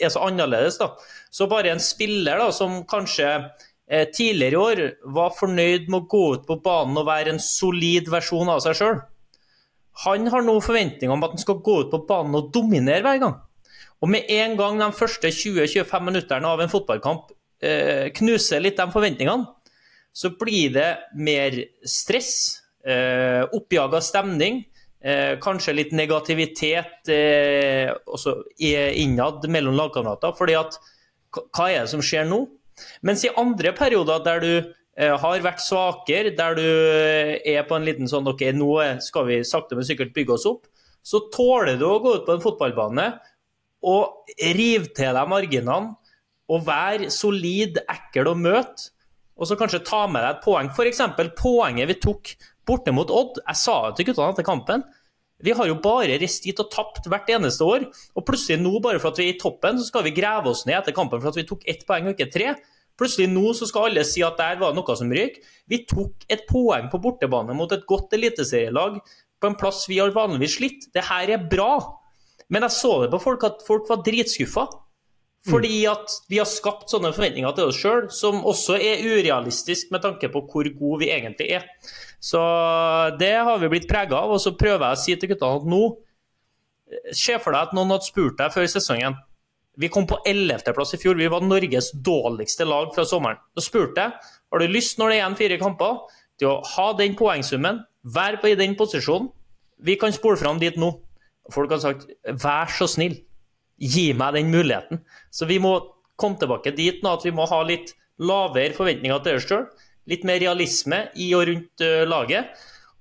er, 0.00 0.10
så, 0.12 0.24
annerledes. 0.26 0.76
da. 0.80 0.90
Så 1.32 1.48
bare 1.48 1.72
en 1.72 1.80
spiller 1.80 2.40
da, 2.42 2.50
som 2.52 2.82
kanskje 2.90 3.30
eh, 3.30 4.06
tidligere 4.12 4.52
i 4.52 4.60
år 4.60 4.82
var 5.14 5.32
fornøyd 5.38 5.88
med 5.88 6.02
å 6.02 6.08
gå 6.10 6.24
ut 6.34 6.44
på 6.48 6.58
banen 6.64 7.00
og 7.00 7.08
være 7.08 7.34
en 7.34 7.42
solid 7.42 8.10
versjon 8.12 8.52
av 8.52 8.60
seg 8.66 8.76
sjøl, 8.80 9.00
han 10.04 10.26
har 10.32 10.44
nå 10.46 10.56
forventninger 10.64 11.12
om 11.12 11.24
at 11.26 11.36
han 11.36 11.42
skal 11.42 11.60
gå 11.64 11.80
ut 11.84 11.92
på 11.92 12.04
banen 12.08 12.38
og 12.38 12.50
dominere 12.54 13.04
hver 13.04 13.20
gang. 13.22 13.38
Og 14.00 14.08
med 14.08 14.30
en 14.32 14.56
gang 14.56 14.78
de 14.80 14.88
første 14.96 15.28
20-25 15.28 16.06
minuttene 16.06 16.48
av 16.48 16.62
en 16.62 16.72
fotballkamp 16.72 17.34
eh, 17.62 18.08
knuser 18.16 18.62
litt 18.64 18.78
de 18.80 18.86
forventningene, 18.92 19.48
så 20.12 20.32
blir 20.40 20.72
det 20.74 20.88
mer 21.14 21.58
stress, 21.86 22.62
eh, 22.86 23.44
oppjaga 23.44 24.00
stemning, 24.02 24.64
eh, 25.04 25.36
kanskje 25.42 25.76
litt 25.76 25.92
negativitet 25.92 27.08
eh, 27.08 27.92
innad 29.04 29.48
mellom 29.48 29.76
lagkamerater. 29.76 30.32
fordi 30.38 30.56
at 30.58 30.80
hva 31.30 31.70
er 31.70 31.84
det 31.84 31.92
som 31.92 32.02
skjer 32.02 32.26
nå? 32.26 32.46
Mens 33.02 33.24
i 33.24 33.34
andre 33.36 33.72
perioder 33.76 34.24
der 34.24 34.40
du 34.40 34.74
har 35.00 35.40
vært 35.44 35.62
svakere, 35.64 36.34
der 36.36 36.58
du 36.58 36.66
eh, 36.66 37.38
er 37.54 37.64
på 37.68 37.78
en 37.78 37.86
liten 37.86 38.10
sånn 38.10 38.28
OK, 38.28 38.42
nå 38.52 38.74
skal 39.00 39.28
vi 39.30 39.40
sakte, 39.48 39.78
men 39.78 39.86
sikkert 39.88 40.12
bygge 40.16 40.36
oss 40.36 40.48
opp. 40.50 40.68
Så 41.00 41.22
tåler 41.32 41.78
du 41.80 41.86
å 41.88 42.00
gå 42.04 42.18
ut 42.18 42.26
på 42.26 42.36
en 42.36 42.44
fotballbane 42.44 43.06
og 43.88 44.34
rive 44.58 44.90
til 44.96 45.16
deg 45.16 45.30
marginene 45.30 45.94
og 46.50 46.64
være 46.66 47.08
solid, 47.14 47.78
ekkel 47.88 48.28
å 48.32 48.36
møte. 48.36 48.90
Og 49.40 49.48
så 49.48 49.56
kanskje 49.56 49.84
ta 49.86 50.02
med 50.10 50.20
deg 50.20 50.34
et 50.34 50.42
poeng. 50.44 50.68
F.eks. 50.74 51.00
poenget 51.38 51.88
vi 51.88 51.96
tok 52.02 52.32
borte 52.68 52.92
mot 52.92 53.08
Odd. 53.08 53.40
Jeg 53.46 53.56
sa 53.56 53.76
jo 53.86 53.94
til 53.96 54.10
guttene 54.10 54.34
etter 54.34 54.44
kampen. 54.44 54.84
Vi 55.40 55.54
har 55.56 55.70
jo 55.70 55.78
bare 55.80 56.18
reist 56.20 56.44
dit 56.44 56.58
og 56.60 56.68
tapt 56.74 57.08
hvert 57.08 57.30
eneste 57.32 57.64
år. 57.64 57.86
Og 58.18 58.26
plutselig 58.26 58.60
nå, 58.60 58.74
bare 58.84 59.00
for 59.00 59.14
at 59.14 59.22
vi 59.22 59.30
er 59.30 59.38
i 59.38 59.40
toppen, 59.40 59.80
så 59.80 59.88
skal 59.88 60.04
vi 60.04 60.12
grave 60.16 60.52
oss 60.52 60.66
ned 60.68 60.76
etter 60.82 60.96
kampen 60.96 61.22
for 61.22 61.32
at 61.32 61.40
vi 61.40 61.46
tok 61.48 61.64
ett 61.70 61.86
poeng 61.88 62.10
og 62.10 62.18
ikke 62.18 62.28
tre. 62.34 62.52
Plutselig 63.00 63.30
nå 63.32 63.54
så 63.56 63.68
skal 63.68 63.88
alle 63.88 64.04
si 64.04 64.20
at 64.26 64.36
der 64.36 64.60
var 64.60 64.74
noe 64.76 64.96
som 64.98 65.12
røyk. 65.12 65.38
Vi 65.70 65.82
tok 65.88 66.26
et 66.28 66.44
poeng 66.48 66.90
på 66.92 67.00
bortebane 67.00 67.56
mot 67.56 67.72
et 67.72 67.86
godt 67.88 68.12
eliteserielag 68.18 69.00
på 69.40 69.48
en 69.48 69.56
plass 69.56 69.86
vi 69.88 69.98
har 70.02 70.12
vanligvis 70.12 70.58
slitt. 70.58 70.86
Det 70.92 71.06
her 71.08 71.32
er 71.32 71.48
bra. 71.48 71.72
Men 72.52 72.66
jeg 72.66 72.76
så 72.76 72.92
det 73.04 73.10
på 73.14 73.22
folk 73.22 73.46
at 73.48 73.64
folk 73.64 73.88
var 73.88 74.04
dritskuffa. 74.04 74.66
Fordi 75.48 75.86
at 75.88 76.12
vi 76.28 76.36
har 76.36 76.48
skapt 76.48 76.92
sånne 76.92 77.14
forventninger 77.16 77.54
til 77.56 77.70
oss 77.70 77.78
sjøl, 77.80 78.10
som 78.12 78.42
også 78.44 78.76
er 78.76 79.00
urealistisk 79.00 79.88
med 79.94 80.02
tanke 80.04 80.28
på 80.28 80.42
hvor 80.44 80.68
gode 80.76 81.00
vi 81.00 81.08
egentlig 81.14 81.48
er. 81.56 81.64
Så 82.20 82.42
det 83.16 83.32
har 83.40 83.56
vi 83.62 83.70
blitt 83.72 83.88
prega 83.88 84.20
av. 84.20 84.34
Og 84.36 84.42
så 84.44 84.52
prøver 84.52 84.90
jeg 84.90 84.98
å 84.98 85.02
si 85.06 85.16
til 85.16 85.32
guttene 85.32 85.62
at 85.62 85.68
nå 85.76 85.82
Se 87.14 87.36
for 87.38 87.54
deg 87.54 87.68
at 87.68 87.74
noen 87.76 87.92
hadde 87.94 88.02
spurt 88.02 88.34
deg 88.40 88.50
før 88.50 88.64
sesongen 88.66 89.14
vi 89.78 89.88
kom 89.88 90.06
på 90.06 90.18
11.-plass 90.26 90.94
i 90.96 91.00
fjor. 91.00 91.18
Vi 91.18 91.28
var 91.30 91.44
Norges 91.46 91.92
dårligste 91.94 92.66
lag 92.66 92.90
fra 92.94 93.04
sommeren. 93.06 93.38
Da 93.54 93.62
spurte 93.64 94.06
jeg 94.06 94.30
har 94.50 94.62
du 94.62 94.66
lyst 94.66 94.98
når 94.98 95.10
det 95.10 95.16
er 95.16 95.20
igjen 95.20 95.38
fire 95.38 95.58
kamper, 95.60 96.00
til 96.40 96.50
å 96.50 96.60
ha 96.74 96.86
den 96.98 97.14
poengsummen, 97.18 97.84
være 98.02 98.50
i 98.50 98.58
den 98.58 98.74
posisjonen. 98.78 99.28
Vi 99.84 99.96
kan 100.00 100.12
spole 100.12 100.40
fram 100.40 100.58
dit 100.60 100.76
nå. 100.80 100.90
Folk 101.52 101.72
har 101.74 101.82
sagt 101.82 102.08
vær 102.42 102.70
så 102.72 102.88
snill, 102.90 103.14
gi 103.80 104.10
meg 104.16 104.34
den 104.36 104.50
muligheten. 104.52 105.02
Så 105.30 105.48
vi 105.48 105.60
må 105.62 105.76
komme 106.20 106.40
tilbake 106.40 106.74
dit 106.76 107.00
nå 107.04 107.14
at 107.16 107.24
vi 107.24 107.32
må 107.36 107.46
ha 107.48 107.62
litt 107.64 107.94
lavere 108.20 108.76
forventninger 108.76 109.22
til 109.24 109.38
oss 109.38 109.48
sjøl. 109.48 109.64
Litt 110.10 110.26
mer 110.28 110.40
realisme 110.42 111.04
i 111.20 111.30
og 111.36 111.46
rundt 111.48 111.84
uh, 111.84 112.04
laget. 112.08 112.50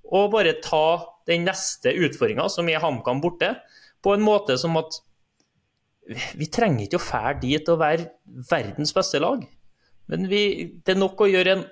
Og 0.09 0.31
bare 0.33 0.57
ta 0.63 0.85
den 1.29 1.45
neste 1.47 1.93
utfordringa, 1.93 2.47
som 2.49 2.69
er 2.69 2.81
HamKam 2.83 3.21
borte, 3.23 3.55
på 4.03 4.15
en 4.15 4.23
måte 4.23 4.55
som 4.59 4.77
at 4.79 5.01
vi 6.09 6.49
trenger 6.49 6.85
ikke 6.85 6.99
å 6.99 7.05
fære 7.05 7.37
dit 7.43 7.71
og 7.71 7.81
være 7.81 8.09
verdens 8.49 8.93
beste 8.95 9.21
lag. 9.21 9.43
Men 10.09 10.25
vi, 10.29 10.43
det 10.81 10.95
er 10.95 11.01
nok 11.01 11.21
å 11.21 11.29
gjøre 11.29 11.55
en 11.55 11.65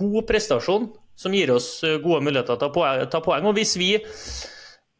god 0.00 0.26
prestasjon 0.28 0.88
som 1.14 1.34
gir 1.36 1.52
oss 1.54 1.68
eh, 1.86 2.00
gode 2.02 2.24
muligheter 2.24 2.58
til 2.58 2.70
å 2.70 3.10
ta 3.10 3.20
poeng. 3.22 3.46
Og 3.46 3.56
hvis 3.58 3.76
vi 3.78 3.92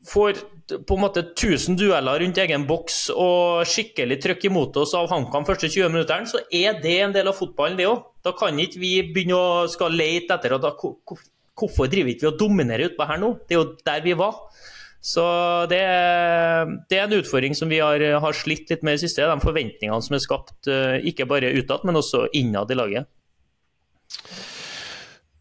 får 0.05 0.42
på 0.64 0.97
en 0.97 1.03
måte 1.03 1.22
1000 1.24 1.76
dueller 1.80 2.20
rundt 2.20 2.38
egen 2.40 2.66
boks 2.68 2.99
og 3.12 3.64
skikkelig 3.68 4.18
trøkk 4.22 4.47
imot 4.49 4.76
oss 4.80 4.95
av 4.97 5.11
HamKam 5.12 5.47
første 5.49 5.68
20 5.68 5.92
minuttene, 5.92 6.28
så 6.28 6.40
er 6.53 6.78
det 6.84 6.95
en 7.05 7.14
del 7.16 7.28
av 7.28 7.36
fotballen, 7.36 7.76
det 7.80 7.88
òg. 7.88 8.05
Da 8.24 8.32
kan 8.36 8.61
ikke 8.61 8.80
vi 8.80 8.92
begynne 9.09 9.40
å 9.40 9.64
skal 9.72 9.97
lete 9.97 10.36
etter 10.36 10.57
da, 10.61 10.72
Hvorfor 11.55 11.86
driver 11.86 12.11
ikke 12.11 12.24
vi 12.24 12.30
og 12.32 12.38
dominerer 12.40 12.90
utpå 12.90 13.07
her 13.07 13.20
nå? 13.22 13.28
Det 13.47 13.55
er 13.55 13.61
jo 13.61 13.66
der 13.86 14.01
vi 14.03 14.16
var. 14.18 14.40
Så 15.05 15.24
det, 15.68 15.82
det, 16.88 16.96
er 16.96 17.05
en 17.05 17.18
utfordring 17.18 17.52
som 17.57 17.68
vi 17.68 17.82
har, 17.84 18.00
har 18.24 18.36
slitt 18.36 18.70
litt 18.72 18.84
med 18.86 18.96
i 18.96 19.02
siste. 19.02 19.26
De 19.28 19.44
forventningene 19.44 20.00
som 20.00 20.16
er 20.16 20.22
skapt, 20.24 20.70
ikke 21.05 21.26
bare 21.28 21.52
utad, 21.59 21.84
men 21.84 22.00
også 22.00 22.24
innad 22.32 22.72
i 22.72 22.78
laget. 22.78 23.11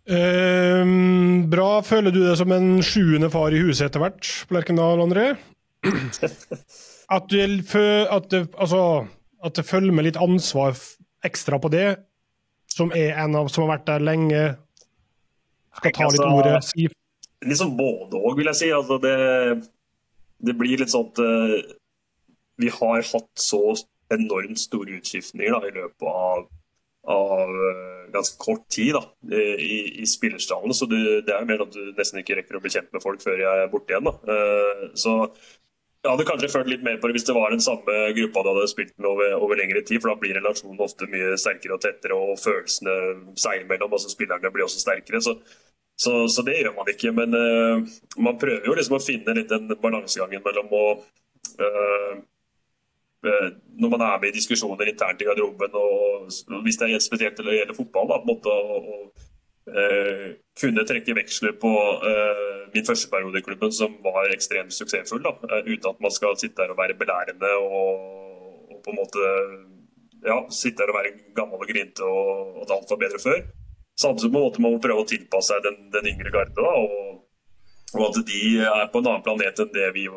Um, 0.03 1.49
bra. 1.49 1.82
Føler 1.86 2.11
du 2.11 2.26
det 2.26 2.36
som 2.39 2.51
en 2.51 2.82
sjuende 2.84 3.30
far 3.32 3.55
i 3.55 3.61
huset 3.64 3.88
etter 3.88 4.03
hvert 4.03 4.32
på 4.49 4.57
Lerkendal, 4.57 5.03
André? 5.05 5.30
At, 7.14 7.28
du, 7.30 7.36
at, 8.09 8.30
det, 8.32 8.39
altså, 8.57 9.05
at 9.43 9.57
det 9.59 9.66
følger 9.68 9.93
med 9.93 10.07
litt 10.07 10.18
ansvar 10.18 10.72
ekstra 11.28 11.59
på 11.61 11.70
det, 11.70 11.99
som 12.72 12.93
er 12.95 13.20
en 13.22 13.36
av 13.38 13.51
som 13.51 13.66
har 13.66 13.74
vært 13.76 13.86
der 13.91 14.05
lenge, 14.07 14.39
skal 15.78 15.93
ta 15.93 16.07
litt 16.07 16.24
altså, 16.24 16.39
ordet? 16.39 16.64
Si. 16.72 16.88
Liksom 17.44 17.76
både 17.78 18.20
òg, 18.20 18.38
vil 18.39 18.52
jeg 18.52 18.60
si. 18.62 18.72
Altså, 18.76 19.00
det, 19.04 19.16
det, 20.44 20.58
blir 20.60 20.82
litt 20.82 20.94
sånn 20.94 21.10
at 21.12 21.24
uh, 21.24 21.76
vi 22.62 22.70
har 22.74 23.06
hatt 23.14 23.32
så 23.39 23.64
enormt 24.14 24.62
store 24.62 25.00
utskiftninger 25.00 25.56
da, 25.56 25.64
i 25.68 25.76
løpet 25.78 26.10
av 26.10 26.46
av 27.04 27.50
eh, 27.50 28.12
ganske 28.14 28.38
kort 28.39 28.68
tid 28.72 28.94
da, 28.96 29.02
i, 29.36 30.02
i 30.02 30.06
spillerstallen. 30.08 30.74
Så 30.74 30.88
det, 30.88 31.02
det, 31.28 31.36
er 31.36 31.48
mer 31.48 31.66
at 31.66 31.74
du 31.76 31.91
nesten 31.98 32.22
ikke 32.22 32.38
rekker 32.39 32.60
å 32.60 32.64
bli 32.64 32.72
folk 33.04 33.24
før 33.24 33.44
jeg 33.44 33.66
er 33.66 33.72
borte 33.72 33.94
igjen. 33.94 34.08
Da. 34.08 34.14
Eh, 34.36 34.86
så 35.00 35.18
jeg 36.04 36.12
hadde 36.12 36.28
kanskje 36.28 36.52
følt 36.52 36.72
litt 36.72 36.84
mer 36.84 36.98
på 37.00 37.08
det 37.08 37.18
hvis 37.18 37.28
det 37.28 37.36
var 37.36 37.54
den 37.54 37.64
samme 37.64 37.94
gruppa 38.16 38.44
du 38.44 38.50
hadde 38.52 38.72
spilt 38.72 38.96
med 38.98 39.08
over, 39.08 39.36
over, 39.38 39.60
lengre 39.60 39.84
tid, 39.88 40.02
for 40.04 40.12
da 40.12 40.18
blir 40.20 40.36
relasjonen 40.36 40.82
ofte 40.84 41.08
mye 41.12 41.38
sterkere 41.39 41.78
og 41.78 41.84
tettere, 41.84 42.18
og 42.18 42.39
følelsene 42.41 42.96
seg 43.39 43.64
imellom. 43.64 43.96
altså 43.96 44.12
Spillerne 44.12 44.52
blir 44.52 44.68
også 44.68 44.84
sterkere. 44.84 45.24
Så, 45.24 45.38
så, 45.96 46.28
så 46.28 46.44
det 46.46 46.60
gjør 46.60 46.76
man 46.78 46.91
ikke. 46.91 47.14
Men 47.16 47.36
uh, 47.38 47.96
man 48.18 48.38
prøver 48.41 48.68
jo 48.68 48.78
liksom 48.78 48.98
å 48.98 49.04
finne 49.04 49.36
litt 49.38 49.52
den 49.52 49.72
balansegangen 49.82 50.44
mellom 50.46 50.72
å 50.74 50.86
uh, 50.94 52.14
når 53.24 53.88
man 53.88 54.02
er 54.04 54.18
med 54.20 54.34
i 54.34 54.36
diskusjoner 54.36 54.89
internt 54.91 55.22
i 55.24 55.28
garderoben, 55.30 55.76
og 55.80 56.64
hvis 56.66 56.80
det 56.82 56.89
er 56.91 57.00
spesielt 57.00 57.38
eller 57.39 57.56
gjelder 57.56 57.78
fotball, 57.78 58.10
da, 58.10 58.18
på 58.20 58.28
en 58.28 58.32
måte 58.34 58.52
å, 58.52 58.98
kunne 60.60 60.84
trekke 60.84 61.16
veksler 61.16 61.54
på 61.56 61.72
min 62.74 62.84
første 62.84 63.08
periode 63.08 63.39
i 63.39 63.46
klubben, 63.46 63.72
som 63.72 63.96
var 64.04 64.28
ekstremt 64.36 64.76
suksessfull, 64.76 65.24
da, 65.24 65.32
uten 65.64 65.88
at 65.94 66.04
man 66.04 66.12
skal 66.12 66.36
sitte 66.36 66.60
der 66.60 66.74
og 66.76 66.82
være 66.82 66.98
belærende 67.00 67.54
og, 67.64 68.04
og 68.76 68.82
på 68.84 68.91
en 68.91 69.00
måte 69.00 69.32
ja, 70.28 70.38
sitte 70.52 70.84
der 70.84 70.91
og 70.91 71.00
være 71.00 71.16
gammel 71.38 71.64
og 71.64 71.72
grinte 71.72 72.04
og, 72.04 72.58
at 72.64 72.76
alt 72.76 72.91
var 72.91 73.02
bedre 73.06 73.24
før. 73.24 73.39
Samtidig 74.00 74.34
må 74.34 74.48
man 74.58 74.82
prøve 74.82 75.04
å 75.04 75.10
tilpasse 75.10 75.54
seg 75.54 75.66
den, 75.66 75.78
den 75.94 76.10
yngre 76.16 76.32
garde, 76.34 76.56
da, 76.58 76.72
og, 76.74 77.20
og 77.94 78.06
at 78.08 78.24
de 78.26 78.41
er 78.66 78.88
på 78.89 79.04
en 79.04 79.10
annen 79.12 79.26
planet 79.26 79.62
enn 79.62 79.74
det 79.76 79.91
vi 79.94 80.08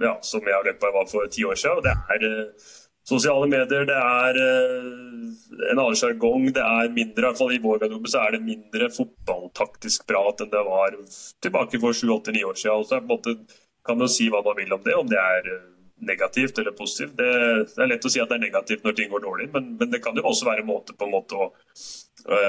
ja, 0.00 0.14
som 0.24 0.44
jeg 0.46 0.58
og 0.58 0.68
Leppa 0.68 0.92
var 0.94 1.08
for 1.10 1.28
ti 1.32 1.44
år 1.48 1.58
siden. 1.58 1.84
Det 1.84 1.92
er 2.14 2.26
uh, 2.28 2.70
sosiale 3.08 3.48
medier, 3.50 3.86
det 3.88 3.98
er 3.98 4.38
uh, 4.40 5.26
en 5.70 5.78
annen 5.78 5.98
sjargong. 5.98 6.48
Det 6.54 6.64
er 6.64 6.94
mindre, 6.94 7.24
i 7.24 7.26
hvert 7.28 7.40
fall 7.40 7.54
i 7.54 7.60
vår 7.62 7.82
garderobe, 7.82 8.12
så 8.12 8.22
er 8.24 8.36
det 8.36 8.44
mindre 8.46 8.90
fotballtaktisk 8.94 10.06
prat 10.08 10.44
enn 10.44 10.52
det 10.52 10.64
var 10.68 10.96
tilbake 11.44 11.80
for 11.82 11.96
sju-åtte-ni 11.96 12.44
år 12.48 12.58
siden. 12.58 12.80
Og 12.80 12.88
så 12.88 13.02
måte, 13.06 13.36
kan 13.86 14.00
man 14.00 14.12
si 14.12 14.28
hva 14.32 14.42
man 14.46 14.58
vil 14.58 14.76
om 14.76 14.84
det, 14.84 14.96
om 14.98 15.08
det 15.10 15.20
er 15.20 15.52
uh, 15.52 15.60
negativt 16.06 16.58
eller 16.58 16.74
positivt. 16.76 17.14
Det, 17.18 17.30
det, 17.74 17.78
er 17.82 17.90
lett 17.92 18.06
å 18.06 18.12
si 18.12 18.20
at 18.22 18.30
det 18.30 18.38
er 18.38 18.44
negativt 18.46 18.84
når 18.86 18.96
ting 18.98 19.12
går 19.12 19.24
dårlig, 19.24 19.48
men, 19.54 19.72
men 19.80 19.92
det 19.92 20.02
kan 20.04 20.18
jo 20.18 20.24
også 20.28 20.48
være 20.48 20.64
en 20.64 20.70
måte 20.70 20.96
på 20.98 21.06
en 21.06 21.14
måte 21.14 21.38
å, 21.38 21.48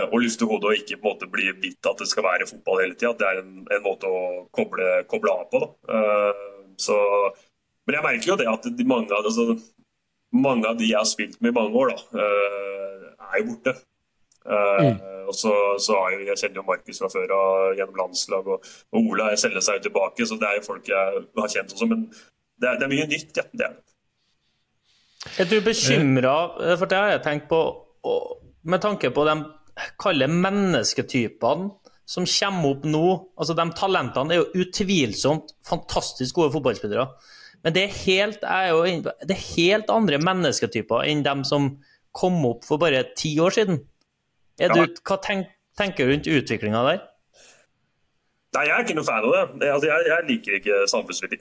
å 0.10 0.22
lufte 0.22 0.49
hodet 0.49 0.72
og 0.72 0.82
ikke 0.82 0.97
på 0.97 1.08
en 1.08 1.16
måte 1.16 1.30
bli 1.32 1.47
bitt 1.62 1.89
at 1.89 2.01
det 2.01 2.10
skal 2.10 2.28
være 2.28 2.49
fotball 2.49 2.84
hele 2.84 2.97
tida. 2.97 3.14
Det 3.20 3.30
er 3.30 3.41
en, 3.43 3.56
en, 3.64 3.86
måte 3.86 4.10
å 4.10 4.24
koble, 4.56 4.89
koble 5.12 5.38
av 5.38 5.47
på. 5.54 5.64
da. 5.64 5.72
Så, 6.82 6.97
men 7.86 7.99
jeg 7.99 8.08
merker 8.08 8.34
jo 8.34 8.38
det 8.39 8.49
at 8.49 8.68
de 8.78 8.89
mange, 8.89 9.14
altså, 9.14 9.58
mange, 10.34 10.68
av 10.68 10.78
de 10.80 10.89
jeg 10.89 10.97
har 10.97 11.10
spilt 11.10 11.39
med 11.41 11.54
i 11.54 11.58
mange 11.58 11.78
år, 11.78 11.93
da, 11.93 12.22
uh, 12.22 13.10
er 13.30 13.41
jo 13.41 13.49
borte. 13.51 13.76
Mm. 14.43 14.97
Og 15.30 15.36
så, 15.36 15.51
så 15.80 15.97
jeg, 16.12 16.26
jeg, 16.28 16.39
kjenner 16.41 16.60
jo 16.60 16.66
Markus 16.68 16.99
fra 16.99 17.10
før 17.12 17.32
av 17.38 17.78
gjennom 17.78 17.99
landslag, 18.01 18.47
og, 18.56 18.66
og 18.91 19.12
Ola 19.14 19.30
selger 19.39 19.64
seg 19.64 19.80
jo 19.80 19.86
tilbake, 19.88 20.28
så 20.28 20.38
det 20.39 20.49
er 20.49 20.60
jo 20.60 20.66
folk 20.66 20.89
jeg 20.91 21.22
har 21.39 21.54
kjent 21.54 21.76
også. 21.76 21.88
Men 21.91 22.08
det 22.62 22.70
er, 22.70 22.80
det 22.80 22.86
er 22.88 22.91
mye 22.93 23.10
nytt, 23.10 23.38
ja. 23.38 23.45
Det 23.51 23.66
er 23.68 23.76
det. 23.78 23.84
Er 25.39 25.47
du 25.47 25.56
bekymra, 25.64 26.36
for 26.76 26.89
det 26.91 26.99
har 26.99 27.14
jeg 27.14 27.24
tenkt 27.24 27.47
på, 27.51 27.60
med 28.68 28.84
tanke 28.84 29.12
på 29.16 29.24
de 29.28 29.38
kalde 30.01 30.28
mennesketypene 30.30 31.72
som 32.14 32.26
kommer 32.28 32.74
opp 32.74 32.84
nå 32.84 33.06
altså 33.39 33.56
De 33.56 33.66
talentene 33.80 34.36
er 34.36 34.41
jo 34.41 34.66
utvilsomt 34.66 35.54
fantastisk 35.66 36.36
gode 36.36 36.51
fotballspillere. 36.58 37.08
Men 37.64 37.76
det 37.76 37.86
er 37.86 37.97
helt, 38.04 38.43
er 38.43 38.74
jo, 38.74 38.82
det 39.24 39.38
er 39.38 39.45
helt 39.56 39.91
andre 39.93 40.20
mennesketyper 40.20 41.08
enn 41.08 41.24
dem 41.26 41.45
som 41.47 41.78
kom 42.14 42.41
opp 42.45 42.68
for 42.68 42.82
bare 42.82 43.06
ti 43.18 43.32
år 43.41 43.56
siden. 43.56 43.80
Du, 44.60 44.82
hva 44.84 45.18
tenk, 45.24 45.47
tenker 45.80 46.06
du 46.06 46.14
rundt 46.14 46.30
utviklinga 46.30 46.84
der? 46.89 46.99
Nei, 48.54 48.68
Jeg 48.68 48.74
er 48.76 48.84
ikke 48.86 48.95
noe 48.99 49.08
fan 49.08 49.26
av 49.26 49.32
det. 49.34 49.70
altså, 49.70 49.88
jeg, 49.89 50.10
jeg, 50.12 50.26
liker 50.30 50.58
ikke 50.60 50.82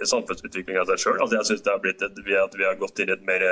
samfunnsutviklinga 0.08 0.84
av 0.84 0.92
seg 0.92 1.02
sjøl. 1.02 1.18
Altså, 1.20 1.36
jeg 1.36 1.48
syns 1.50 1.64
det 1.66 1.74
har 1.74 1.90
et, 1.90 2.04
at 2.06 2.56
vi 2.56 2.64
har 2.64 2.78
gått 2.80 3.02
inn 3.02 3.12
i 3.12 3.16
et 3.16 3.26
mer 3.28 3.44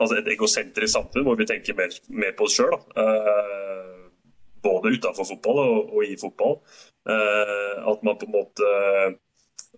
altså 0.00 0.20
egosentrisk 0.20 0.94
samfunn 0.94 1.26
hvor 1.26 1.38
vi 1.40 1.48
tenker 1.50 1.76
mer, 1.78 1.96
mer 2.08 2.36
på 2.38 2.46
oss 2.46 2.54
sjøl. 2.60 2.76
Uh, 2.94 4.06
både 4.62 4.94
utenfor 4.94 5.26
fotball 5.32 5.58
og, 5.64 5.90
og 5.96 6.06
i 6.06 6.14
fotball. 6.20 6.60
Uh, 7.08 7.90
at 7.90 8.06
man 8.06 8.18
på 8.20 8.28
en 8.28 8.36
måte 8.36 8.70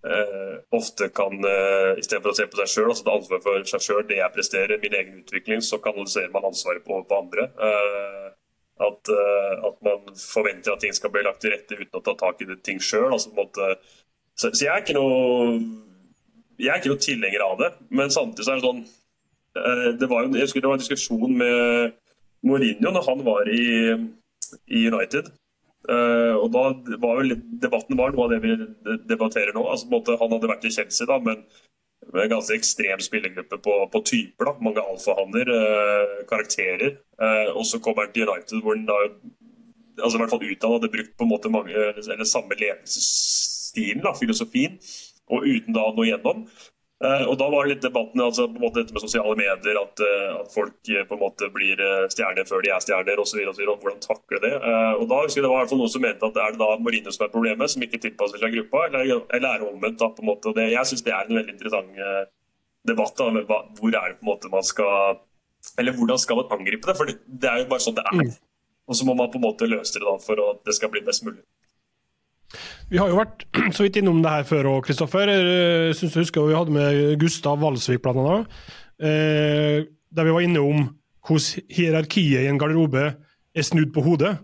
uh, 0.05 0.55
ofte 0.74 1.09
kan, 1.16 1.38
uh, 1.47 1.93
istedenfor 2.01 2.32
å 2.32 2.36
se 2.36 2.49
på 2.51 2.61
seg 2.61 2.72
sjøl, 2.74 2.90
altså 2.90 3.07
ta 3.07 3.16
ansvar 3.16 3.43
for 3.45 3.68
seg 3.72 3.86
sjøl, 3.86 4.05
det 4.09 4.18
jeg 4.20 4.36
presterer, 4.36 4.82
min 4.82 4.97
egen 4.99 5.20
utvikling, 5.22 5.62
så 5.64 5.80
kanaliserer 5.82 6.32
man 6.34 6.51
ansvaret 6.51 6.84
på, 6.86 7.01
på 7.09 7.18
andre. 7.18 7.49
Eh, 7.68 8.30
at, 8.87 9.12
eh, 9.12 9.53
at, 9.68 9.76
man 9.87 10.16
forventer 10.18 10.74
at 10.74 10.83
ting 10.85 10.95
skal 10.97 11.12
bli 11.14 11.24
lagt 11.26 11.43
til 11.45 11.55
rette 11.55 11.78
uten 11.78 11.99
å 11.99 12.05
ta 12.05 12.14
tak 12.18 12.43
i 12.43 12.49
det 12.49 12.61
ting 12.66 12.80
sjøl. 12.83 13.12
Altså, 13.12 13.30
så, 14.35 14.51
så 14.51 14.64
jeg 14.64 14.72
er 14.72 14.85
ikke 14.85 14.99
noe 14.99 15.61
jeg 16.62 16.70
er 16.70 16.80
ikke 16.80 16.93
noe 16.93 17.03
tilhenger 17.03 17.45
av 17.47 17.55
det, 17.59 17.70
men 17.91 18.12
samtidig 18.12 18.47
så 18.47 18.55
er 18.55 18.61
det 18.61 18.66
sånn 18.68 18.83
eh, 18.85 19.89
det 19.99 20.09
var 20.11 20.28
Jeg 20.28 20.47
husker 20.47 20.64
det 20.64 20.70
var 20.70 20.78
en 20.78 20.85
diskusjon 20.85 21.39
med 21.39 21.95
Mourinho 22.47 22.93
når 22.93 23.07
han 23.09 23.24
var 23.26 23.51
i 23.51 23.64
i 24.68 24.87
United. 24.89 25.30
Uh, 25.83 26.39
og 26.39 26.53
da 26.55 26.61
var 27.03 27.24
jo 27.24 27.37
Debatten 27.62 27.99
var 27.99 28.12
noe 28.14 28.28
av 28.28 28.30
det 28.30 28.43
vi 28.45 28.53
debatterer 29.11 29.51
nå. 29.57 29.64
altså 29.66 29.89
på 29.89 29.97
en 29.97 29.97
måte 29.97 30.14
Han 30.20 30.30
hadde 30.30 30.51
vært 30.53 30.66
i 30.68 30.70
Chelsea, 30.70 31.09
da, 31.11 31.16
men 31.18 31.41
en 32.21 32.33
ganske 32.33 32.57
ekstrem 32.59 33.01
spillergruppe 33.01 33.59
på, 33.65 33.77
på 33.93 34.03
typer. 34.05 34.49
da, 34.51 34.53
Mange 34.61 34.85
alfahanner, 34.85 35.53
eh, 35.57 36.19
karakterer. 36.29 36.99
Eh, 37.23 37.49
og 37.57 37.65
så 37.69 37.81
kommer 37.81 38.11
til 38.13 38.29
United, 38.29 38.61
hvor 38.61 38.77
han 38.77 38.85
da 38.89 38.99
altså 40.01 40.19
i 40.19 40.21
hvert 40.23 40.33
fall 40.33 40.45
utad 40.51 40.75
hadde 40.77 40.93
brukt 40.93 41.17
på 41.17 41.25
en 41.25 41.33
måte 41.33 41.53
mange, 41.53 41.73
eller 41.73 42.29
samme 42.29 42.57
ledelsesstilen, 42.59 44.07
filosofien, 44.21 44.79
og 45.33 45.47
uten 45.47 45.77
da 45.77 45.87
å 45.89 45.95
nå 45.97 46.07
gjennom. 46.09 46.47
Eh, 47.03 47.24
og 47.26 47.34
Da 47.38 47.48
var 47.50 47.66
litt 47.66 47.82
debatten 47.82 48.20
altså 48.22 48.44
på 48.46 48.61
en 48.61 48.62
måte 48.62 48.78
dette 48.78 48.94
med 48.94 49.03
sosiale 49.03 49.34
medier, 49.38 49.78
at, 49.80 50.03
eh, 50.07 50.34
at 50.38 50.53
folk 50.55 50.90
eh, 50.92 51.03
på 51.09 51.16
en 51.16 51.22
måte 51.22 51.48
blir 51.55 51.80
stjerner 52.12 52.46
før 52.46 52.62
de 52.62 52.70
er 52.70 52.84
stjerner 52.84 53.22
osv. 53.22 53.40
Hvordan 53.42 53.98
takle 54.05 54.38
det. 54.44 54.53
Og 55.00 55.09
da 55.11 55.22
husker 55.24 55.40
jeg 55.40 55.46
Det 55.46 55.50
var 55.50 55.59
i 55.59 55.62
hvert 55.62 55.72
fall 55.72 55.82
noen 55.82 55.94
som 55.94 56.05
mente 56.05 56.28
at 56.28 56.36
det 56.36 56.44
er 56.44 56.55
det 56.55 56.61
da 56.62 56.76
Marino 56.78 57.11
som 57.11 57.26
er 57.26 57.32
problemet, 57.34 57.72
som 57.72 57.82
ikke 57.82 58.03
tilpasser 58.05 58.38
seg 58.38 58.55
gruppa, 58.55 58.86
eller, 58.86 59.24
eller 59.34 59.48
er 59.48 59.66
omvendt. 59.66 59.98
da 59.98 60.12
på 60.14 60.22
en 60.22 60.30
måte. 60.30 60.55
Det, 60.55 60.68
jeg 60.70 60.86
syns 60.86 61.03
det 61.03 61.14
er 61.16 61.26
en 61.26 61.40
veldig 61.40 61.57
interessant 61.57 61.98
debatt. 62.86 63.18
da, 63.18 63.24
Hvor 63.80 63.90
er 63.90 64.09
det 64.12 64.20
på 64.20 64.26
en 64.26 64.30
måte 64.30 64.53
man 64.53 64.62
skal 64.62 65.18
Eller 65.78 65.94
hvordan 65.94 66.18
skal 66.18 66.36
man 66.36 66.55
angripe 66.59 66.86
det? 66.86 66.96
For 66.96 67.07
det, 67.07 67.18
det 67.26 67.50
er 67.50 67.62
jo 67.62 67.70
bare 67.70 67.82
sånn 67.82 67.98
det 67.98 68.07
er. 68.07 68.14
Mm. 68.14 68.30
Og 68.86 68.96
så 68.98 69.07
må 69.07 69.14
man 69.14 69.30
på 69.30 69.38
en 69.38 69.46
måte 69.46 69.66
løse 69.66 69.98
det 69.98 70.07
da 70.07 70.16
for 70.22 70.38
at 70.50 70.62
det 70.66 70.74
skal 70.74 70.90
bli 70.90 71.03
best 71.07 71.22
mulig. 71.26 71.42
Vi 72.92 73.00
har 73.00 73.09
jo 73.09 73.18
vært 73.20 73.44
så 73.76 73.86
vidt 73.86 73.98
innom 74.00 74.22
det 74.24 74.32
her 74.32 74.46
før 74.48 74.70
òg, 74.74 74.86
Kristoffer. 74.86 75.30
Eh, 75.32 75.88
jeg 75.90 75.98
synes 76.00 76.14
du 76.14 76.22
husker 76.22 76.48
vi 76.48 76.57
hadde 76.59 76.74
med 76.74 77.03
Gustav 77.22 77.61
Valsvik 77.62 78.03
bl.a. 78.05 78.40
Eh, 79.03 79.84
der 80.12 80.28
vi 80.28 80.34
var 80.36 80.44
inne 80.44 80.62
om 80.62 80.88
hvordan 81.22 81.68
hierarkiet 81.70 82.42
i 82.42 82.48
en 82.50 82.59
garderobe 82.61 83.05
er 83.55 83.66
snudd 83.66 83.92
på 83.94 84.05
hodet. 84.05 84.34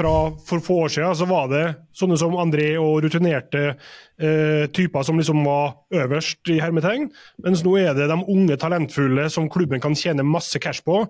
Fra 0.00 0.30
For 0.46 0.62
få 0.64 0.76
år 0.84 0.92
siden 0.94 1.16
så 1.18 1.26
var 1.28 1.48
det 1.50 1.64
sånne 1.96 2.16
som 2.20 2.36
André 2.40 2.70
og 2.80 3.02
rutinerte 3.04 3.64
eh, 3.72 4.64
typer 4.72 5.04
som 5.04 5.18
liksom 5.20 5.42
var 5.44 5.74
øverst 5.92 6.48
i 6.52 6.60
hermetegn, 6.62 7.10
mens 7.44 7.64
nå 7.66 7.74
er 7.80 7.92
det 7.98 8.08
de 8.08 8.16
unge 8.20 8.56
talentfulle 8.60 9.26
som 9.32 9.50
klubben 9.52 9.82
kan 9.82 9.96
tjene 9.98 10.24
masse 10.24 10.60
cash 10.62 10.84
på, 10.86 11.02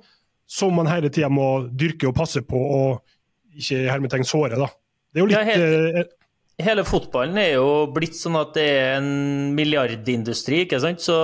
som 0.50 0.74
man 0.74 0.90
hele 0.90 1.12
tida 1.12 1.28
må 1.30 1.68
dyrke 1.70 2.08
og 2.10 2.16
passe 2.18 2.42
på 2.42 2.58
og 2.58 3.04
ikke 3.54 3.84
i 3.84 3.90
hermetegn 3.90 4.26
såre. 4.26 4.58
da. 4.58 4.70
Det 5.12 5.20
er 5.20 5.26
jo 5.26 5.30
litt... 5.30 6.16
Hele 6.64 6.84
fotballen 6.86 7.38
er 7.40 7.54
jo 7.56 7.68
blitt 7.94 8.16
sånn 8.18 8.38
at 8.40 8.54
det 8.56 8.66
er 8.70 8.96
en 8.98 9.54
milliardindustri, 9.56 10.64
ikke 10.64 10.80
sant. 10.82 11.02
Så 11.04 11.16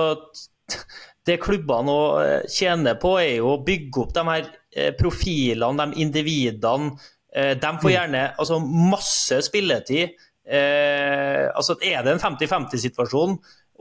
det 1.27 1.39
klubbene 1.43 1.97
eh, 2.23 2.47
tjener 2.51 2.97
på, 3.01 3.17
er 3.19 3.37
jo 3.41 3.53
å 3.55 3.61
bygge 3.65 4.03
opp 4.03 4.15
de 4.15 4.23
her 4.29 4.49
eh, 4.71 4.91
profilene, 4.97 5.83
de 5.83 6.03
individene. 6.05 6.93
Eh, 7.33 7.53
de 7.59 7.71
får 7.81 7.89
mm. 7.89 7.93
gjerne 7.93 8.23
altså, 8.39 8.61
masse 8.63 9.43
spilletid 9.49 10.23
altså 10.47 11.73
Er 11.83 12.05
det 12.05 12.13
en 12.13 12.21
50-50-situasjon, 12.23 13.33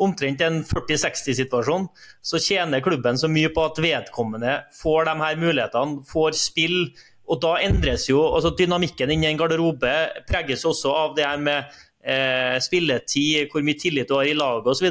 omtrent 0.03 0.41
en 0.43 0.57
40-60-situasjon, 0.67 1.85
så 2.19 2.41
tjener 2.43 2.83
klubben 2.83 3.21
så 3.21 3.31
mye 3.31 3.53
på 3.55 3.63
at 3.69 3.79
vedkommende 3.79 4.57
får 4.75 5.07
de 5.07 5.15
her 5.21 5.39
mulighetene, 5.39 6.03
får 6.11 6.35
spill. 6.35 6.81
Og 7.27 7.41
da 7.43 7.57
endres 7.64 8.07
jo 8.11 8.20
altså 8.29 8.53
Dynamikken 8.55 9.11
inni 9.11 9.29
en 9.29 9.41
garderobe 9.41 9.93
preges 10.29 10.64
også 10.68 10.93
av 10.95 11.16
det 11.16 11.27
her 11.27 11.41
med 11.43 11.77
eh, 12.07 12.57
spilletid, 12.62 13.51
hvor 13.51 13.64
mye 13.66 13.79
tillit 13.81 14.09
du 14.09 14.14
har 14.18 14.29
i 14.31 14.37
laget 14.37 14.70
osv. 14.70 14.89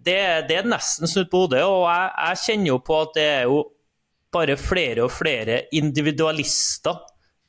Det, 0.00 0.18
det 0.48 0.56
er 0.56 0.70
nesten 0.70 1.10
snudd 1.10 1.30
på 1.32 1.44
hodet. 1.44 1.64
Og 1.66 1.84
jeg, 1.88 2.10
jeg 2.14 2.42
kjenner 2.44 2.72
jo 2.72 2.80
på 2.86 3.00
at 3.02 3.14
det 3.18 3.28
er 3.34 3.46
jo 3.50 3.60
bare 4.30 4.54
flere 4.60 5.06
og 5.08 5.10
flere 5.10 5.64
individualister 5.74 7.00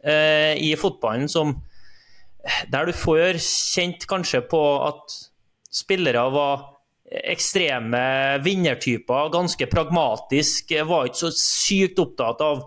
eh, 0.03 0.57
i 0.57 0.73
fotballen 0.79 1.29
som 1.29 1.59
Der 2.73 2.87
du 2.89 2.91
får 2.97 3.37
kjent 3.37 4.07
kanskje 4.09 4.39
på 4.49 4.59
at 4.81 5.13
spillere 5.69 6.23
var 6.33 6.63
ekstreme 7.11 7.99
vinnertyper, 8.41 9.29
ganske 9.29 9.67
pragmatisk, 9.69 10.71
var 10.87 11.05
ikke 11.05 11.19
så 11.19 11.29
sykt 11.37 11.99
opptatt 12.01 12.41
av 12.41 12.63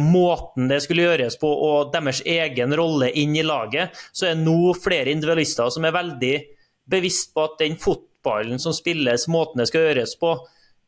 måten 0.00 0.70
det 0.70 0.78
skulle 0.84 1.04
gjøres 1.04 1.34
på 1.40 1.48
og 1.50 1.90
deres 1.92 2.22
egen 2.24 2.70
rolle 2.78 3.10
inn 3.18 3.34
i 3.36 3.42
laget, 3.44 3.96
så 4.14 4.30
er 4.30 4.38
nå 4.38 4.70
flere 4.78 5.10
individualister 5.12 5.72
som 5.74 5.84
er 5.84 5.92
veldig 5.92 6.34
bevisst 6.86 7.34
på 7.34 7.44
at 7.44 7.58
den 7.60 7.76
fotballen 7.80 8.62
som 8.62 8.74
spilles, 8.76 9.26
måten 9.32 9.60
det 9.60 9.68
skal 9.70 9.88
gjøres 9.88 10.14
på, 10.20 10.32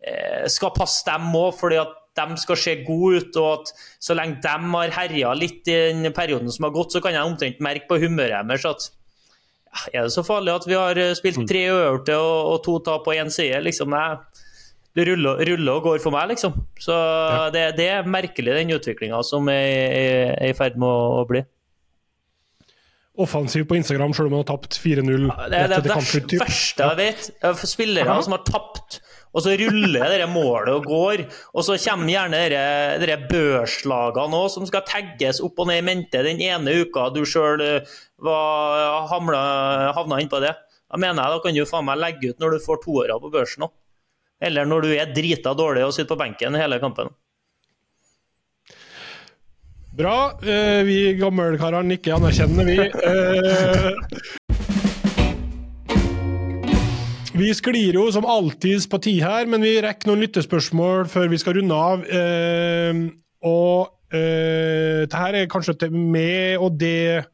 eh, 0.01 0.47
skal 0.47 0.75
passe 0.77 1.05
dem 1.09 1.33
òg. 1.35 1.55
fordi 1.59 1.81
at 1.83 1.95
de 2.19 2.37
skal 2.37 2.57
se 2.57 2.75
gode 2.85 3.23
ut, 3.23 3.37
og 3.37 3.61
at 3.61 3.73
så 4.01 4.15
lenge 4.15 4.41
de 4.43 4.71
har 4.75 4.91
herja 4.91 5.35
litt 5.35 5.69
i 5.69 5.93
den 5.93 6.13
perioden 6.13 6.51
som 6.51 6.65
har 6.65 6.75
gått, 6.75 6.93
så 6.93 7.03
kan 7.03 7.15
jeg 7.15 7.23
omtrent 7.23 7.61
merke 7.61 7.87
på 7.89 8.01
humøret 8.03 8.49
deres 8.49 8.67
at 8.67 8.91
ja, 9.69 10.01
er 10.01 10.03
det 10.09 10.15
så 10.15 10.25
farlig 10.25 10.55
at 10.55 10.67
vi 10.67 10.75
har 10.75 10.99
eh, 10.99 11.15
spilt 11.15 11.45
tre 11.49 11.67
øvelser 11.69 12.17
og, 12.17 12.53
og, 12.53 12.63
to 12.65 12.79
tap 12.81 13.05
på 13.05 13.15
én 13.15 13.31
side? 13.31 13.61
Liksom, 13.63 13.93
jeg, 13.93 14.19
det 14.99 15.05
ruller, 15.07 15.45
ruller, 15.47 15.77
og 15.79 15.85
går 15.87 16.01
for 16.03 16.15
meg, 16.15 16.33
liksom. 16.33 16.57
Så 16.83 16.95
ja. 16.95 17.45
det, 17.55 17.65
det, 17.79 17.87
er 17.95 18.09
merkelig, 18.11 18.57
den 18.57 18.75
utviklinga 18.75 19.23
som 19.27 19.47
er, 19.53 19.69
er, 19.95 20.33
i 20.51 20.57
ferd 20.59 20.79
med 20.81 20.89
å, 20.89 21.23
bli. 21.29 21.45
Offensiv 23.19 23.65
på 23.71 23.79
Instagram 23.79 24.13
selv 24.15 24.31
om 24.31 24.37
man 24.37 24.45
har 24.45 24.51
tapt 24.51 24.79
4-0. 24.79 25.29
Ja, 25.31 25.47
det 25.51 25.63
er 25.63 25.73
det 25.73 25.79
det 25.87 25.95
verste 25.95 26.91
jeg 26.91 26.99
vet. 26.99 27.31
Spillere 27.67 28.11
Aha. 28.11 28.27
som 28.27 28.37
har 28.37 28.45
tapt 28.47 29.01
og 29.37 29.45
så 29.45 29.53
ruller 29.61 30.15
det 30.19 30.29
målet 30.31 30.71
og 30.73 30.87
går. 30.89 31.25
Og 31.53 31.65
så 31.67 31.77
kommer 31.83 32.13
gjerne 32.13 32.41
dere 32.49 33.19
børslagene 33.29 34.41
òg, 34.41 34.49
som 34.55 34.67
skal 34.69 34.87
tagges 34.89 35.43
opp 35.45 35.61
og 35.61 35.69
ned 35.71 35.83
i 35.83 35.87
mente 35.87 36.25
den 36.27 36.41
ene 36.45 36.79
uka 36.83 37.09
du 37.15 37.23
sjøl 37.29 37.63
havna 39.13 40.23
innpå 40.23 40.43
det. 40.45 40.55
Da 40.89 40.97
mener 40.97 41.21
jeg 41.21 41.35
da 41.35 41.43
kan 41.45 41.59
du 41.59 41.69
faen 41.69 41.87
meg 41.87 42.01
legge 42.01 42.33
ut 42.33 42.41
når 42.41 42.57
du 42.57 42.65
får 42.65 42.83
toåra 42.87 43.19
på 43.21 43.33
børsen 43.33 43.69
òg. 43.69 43.75
Eller 44.41 44.69
når 44.69 44.85
du 44.87 44.93
er 44.95 45.15
drita 45.15 45.55
dårlig 45.57 45.87
og 45.87 45.95
sitter 45.95 46.15
på 46.15 46.21
benken 46.23 46.55
hele 46.59 46.79
kampen. 46.83 47.11
Bra. 49.99 50.31
Eh, 50.47 50.85
vi 50.87 51.15
gammelkarene 51.19 51.89
nikker 51.91 52.15
anerkjennende, 52.15 52.65
vi. 52.69 52.79
Eh, 52.87 53.91
vi 57.35 57.49
sklir 57.55 57.99
jo 57.99 58.05
som 58.15 58.27
alltid 58.27 58.87
på 58.91 59.01
tid 59.03 59.25
her, 59.27 59.51
men 59.51 59.65
vi 59.67 59.83
rekker 59.83 60.07
noen 60.11 60.23
lyttespørsmål 60.23 61.11
før 61.11 61.27
vi 61.33 61.41
skal 61.43 61.59
runde 61.59 61.75
av. 61.75 62.07
Eh, 62.07 62.95
og 63.49 63.95
dette 64.09 65.19
er 65.21 65.51
kanskje 65.53 65.75
til 65.83 65.93
meg 65.93 66.63
og 66.65 66.79
det, 66.81 67.27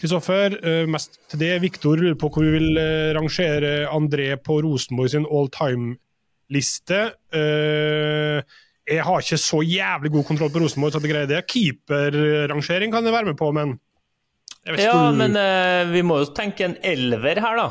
Kristoffer. 0.00 0.56
Mest 0.90 1.20
til 1.30 1.38
det. 1.44 1.62
Viktor 1.62 1.94
lurer 2.00 2.16
på 2.18 2.26
hvor 2.32 2.42
vi 2.42 2.56
vil 2.56 2.80
rangere 3.14 3.86
André 3.86 4.32
på 4.42 4.58
Rosenborg 4.64 5.12
sin 5.12 5.26
all 5.30 5.46
time-liste. 5.54 6.07
Eh, 6.48 8.40
jeg 8.88 9.04
har 9.04 9.20
ikke 9.20 9.40
så 9.40 9.60
jævlig 9.60 10.12
god 10.14 10.24
kontroll 10.30 10.52
på 10.52 10.62
Rosenborg 10.64 10.94
så 10.94 11.02
det 11.04 11.12
greier 11.12 11.28
det. 11.28 11.44
Keeperrangering 11.50 12.94
kan 12.94 13.04
jeg 13.04 13.14
være 13.14 13.30
med 13.32 13.38
på, 13.40 13.52
men 13.52 13.78
Ja, 14.68 15.10
men 15.12 15.36
eh, 15.36 15.88
vi 15.92 16.02
må 16.04 16.18
jo 16.22 16.32
tenke 16.36 16.66
en 16.66 16.76
elver 16.84 17.40
her, 17.40 17.60
da. 17.60 17.68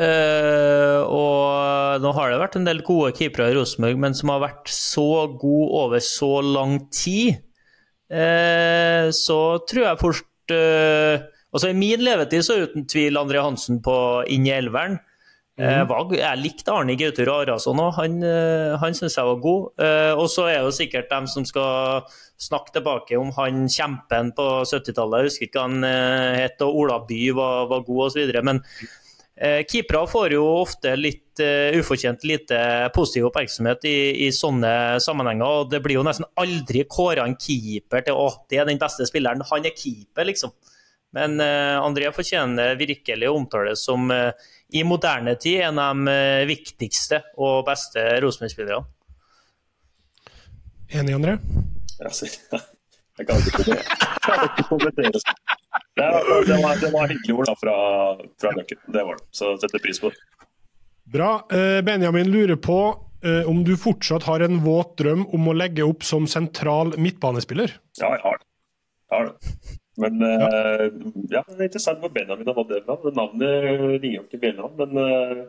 Uh, 0.00 1.04
og 1.04 2.00
nå 2.00 2.10
har 2.16 2.30
det 2.32 2.38
vært 2.40 2.54
en 2.56 2.64
del 2.64 2.80
gode 2.86 3.12
keepere 3.12 3.50
i 3.52 3.56
Rosenborg, 3.58 3.98
men 4.00 4.16
som 4.16 4.32
har 4.32 4.40
vært 4.40 4.70
så 4.72 5.26
gode 5.36 5.68
over 5.82 6.00
så 6.02 6.30
lang 6.40 6.78
tid, 6.94 7.42
uh, 8.08 9.12
så 9.12 9.38
tror 9.68 9.84
jeg 9.84 10.00
fort 10.00 10.56
uh, 10.56 11.28
Altså 11.52 11.68
I 11.68 11.76
min 11.76 12.00
levetid 12.00 12.46
så 12.46 12.54
uten 12.64 12.86
tvil 12.88 13.18
André 13.20 13.42
Hansen 13.44 13.82
på 13.84 13.94
inn 14.32 14.46
i 14.48 14.54
elveren. 14.54 14.94
Mm. 15.60 16.14
jeg 16.16 16.40
likte 16.40 16.72
Arne 16.72 16.94
Gauter 16.96 17.28
Arason 17.28 17.80
òg, 17.82 17.90
han, 17.98 18.22
han 18.80 18.94
syns 18.96 19.18
jeg 19.18 19.28
var 19.28 19.42
god. 19.44 19.82
og 20.16 20.24
så 20.32 20.46
er 20.48 20.64
det 20.64 20.72
sikkert 20.78 21.10
dem 21.10 21.26
som 21.28 21.44
skal 21.44 22.06
snakke 22.40 22.72
tilbake 22.78 23.18
om 23.20 23.28
han 23.36 23.66
kjempen 23.68 24.32
på 24.32 24.46
70-tallet, 24.64 25.20
jeg 25.20 25.28
husker 25.28 25.46
ikke 25.50 25.60
hva 25.60 25.66
han 25.68 25.84
het, 26.40 26.64
og 26.64 26.80
Ola 26.80 27.02
By 27.04 27.20
var, 27.36 27.68
var 27.68 27.84
god 27.84 28.06
osv. 28.06 28.32
Men 28.48 28.62
Eh, 29.42 29.62
keepere 29.64 30.04
får 30.06 30.34
jo 30.36 30.42
ofte 30.60 30.92
litt 30.94 31.40
uh, 31.40 31.72
ufortjent 31.80 32.20
lite 32.28 32.58
positiv 32.92 33.30
oppmerksomhet 33.30 33.86
i, 33.88 33.96
i, 34.26 34.28
sånne 34.34 35.00
sammenhenger. 35.00 35.62
og 35.62 35.70
Det 35.72 35.80
blir 35.82 35.96
jo 35.96 36.04
nesten 36.06 36.28
aldri 36.38 36.84
kåra 36.84 37.24
en 37.26 37.38
keeper 37.40 38.04
til 38.06 38.18
å, 38.20 38.28
det 38.52 38.60
er 38.60 38.68
den 38.68 38.80
beste 38.80 39.08
spilleren. 39.08 39.44
Han 39.48 39.66
er 39.66 39.74
keeper, 39.74 40.28
liksom. 40.28 40.52
Men 41.16 41.40
uh, 41.40 41.80
André 41.80 42.12
fortjener 42.12 42.76
virkelig 42.80 43.28
å 43.28 43.38
omtales 43.40 43.82
som 43.88 44.12
uh, 44.12 44.30
i 44.72 44.84
moderne 44.88 45.34
tid 45.40 45.62
en 45.68 45.80
av 45.82 45.96
de 45.96 46.16
viktigste 46.48 47.22
og 47.36 47.64
beste 47.68 48.02
Rosenborg-spillerne. 48.24 48.84
Enig, 50.92 51.16
André? 51.16 51.38
Ja, 52.02 52.08
jeg 53.18 53.26
kan 53.28 53.38
ikke 53.38 54.64
kommentere. 54.66 55.20
Det 55.94 56.06
var, 56.08 56.46
det 56.48 56.56
var, 56.62 56.78
det 56.80 56.88
var 56.90 57.10
hyggelig 57.12 57.34
ord 57.36 57.50
da, 57.50 57.54
fra, 57.60 57.74
fra 58.40 58.52
Løkken. 58.56 58.80
Det 58.94 59.04
var 59.04 59.18
det. 59.20 59.26
Så 59.36 59.52
setter 59.60 59.82
pris 59.84 60.00
på 60.00 60.10
det. 60.10 60.16
Bra. 61.12 61.30
Eh, 61.52 61.82
Benjamin 61.84 62.30
lurer 62.32 62.56
på 62.56 62.78
eh, 63.24 63.48
om 63.48 63.60
du 63.64 63.76
fortsatt 63.76 64.24
har 64.24 64.40
en 64.40 64.62
våt 64.64 64.96
drøm 64.98 65.26
om 65.28 65.48
å 65.52 65.56
legge 65.56 65.84
opp 65.84 66.06
som 66.08 66.26
sentral 66.30 66.94
midtbanespiller? 66.96 67.76
Ja, 68.00 68.14
jeg 68.16 68.24
har 68.24 68.40
det. 68.40 68.48
Jeg 69.12 69.18
har 69.18 69.30
det. 69.30 69.78
Men 70.00 70.22
ja. 70.24 70.46
Uh, 70.48 70.84
ja, 71.28 71.42
det 71.48 71.58
er 71.58 71.66
interessant 71.68 72.00
hvor 72.00 72.12
Benjamin 72.14 72.48
har 72.48 72.56
nådd 72.56 72.70
det 72.72 72.84
fra. 72.86 72.96
Navnet 73.12 73.66
ringer 73.66 74.14
jo 74.14 74.22
ikke 74.24 74.40
bjellene, 74.46 74.70
men 74.78 75.02
uh, 75.02 75.42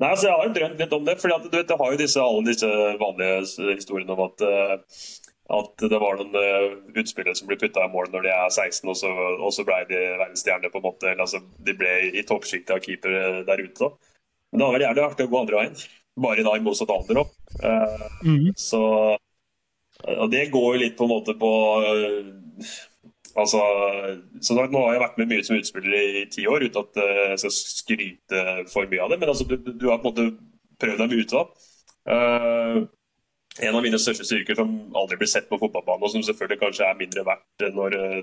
Nei, 0.00 0.14
altså 0.14 0.30
Jeg 0.30 0.32
har 0.32 0.46
jo 0.46 0.52
drømt 0.56 0.78
litt 0.80 0.94
om 0.96 1.02
det. 1.04 1.14
fordi 1.20 1.34
at 1.34 1.42
du 1.44 1.56
vet, 1.58 1.72
Jeg 1.74 1.76
har 1.76 1.90
jo 1.92 1.98
disse, 2.00 2.20
alle 2.24 2.44
disse 2.46 2.68
vanlige 3.02 3.74
historiene 3.74 4.14
om 4.16 4.22
at 4.30 4.46
at 5.50 5.82
det 5.90 5.98
var 5.98 6.18
noen 6.20 6.94
utspillere 7.00 7.34
som 7.34 7.48
ble 7.50 7.56
putta 7.58 7.82
i 7.82 7.90
mål 7.90 8.12
når 8.12 8.26
de 8.26 8.30
er 8.30 8.52
16, 8.52 8.84
og 8.92 8.96
så, 8.98 9.10
og 9.10 9.50
så 9.54 9.64
ble 9.66 9.80
de 9.88 9.98
verdensstjerner. 10.20 10.70
på 10.70 10.78
en 10.78 10.86
måte, 10.86 11.08
eller 11.10 11.24
altså, 11.26 11.40
De 11.66 11.74
ble 11.74 11.94
i 12.14 12.22
toppsjiktet 12.26 12.76
av 12.76 12.84
keepere 12.84 13.42
der 13.48 13.64
ute. 13.64 13.88
da. 13.88 13.90
Men 14.50 14.60
det 14.60 14.66
hadde 14.66 14.76
vært 14.76 14.86
jævlig 14.86 15.04
artig 15.06 15.26
å 15.26 15.32
gå 15.32 15.40
andre 15.40 15.58
veien, 15.58 15.82
bare 16.26 16.46
da 16.46 16.54
i 16.54 16.62
motsatt 16.66 16.94
alder. 16.94 17.22
Uh, 17.64 18.06
mm. 18.26 18.46
Så 18.58 18.82
og 20.00 20.30
Det 20.32 20.46
går 20.54 20.68
jo 20.74 20.80
litt 20.80 20.96
på 20.96 21.04
en 21.04 21.12
måte 21.12 21.34
på 21.38 21.50
uh, 21.84 22.70
altså, 23.38 23.60
så 24.42 24.56
Nå 24.58 24.84
har 24.84 24.96
jeg 24.96 25.02
vært 25.04 25.18
med 25.20 25.30
mye 25.30 25.44
som 25.46 25.58
utspiller 25.58 26.22
i 26.22 26.24
ti 26.32 26.46
år, 26.50 26.66
uten 26.66 26.86
at 26.86 27.02
jeg 27.02 27.42
skal 27.42 27.54
skryte 27.56 28.46
for 28.72 28.90
mye 28.90 29.04
av 29.04 29.12
det. 29.12 29.20
Men 29.22 29.32
altså, 29.32 29.46
du, 29.46 29.56
du 29.58 29.86
har 29.90 30.00
på 30.02 30.10
en 30.10 30.14
måte 30.14 30.26
prøvd 30.80 31.04
deg 31.04 31.20
ute. 31.20 31.44
da 31.44 32.88
en 33.58 33.74
av 33.74 33.82
mine 33.82 33.98
største 33.98 34.24
styrker 34.24 34.56
som 34.58 34.70
aldri 34.96 35.18
blir 35.20 35.30
sett 35.30 35.48
på 35.50 35.58
fotballbanen, 35.58 36.04
og 36.06 36.12
som 36.12 36.22
selvfølgelig 36.24 36.60
kanskje 36.60 36.86
er 36.86 37.00
mindre 37.00 37.24
verdt 37.26 37.64
når 37.74 37.96
uh, 37.98 38.20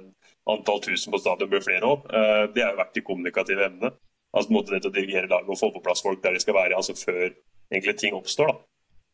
antall 0.54 0.80
tusen 0.86 1.14
på 1.14 1.20
stadion 1.22 1.52
blir 1.52 1.64
flere 1.66 1.90
òg, 1.90 2.08
uh, 2.08 2.46
det 2.54 2.64
har 2.64 2.78
vært 2.78 2.96
de 2.96 3.04
kommunikative 3.06 3.68
evnene. 3.68 3.92
Altså 4.36 4.54
måte 4.54 4.74
det 4.74 4.88
å 4.88 4.94
dirigere 4.94 5.30
laget 5.30 5.52
og 5.52 5.60
få 5.60 5.70
på 5.76 5.84
plass 5.84 6.04
folk 6.06 6.24
der 6.24 6.36
de 6.36 6.44
skal 6.44 6.56
være, 6.58 6.80
altså 6.80 6.96
før 6.98 7.28
egentlig 7.28 7.98
ting 8.00 8.16
oppstår. 8.16 8.54
da. 8.54 8.58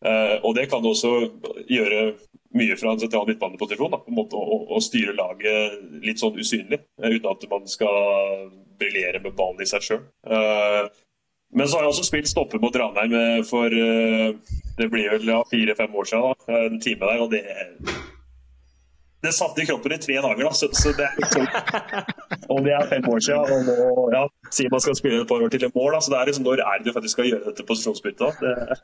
Uh, 0.04 0.36
og 0.44 0.56
Det 0.58 0.68
kan 0.72 0.86
også 0.86 1.14
gjøre 1.70 2.14
mye 2.54 2.76
fra 2.78 2.94
en 2.94 3.02
sentral 3.02 3.30
midtbaneposisjon. 3.30 3.96
På 3.96 4.12
en 4.12 4.20
måte 4.20 4.38
å, 4.38 4.82
styre 4.84 5.16
laget 5.18 5.80
litt 6.04 6.22
sånn 6.22 6.38
usynlig, 6.38 6.84
uten 7.02 7.32
at 7.32 7.48
man 7.50 7.66
skal 7.72 8.52
briljere 8.78 9.24
med 9.24 9.34
ballen 9.38 9.64
i 9.64 9.70
seg 9.70 9.88
sjøl. 9.88 10.04
Men 11.54 11.70
så 11.70 11.78
har 11.78 11.86
jeg 11.86 11.94
også 11.94 12.06
spilt 12.06 12.30
stopper 12.30 12.62
mot 12.62 12.76
Ranheim 12.78 13.42
for 13.46 13.74
det 13.74 14.88
blir 14.90 15.14
vel 15.16 15.34
fire-fem 15.50 15.98
år 15.98 16.10
siden. 16.10 16.46
Da, 16.46 16.62
en 16.68 16.82
time 16.82 17.10
der, 17.10 17.26
og 17.26 17.34
det 17.34 17.42
det 19.24 19.32
satt 19.32 19.60
i 19.60 19.66
kroppen 19.66 19.94
i 19.96 19.98
tre 20.04 20.16
dager, 20.20 20.44
da. 20.44 20.52
Så, 20.52 20.68
så 20.76 20.92
det 20.98 21.08
er 21.08 21.20
Om 22.52 22.64
det 22.66 22.74
er 22.76 22.88
fem 22.92 23.06
år 23.08 23.22
siden, 23.24 23.54
og 23.56 23.70
nå 23.70 24.08
ja, 24.12 24.24
sier 24.52 24.72
man 24.74 24.84
skal 24.84 24.98
spille 25.00 25.22
et 25.24 25.30
par 25.30 25.44
år 25.46 25.54
til 25.54 25.64
i 25.64 25.72
mål, 25.72 25.94
da. 25.96 26.02
Så 26.04 26.12
det 26.12 26.20
er 26.20 26.30
liksom, 26.30 26.48
når 26.48 26.64
er 26.64 26.82
det 26.82 26.90
du 26.90 26.96
faktisk 26.98 27.16
skal 27.16 27.30
gjøre 27.30 27.46
dette 27.48 27.66
posisjonsbyttet? 27.70 28.44
Det... 28.44 28.80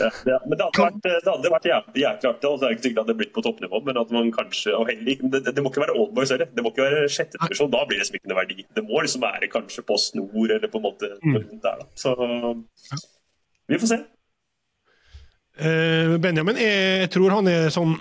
Ja, 0.00 0.38
men 0.48 0.58
det 0.58 0.64
hadde 0.66 0.82
vært, 0.84 1.00
det 1.04 1.30
hadde 1.32 1.50
vært 1.52 1.66
jæklig 1.70 2.04
artig. 2.08 2.48
og 2.50 2.58
så 2.58 2.66
er 2.66 2.72
det 2.72 2.76
ikke 2.78 2.86
sikkert 2.88 2.98
at 3.02 3.06
det 3.06 3.12
hadde 3.14 3.18
blitt 3.20 3.34
på 3.36 3.44
toppnivå, 3.46 3.80
men 3.86 4.00
at 4.00 4.10
man 4.16 4.30
kanskje 4.34 4.74
heller, 4.88 5.22
det, 5.34 5.42
det 5.54 5.62
må 5.64 5.70
ikke 5.72 5.84
være 5.84 5.96
Oldboys 6.02 6.32
heller. 6.34 6.48
Det 6.54 6.64
må 6.66 6.72
ikke 6.74 6.86
være 6.88 7.04
sjette 7.14 7.38
divisjon. 7.44 7.70
Da 7.74 7.84
blir 7.86 7.98
det 7.98 8.02
liksom 8.04 8.18
ikke 8.20 8.32
noe 8.32 8.40
verdi. 8.40 8.66
Det 8.78 8.84
må 8.88 9.02
liksom 9.04 9.22
være 9.26 9.50
kanskje 9.52 9.84
på 9.88 9.98
snor 10.02 10.56
eller 10.58 10.68
på 10.72 10.80
en 10.82 10.86
måte 10.88 11.12
Mm. 11.24 11.36
rundt 11.36 11.62
der. 11.62 11.78
da. 11.84 11.86
Så 11.94 12.16
vi 13.68 13.78
får 13.80 13.92
se. 13.94 14.00
Uh, 15.54 16.16
Benjamin, 16.18 16.56
jeg, 16.58 17.04
jeg 17.04 17.10
tror 17.14 17.30
han 17.36 17.46
er 17.46 17.68
sånn 17.70 17.92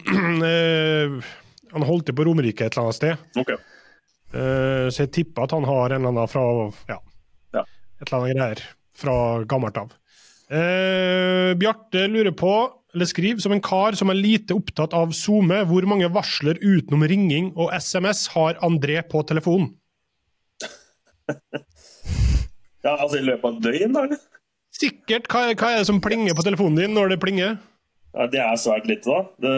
uh, 0.41 1.19
Han 1.73 1.85
holdt 1.85 2.07
til 2.09 2.15
på 2.17 2.25
Romerike 2.25 2.65
et 2.65 2.73
eller 2.75 2.87
annet 2.87 2.97
sted. 2.97 3.21
Okay. 3.37 3.57
Uh, 4.33 4.89
så 4.93 5.03
jeg 5.05 5.11
tipper 5.13 5.45
at 5.47 5.53
han 5.53 5.65
har 5.69 5.93
en 5.93 6.01
eller 6.01 6.11
annen 6.13 6.29
fra 6.29 6.43
ja, 6.89 6.97
Ja. 7.53 7.63
et 8.01 8.07
eller 8.07 8.17
annet 8.19 8.35
greier 8.37 8.61
fra 8.97 9.15
gammelt 9.49 9.77
av. 9.81 9.93
Eh, 10.51 11.53
Bjarte 11.59 12.07
lurer 12.11 12.33
på, 12.35 12.53
eller 12.93 13.09
skriver, 13.09 13.41
som 13.41 13.55
en 13.55 13.63
kar 13.63 13.95
som 13.97 14.11
er 14.11 14.19
lite 14.19 14.55
opptatt 14.57 14.93
av 14.97 15.13
SoMe, 15.17 15.63
hvor 15.69 15.87
mange 15.89 16.09
varsler 16.13 16.59
utenom 16.61 17.05
ringing 17.09 17.53
og 17.55 17.71
SMS 17.77 18.27
har 18.35 18.59
André 18.65 18.99
på 19.07 19.23
telefonen? 19.29 19.71
Ja, 22.83 22.97
altså 22.97 23.21
I 23.21 23.23
løpet 23.23 23.47
av 23.47 23.53
et 23.55 23.63
døgn, 23.63 23.93
da? 23.95 24.07
eller? 24.09 24.23
Sikkert. 24.73 25.29
Hva, 25.31 25.53
hva 25.53 25.69
er 25.71 25.79
det 25.79 25.87
som 25.87 26.01
plinger 26.03 26.35
på 26.35 26.43
telefonen 26.45 26.81
din 26.81 26.97
når 26.97 27.13
det 27.13 27.19
plinger? 27.23 27.55
Ja, 28.13 28.27
det 28.29 28.41
er 28.43 28.57
svært 28.61 28.85
lite, 28.89 29.09
da. 29.09 29.21
Det 29.41 29.53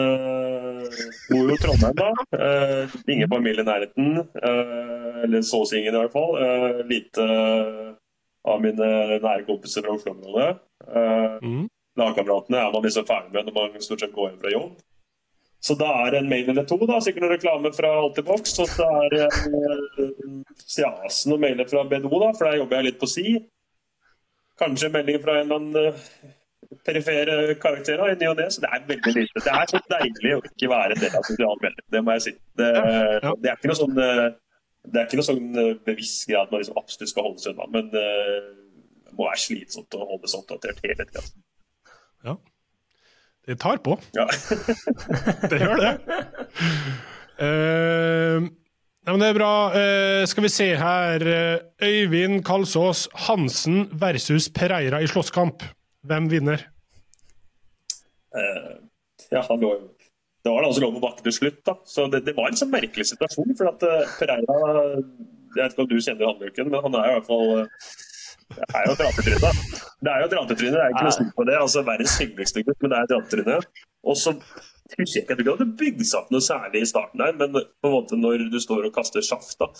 bor 1.28 1.42
jo 1.42 1.56
i 1.56 1.58
Trondheim, 1.60 1.96
da. 1.98 2.12
Eh, 2.38 2.94
ingen 3.12 3.28
familie 3.28 3.64
i 3.64 3.68
nærheten. 3.68 4.22
Eh, 4.22 5.18
eller 5.26 5.44
så 5.44 5.60
å 5.64 5.68
si 5.68 5.80
ingen, 5.80 5.96
i 5.96 6.00
hvert 6.04 6.14
fall. 6.14 6.38
Eh, 6.40 6.80
lite 6.88 7.26
av 8.46 8.62
mine 8.62 8.88
nære 9.18 9.44
kompiser 9.48 9.84
fra 9.84 9.96
Oslo-området. 9.98 10.54
Eh, 10.84 11.38
Mm. 11.42 11.64
Lagkameratene 11.96 12.58
er 12.60 12.72
man 12.72 12.82
liksom 12.84 13.06
ferdig 13.08 13.32
med 13.32 13.46
når 13.48 13.54
man 13.56 13.80
stort 13.80 14.02
sett 14.02 14.12
går 14.12 14.30
hjem 14.30 14.40
fra 14.42 14.50
jobb. 14.52 14.76
Så 15.66 15.74
da 15.80 15.88
er 16.04 16.10
det 16.12 16.18
en 16.20 16.28
mail 16.28 16.50
eller 16.52 16.66
to, 16.68 16.76
da, 16.86 16.98
sikkert 17.00 17.24
noen 17.24 17.32
reklame 17.32 17.70
fra 17.74 17.88
Altibox. 18.02 18.52
Og 18.60 18.68
så 18.68 18.86
er 19.02 19.14
det 19.14 19.22
eh, 19.24 20.10
ja, 20.82 20.90
noen 21.30 21.40
mailer 21.46 21.68
fra 21.70 21.84
BDO, 21.88 22.12
da, 22.20 22.32
for 22.36 22.44
der 22.50 22.58
jobber 22.60 22.76
jeg 22.76 22.88
litt 22.90 22.98
på 23.00 23.08
si. 23.10 23.24
Kanskje 24.60 24.90
en 24.90 24.96
melding 24.98 25.22
fra 25.24 25.38
en 25.40 25.46
eller 25.46 25.56
annen 25.62 25.94
eh, 25.94 26.76
perifere 26.86 27.56
karakterer 27.62 28.12
i 28.12 28.18
ny 28.20 28.28
og 28.30 28.36
ne. 28.42 28.50
Så 28.52 28.62
det 28.64 28.70
er 28.72 28.84
veldig 28.92 29.14
lite. 29.16 29.44
Det 29.48 29.56
er 29.56 29.72
så 29.72 29.80
deilig 29.96 30.36
å 30.36 30.44
ikke 30.52 30.70
være 30.72 31.00
del 31.00 31.16
av 31.16 31.26
sosiale 31.28 31.62
medier. 31.64 31.88
Det 31.96 32.04
må 32.04 32.16
jeg 32.18 32.26
si. 32.28 32.34
Det, 32.60 32.70
det 32.76 33.50
er 33.50 33.56
ikke 33.56 33.72
noe 33.72 33.80
sånn 33.80 34.04
eh, 34.04 34.26
det 34.86 35.00
er 35.00 35.08
ikke 35.08 35.18
noe 35.18 35.26
sånn 35.26 35.58
eh, 35.58 35.72
bevisst 35.88 36.28
greie 36.28 36.44
at 36.44 36.52
man 36.52 36.60
liksom 36.62 36.76
absolutt 36.78 37.10
skal 37.10 37.24
holde 37.26 37.42
seg 37.42 37.56
unna, 37.56 37.66
men 37.74 37.88
eh, 39.16 39.18
må 39.18 39.30
være 39.30 39.42
slitsomt 39.42 39.96
å 39.96 40.04
holde 40.12 40.30
seg 40.30 40.44
oppdatert 40.44 40.84
hele 40.84 41.08
tida. 41.08 41.24
Ja. 42.26 42.36
Det 43.46 43.58
tar 43.62 43.78
på. 43.78 43.94
Ja. 44.16 44.26
Det 45.50 45.58
gjør 45.60 45.78
det. 45.78 45.92
Uh, 47.36 48.46
nei, 49.04 49.12
men 49.12 49.22
det 49.22 49.28
er 49.28 49.36
bra. 49.36 49.50
Uh, 49.70 50.22
skal 50.26 50.46
vi 50.46 50.50
se 50.50 50.66
her. 50.80 51.24
Eh, 51.30 51.86
Øyvind 51.86 52.40
Kalsås 52.46 53.06
Hansen 53.28 53.84
versus 54.00 54.48
Pereira 54.50 55.02
i 55.04 55.10
slåsskamp. 55.10 55.62
Hvem 56.06 56.30
vinner? 56.32 56.64
Uh, 58.34 58.80
ja, 59.30 59.44
han 59.46 59.62
lå 59.62 59.70
jo 59.74 59.84
Det 60.44 60.52
var 60.52 60.62
da 60.62 60.68
også 60.70 60.82
lov 60.84 60.96
på 60.96 61.04
bakken 61.04 61.26
til 61.26 61.34
slutt, 61.38 61.62
da. 61.66 61.76
Så 61.86 62.08
det, 62.10 62.24
det 62.26 62.34
var 62.36 62.50
en 62.50 62.58
sånn 62.58 62.72
merkelig 62.74 63.12
situasjon. 63.12 63.54
For 63.58 63.70
at 63.70 63.86
uh, 63.86 64.16
Pereira 64.18 64.58
Jeg 64.96 65.60
vet 65.60 65.72
ikke 65.76 65.86
om 65.86 65.92
du 65.92 65.96
kjenner 66.00 66.32
handbruken, 66.32 66.72
men 66.72 66.86
han 66.88 66.98
er 66.98 67.12
i 67.12 67.16
hvert 67.18 67.30
fall 67.30 67.54
uh, 67.62 67.94
det 68.54 68.66
er 68.78 68.86
jo 68.86 68.94
et 68.94 69.02
ratetryne. 69.02 69.50
Det 70.00 70.12
er 70.12 70.22
jo 70.22 70.26
et 70.28 70.34
ratetryne, 70.38 70.72
det 70.76 70.82
er 70.82 70.94
ikke 70.94 71.06
noe 71.06 71.14
snill 71.16 71.30
på 71.36 71.46
det. 71.48 71.56
altså 71.58 71.82
Verdens 71.86 72.16
hyggeligste 72.22 72.62
gutt, 72.66 72.78
men 72.82 72.92
det 72.92 72.98
er 72.98 73.08
et 73.08 73.14
ratetryne. 73.16 73.56
Og 74.06 74.18
så 74.20 74.34
husker 74.36 75.16
jeg 75.18 75.24
ikke, 75.24 75.36
at 75.36 75.42
du 75.42 75.50
hadde 75.50 75.68
bygd 75.80 76.04
seg 76.06 76.20
opp 76.20 76.34
noe 76.34 76.44
særlig 76.44 76.84
i 76.84 76.90
starten 76.90 77.22
der, 77.22 77.34
men 77.40 77.56
på 77.56 77.90
en 77.90 77.96
måte 77.96 78.18
når 78.20 78.46
du 78.52 78.58
står 78.62 78.86
og 78.86 78.94
kaster 78.94 79.24
sjaft 79.26 79.58
da, 79.62 79.70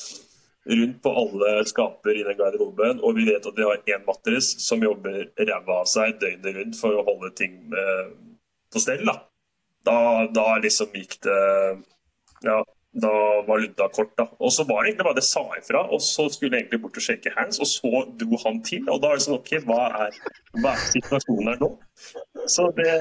rundt 0.67 0.99
på 1.03 1.13
alle 1.23 1.53
skaper 1.71 2.19
i 2.19 2.25
den 2.27 2.39
garderoben, 2.41 3.03
og 3.07 3.15
vi 3.19 3.29
vet 3.29 3.47
at 3.47 3.59
vi 3.59 3.67
har 3.69 3.93
én 3.95 4.07
matris 4.09 4.51
som 4.67 4.83
jobber 4.83 5.29
ræva 5.39 5.81
av 5.83 5.91
seg 5.91 6.19
døgnet 6.23 6.59
rundt 6.59 6.81
for 6.81 6.97
å 6.97 7.05
holde 7.07 7.31
ting 7.39 7.61
eh, 7.71 8.09
på 8.73 8.83
stell, 8.83 9.07
da. 9.07 9.21
Da, 9.87 9.99
da 10.35 10.57
liksom 10.59 10.91
gikk 10.99 11.21
det 11.23 11.43
Ja, 12.43 12.57
da 13.03 13.13
var 13.47 13.61
lunta 13.61 13.89
kort, 13.93 14.13
da. 14.19 14.27
Og 14.41 14.53
så 14.55 14.65
var 14.69 14.83
det 14.83 14.91
egentlig 14.91 15.07
bare 15.09 15.19
det 15.19 15.27
sa 15.29 15.45
ifra, 15.59 15.85
og 15.93 16.03
så 16.05 16.27
skulle 16.33 16.57
jeg 16.57 16.65
egentlig 16.65 16.83
bort 16.83 16.99
og 17.01 17.07
shake 17.07 17.33
hands, 17.37 17.61
og 17.63 17.69
så 17.71 18.05
dro 18.21 18.41
han 18.47 18.61
til. 18.65 18.85
Og 18.93 19.01
da 19.03 19.13
er 19.13 19.21
det 19.21 19.27
sånn 19.27 19.39
OK, 19.39 19.53
hva 19.69 19.81
er, 20.07 20.21
hva 20.61 20.75
er 20.75 20.85
situasjonen 20.97 21.51
her 21.53 21.65
nå? 21.65 21.73
Så 22.51 22.71
det 22.79 22.93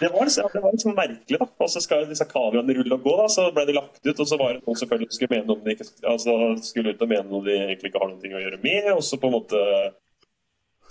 det 0.00 0.08
var, 0.08 0.24
liksom, 0.24 0.48
det 0.52 0.60
var 0.62 0.72
liksom 0.72 0.94
merkelig, 0.96 1.38
da. 1.38 1.46
Og 1.62 1.68
så 1.70 1.80
skal 1.84 2.06
disse 2.08 2.24
kameraene 2.26 2.74
rulle 2.78 2.96
og 2.96 3.04
gå, 3.04 3.12
da. 3.20 3.26
Så 3.30 3.48
ble 3.54 3.66
de 3.68 3.74
lagt 3.76 4.00
ut, 4.06 4.22
og 4.24 4.28
så 4.28 4.38
var 4.40 4.54
det 4.54 4.62
noen 4.64 4.78
selvfølgelig 4.80 5.10
som 5.10 5.18
skulle 5.18 5.34
mene 5.34 5.48
noe 5.50 5.66
de 5.66 5.74
ikke 5.76 5.88
altså, 6.14 6.36
skulle 6.64 6.94
ut 6.94 7.04
og 7.04 7.12
mene 7.12 7.28
noe 7.28 7.46
de 7.46 7.58
egentlig 7.58 7.92
ikke 7.92 8.02
har 8.02 8.10
noe 8.10 8.38
å 8.40 8.42
gjøre 8.46 8.62
med, 8.64 8.88
og 8.96 9.04
så 9.06 9.18
på 9.20 9.28
en 9.28 9.36
måte 9.36 9.66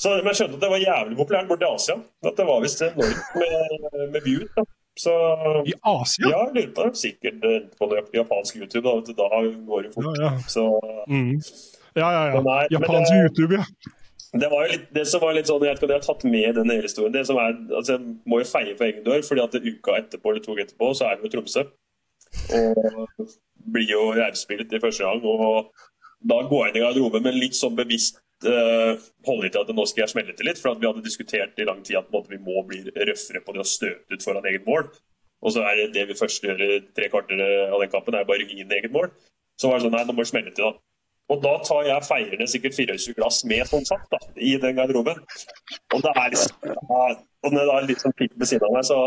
så, 0.01 0.15
Men 0.17 0.31
jeg 0.31 0.37
skjønte 0.39 0.57
at 0.57 0.63
det 0.63 0.69
var 0.71 0.81
jævlig 0.81 1.17
populært 1.19 1.49
borte 1.49 1.67
i 1.67 1.75
Asia. 1.75 1.95
At 2.25 2.37
det 2.39 2.45
var 2.47 2.63
visst 2.63 2.79
enormt 2.81 3.35
med, 3.37 4.07
med 4.15 4.23
views. 4.25 4.47
da. 4.55 4.63
Så 4.99 5.11
I 5.65 5.73
Asia? 5.87 6.27
ja, 6.29 6.39
jeg 6.45 6.53
lurer 6.55 6.73
på 6.75 6.83
det. 6.87 6.97
Sikkert 6.99 7.43
eh, 7.47 7.59
på 7.79 7.87
det 7.91 8.01
japansk 8.13 8.55
YouTube. 8.59 8.83
Da, 8.83 9.13
da 9.15 9.41
går 9.69 9.83
det 9.87 9.93
fort. 9.95 10.09
Ja, 10.19 10.31
ja. 10.31 10.37
Så 10.51 10.65
Mm. 11.07 11.39
Ja, 11.95 12.09
ja, 12.11 12.21
ja. 12.35 12.41
Nei, 12.41 12.67
Japansk 12.71 13.11
det- 13.11 13.21
YouTube, 13.23 13.53
ja. 13.59 13.63
det 14.39 14.47
var 14.51 14.65
jo 14.65 14.71
litt, 14.71 14.85
det 14.95 15.05
som 15.07 15.19
var 15.21 15.33
litt 15.35 15.47
sånn, 15.47 15.59
jeg 15.63 15.73
vet 15.73 15.77
ikke 15.81 15.87
om 15.87 15.91
jeg 15.91 15.99
har 16.01 16.13
tatt 16.13 16.23
med 16.23 16.55
den 16.55 16.69
hele 16.71 16.83
historien. 16.87 17.11
Det 17.11 17.25
som 17.27 17.35
er, 17.37 17.55
altså 17.75 17.97
Jeg 17.97 18.15
må 18.25 18.39
jo 18.39 18.45
feie 18.47 18.75
for 18.77 18.85
egen 18.85 19.03
dør, 19.03 19.21
fordi 19.27 19.41
at 19.43 19.55
uka 19.59 19.97
etterpå 19.99 20.29
eller 20.31 20.43
to 20.45 20.51
uker 20.53 20.63
etterpå 20.65 20.91
så 20.95 21.07
er 21.09 21.15
det 21.17 21.27
jo 21.27 21.33
Tromsø. 21.35 21.63
Og 22.55 23.27
blir 23.73 23.89
jo 23.91 24.03
reivspillet 24.15 24.71
i 24.73 24.79
første 24.79 25.03
gang. 25.03 25.19
Og 25.23 25.71
da 26.29 26.37
går 26.47 26.65
jeg 26.65 26.75
inn 26.75 26.81
i 26.81 26.85
garderoben 26.85 27.23
med 27.27 27.35
litt 27.35 27.57
sånn 27.59 27.75
bevisst 27.75 28.21
uh, 28.47 28.99
holdning 29.27 29.53
til 29.53 29.63
at 29.63 29.71
nå 29.75 29.85
skal 29.89 30.05
jeg 30.05 30.13
smelle 30.13 30.35
til 30.37 30.49
litt. 30.49 30.61
For 30.61 30.73
at 30.73 30.81
vi 30.81 30.89
hadde 30.89 31.05
diskutert 31.05 31.59
i 31.59 31.67
lang 31.67 31.81
tid 31.87 31.99
at 32.01 32.11
måte, 32.13 32.31
vi 32.33 32.41
må 32.41 32.63
bli 32.67 32.83
røffere 32.89 33.43
på 33.45 33.55
det 33.55 33.63
å 33.63 33.71
støte 33.71 34.15
ut 34.15 34.25
foran 34.25 34.47
eget 34.49 34.67
mål. 34.67 34.87
Og 35.41 35.55
så 35.55 35.65
er 35.65 35.79
det 35.79 35.91
det 35.95 36.07
vi 36.11 36.17
først 36.19 36.43
gjør 36.45 36.61
i 36.61 36.79
tre 36.93 37.09
kvarter 37.09 37.41
av 37.41 37.79
den 37.81 37.91
kampen, 37.91 38.17
er 38.17 38.27
bare 38.29 38.45
å 38.45 38.49
gi 38.49 38.61
eget 38.61 38.93
mål. 38.93 39.09
Så 39.57 39.69
var 39.69 39.79
det 39.79 39.87
sånn, 39.87 39.95
nei, 39.97 40.05
nå 40.05 40.13
må 40.13 40.25
du 40.25 40.29
smelle 40.29 40.53
til, 40.53 40.69
da. 40.69 40.77
Og 41.31 41.39
da 41.43 41.51
tar 41.63 41.85
jeg 41.87 42.03
feierne 42.03 42.47
sikkert 42.49 42.75
24 42.75 43.15
glass 43.15 43.37
med 43.47 43.69
sånn 43.69 43.85
sagt, 43.87 44.09
da, 44.11 44.19
i 44.35 44.55
den 44.59 44.75
garderoben. 44.77 45.21
Og 45.95 46.03
det 46.03 46.11
er 46.11 46.33
liksom, 46.33 46.73
og 46.91 47.53
når 47.55 47.61
det 47.61 47.75
er 47.75 47.87
litt 47.87 48.03
sånn 48.03 48.17
pikk 48.19 48.35
ved 48.35 48.49
siden 48.49 48.67
av 48.67 48.75
meg, 48.75 48.87
så, 48.89 48.97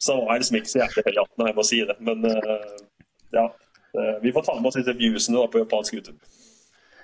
så 0.00 0.16
var 0.20 0.36
jeg 0.36 0.44
liksom 0.44 0.60
ikke 0.60 0.72
så 0.72 0.82
jævlig 0.84 1.04
i 1.10 1.18
hatten, 1.18 1.48
jeg 1.48 1.56
må 1.56 1.64
si 1.66 1.80
det. 1.88 1.96
Men 2.06 2.28
eh, 2.30 2.68
ja, 3.34 3.48
eh, 3.96 4.14
vi 4.22 4.34
får 4.36 4.46
ta 4.46 4.54
med 4.60 4.70
oss 4.70 4.78
disse 4.78 4.94
viewsene 5.00 5.40
da, 5.40 5.48
på 5.50 5.64
japansk 5.64 5.98
YouTube. 5.98 6.20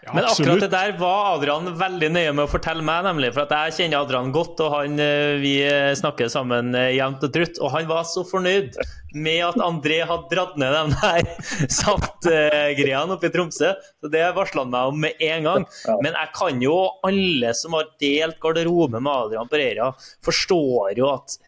Ja 0.06 0.14
Men 0.14 0.24
akkurat 0.28 0.60
det 0.62 0.68
der 0.70 0.92
var 1.00 1.32
Adrian 1.34 1.66
veldig 1.78 2.08
nøye 2.14 2.32
med 2.32 2.44
å 2.44 2.50
fortelle 2.50 2.84
meg, 2.86 3.02
nemlig. 3.08 3.32
For 3.34 3.42
at 3.42 3.54
jeg 3.56 3.74
kjenner 3.80 4.04
Adrian 4.04 4.30
godt, 4.34 4.60
og 4.62 4.70
han, 4.76 4.94
eh, 5.02 5.34
vi 5.42 5.56
snakker 5.98 6.30
sammen 6.30 6.70
eh, 6.78 6.92
jevnt 6.94 7.26
og 7.26 7.32
trutt. 7.34 7.58
Og 7.58 7.72
han 7.74 7.88
var 7.90 8.06
så 8.06 8.22
fornøyd 8.28 8.78
med 9.16 9.42
at 9.48 9.58
André 9.66 9.98
hadde 10.06 10.30
dratt 10.30 10.54
ned 10.60 10.76
de 10.76 10.94
der 10.94 11.30
saftgreiene 11.80 13.16
oppe 13.16 13.30
i 13.30 13.34
Tromsø. 13.34 13.72
Så 13.98 14.12
det 14.12 14.22
varsla 14.36 14.62
han 14.62 14.74
meg 14.76 14.92
om 14.92 15.00
med 15.06 15.26
en 15.26 15.48
gang. 15.50 15.70
Men 16.04 16.14
jeg 16.14 16.34
kan 16.38 16.62
jo, 16.62 16.76
alle 17.06 17.54
som 17.58 17.74
har 17.78 17.90
delt 18.02 18.38
garderobe 18.42 19.00
med 19.00 19.12
Adrian 19.12 19.50
Pereira, 19.50 19.90
forstår 20.26 20.94
jo 21.02 21.10
at 21.16 21.40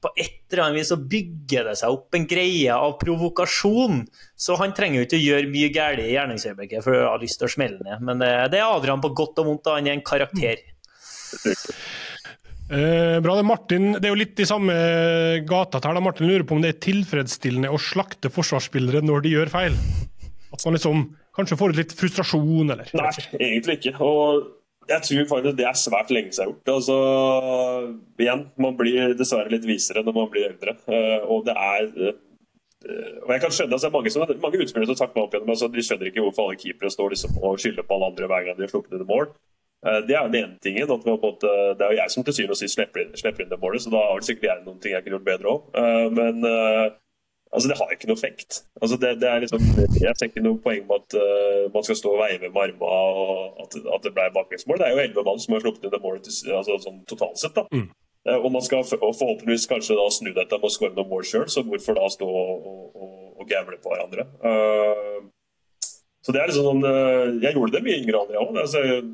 på 0.00 0.10
et 0.16 0.38
eller 0.50 0.64
annet 0.64 0.80
vis 0.80 0.90
så 0.92 0.96
bygger 0.96 1.66
det 1.68 1.76
seg 1.80 1.92
opp 1.92 2.16
en 2.16 2.26
greie 2.28 2.74
av 2.74 2.96
provokasjon. 3.00 4.02
Så 4.38 4.56
han 4.60 4.72
trenger 4.76 5.00
jo 5.00 5.06
ikke 5.06 5.18
å 5.18 5.24
gjøre 5.26 5.52
mye 5.52 5.72
galt 5.74 6.02
i 6.02 6.12
gjerningsøyeblikket 6.14 6.86
for 6.86 6.96
å 6.96 7.10
ha 7.12 7.18
lyst 7.20 7.40
til 7.42 7.50
å 7.50 7.52
smelle 7.52 7.80
ned. 7.84 8.04
Men 8.06 8.22
det, 8.22 8.30
det 8.54 8.62
er 8.62 8.68
Adrian 8.68 9.02
på 9.04 9.12
godt 9.16 9.42
og 9.42 9.50
vondt, 9.50 9.66
da. 9.68 9.76
han 9.76 9.90
er 9.90 9.98
en 9.98 10.06
karakter. 10.06 10.64
Eh, 12.70 13.16
bra, 13.18 13.32
det 13.34 13.42
er 13.42 13.46
Martin. 13.48 13.86
Det 13.96 14.06
er 14.06 14.12
jo 14.12 14.18
litt 14.20 14.38
i 14.38 14.44
samme 14.46 14.74
gata 15.42 15.80
her. 15.82 15.96
da 15.96 16.02
Martin 16.04 16.28
lurer 16.28 16.44
på 16.46 16.54
om 16.54 16.60
det 16.62 16.68
er 16.70 16.84
tilfredsstillende 16.84 17.72
å 17.74 17.80
slakte 17.82 18.30
forsvarsspillere 18.30 19.00
når 19.02 19.24
de 19.24 19.32
gjør 19.32 19.50
feil. 19.50 19.74
At 20.54 20.62
man 20.62 20.76
liksom 20.76 21.02
kanskje 21.34 21.58
får 21.58 21.74
ut 21.74 21.80
litt 21.80 21.96
frustrasjon, 21.98 22.70
eller 22.70 22.92
Nei, 22.94 23.10
egentlig 23.40 23.80
ikke. 23.80 23.96
Og 23.98 24.46
jeg 24.90 25.02
tror 25.06 25.28
faktisk 25.30 25.56
det 25.58 25.66
er 25.68 25.78
svært 25.78 26.10
lenge 26.14 26.32
siden 26.34 26.50
gjort. 26.50 26.70
Altså, 26.74 26.96
igjen, 28.20 28.42
man 28.60 28.76
blir 28.78 29.14
dessverre 29.18 29.52
litt 29.52 29.66
visere 29.68 30.02
når 30.06 30.16
man 30.16 30.30
blir 30.32 30.48
eldre. 30.50 30.74
Eh, 30.90 31.22
og 31.30 31.46
det 31.46 31.54
er 31.56 31.86
eh, 32.10 32.18
og 33.26 33.28
jeg 33.34 33.42
kan 33.42 33.52
skjønne 33.52 33.76
altså, 33.76 33.90
mange, 33.92 34.10
som, 34.10 34.24
mange 34.40 34.60
utspillere 34.64 34.88
som 34.88 34.96
takker 35.02 35.18
meg 35.18 35.26
opp 35.26 35.34
igjennom, 35.36 35.50
altså, 35.52 35.68
de 35.68 35.82
skjønner 35.84 36.08
ikke 36.08 36.22
hvorfor 36.24 36.46
alle 36.48 36.60
keepere 36.62 36.90
står 36.94 37.12
liksom 37.12 37.36
og 37.44 37.58
skylder 37.60 37.84
på 37.84 37.96
alle 37.98 38.08
andre 38.08 38.30
hver 38.30 38.46
gang 38.46 38.56
de 38.56 38.64
har 38.64 38.72
sluppet 38.72 38.96
inn 38.96 39.06
mål. 39.10 39.28
Eh, 39.84 40.00
Det 40.08 40.16
er 40.16 40.22
jo 40.24 40.32
den 40.32 40.40
ene 40.44 40.58
tingen. 40.64 40.90
at 40.96 41.06
måte, 41.10 41.52
Det 41.78 41.84
er 41.86 41.92
jo 41.92 42.00
jeg 42.00 42.10
som 42.16 42.24
til 42.24 42.34
syvende 42.38 42.56
og 42.56 42.62
sist 42.62 42.74
slipper, 42.74 43.04
inn- 43.44 43.50
det 43.52 43.60
målet, 43.60 43.84
så 43.84 43.90
da 43.92 44.00
har 44.08 44.18
det 44.20 44.26
sikkert 44.30 44.48
jeg 44.50 44.64
noen 44.64 44.80
ting 44.80 44.92
jeg 44.96 45.04
kunne 45.04 45.18
gjort 45.18 45.30
bedre 45.30 45.54
òg. 45.54 45.62
Men 46.16 46.42
altså, 47.54 47.68
det 47.68 47.78
har 47.78 47.94
ikke 47.94 48.10
noe 48.10 48.18
effekt. 48.18 48.60
Altså, 48.82 48.96
det, 49.02 49.14
det 49.22 49.28
er 49.30 49.42
liksom, 49.44 49.64
jeg 50.00 50.14
ser 50.18 50.28
ikke 50.28 50.44
noe 50.44 50.60
poeng 50.64 50.84
med 50.88 51.02
at 51.02 51.16
uh, 51.18 51.64
man 51.74 51.86
skal 51.86 51.98
stå 51.98 52.12
og 52.14 52.22
veive 52.22 52.50
med 52.50 52.62
armene 52.64 53.00
og 53.00 53.64
at, 53.64 53.76
at 53.96 54.06
det 54.06 54.14
ble 54.16 54.28
baklengsmål. 54.36 54.78
Det 54.80 54.86
er 54.86 54.94
jo 54.94 55.02
elleve 55.04 55.26
mann 55.26 55.42
som 55.42 55.56
har 55.56 55.64
sluppet 55.64 55.86
inn 55.86 55.94
det 55.94 56.02
målet 56.04 56.30
altså, 56.30 56.78
sånn 56.86 57.02
totalt 57.10 57.42
sett. 57.42 57.56
da. 57.58 57.66
Mm. 57.74 57.88
Uh, 58.28 58.38
og 58.38 58.50
man 58.54 58.64
skal 58.64 58.86
forhåpentligvis 58.86 59.68
kanskje 59.70 59.98
da 59.98 60.06
snu 60.12 60.30
dette 60.36 60.60
med 60.60 60.68
å 60.68 60.72
skåre 60.74 60.94
noen 60.96 61.10
mål 61.10 61.26
sjøl, 61.26 61.48
så 61.50 61.64
hvorfor 61.66 61.98
da 61.98 62.08
stå 62.12 62.28
og, 62.28 62.66
og, 62.68 63.12
og 63.40 63.50
gamble 63.50 63.80
på 63.80 63.94
hverandre? 63.94 64.28
Uh, 64.44 65.28
så 66.20 66.34
det 66.36 66.42
er 66.42 66.50
liksom 66.50 66.66
sånn 66.66 66.82
Jeg 67.40 67.54
gjorde 67.56 67.78
det 67.78 67.80
mye 67.80 68.00
yngre 68.02 68.18
enn 68.20 68.34
òg, 68.42 68.58
så 68.68 68.82
jeg 68.84 69.06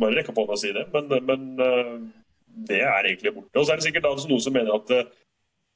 bare 0.00 0.16
rekker 0.16 0.32
på 0.32 0.46
hånda 0.46 0.56
og 0.56 0.60
si 0.62 0.70
det. 0.72 0.86
Men, 0.94 1.10
men 1.28 1.42
det 2.70 2.78
er 2.80 3.04
egentlig 3.04 3.34
borte. 3.34 3.52
Og 3.60 3.66
så 3.66 3.74
er 3.74 3.80
det 3.80 3.84
sikkert 3.84 4.06
da 4.06 4.14
noen 4.16 4.40
som 4.40 4.56
mener 4.56 4.78
at 4.78 5.10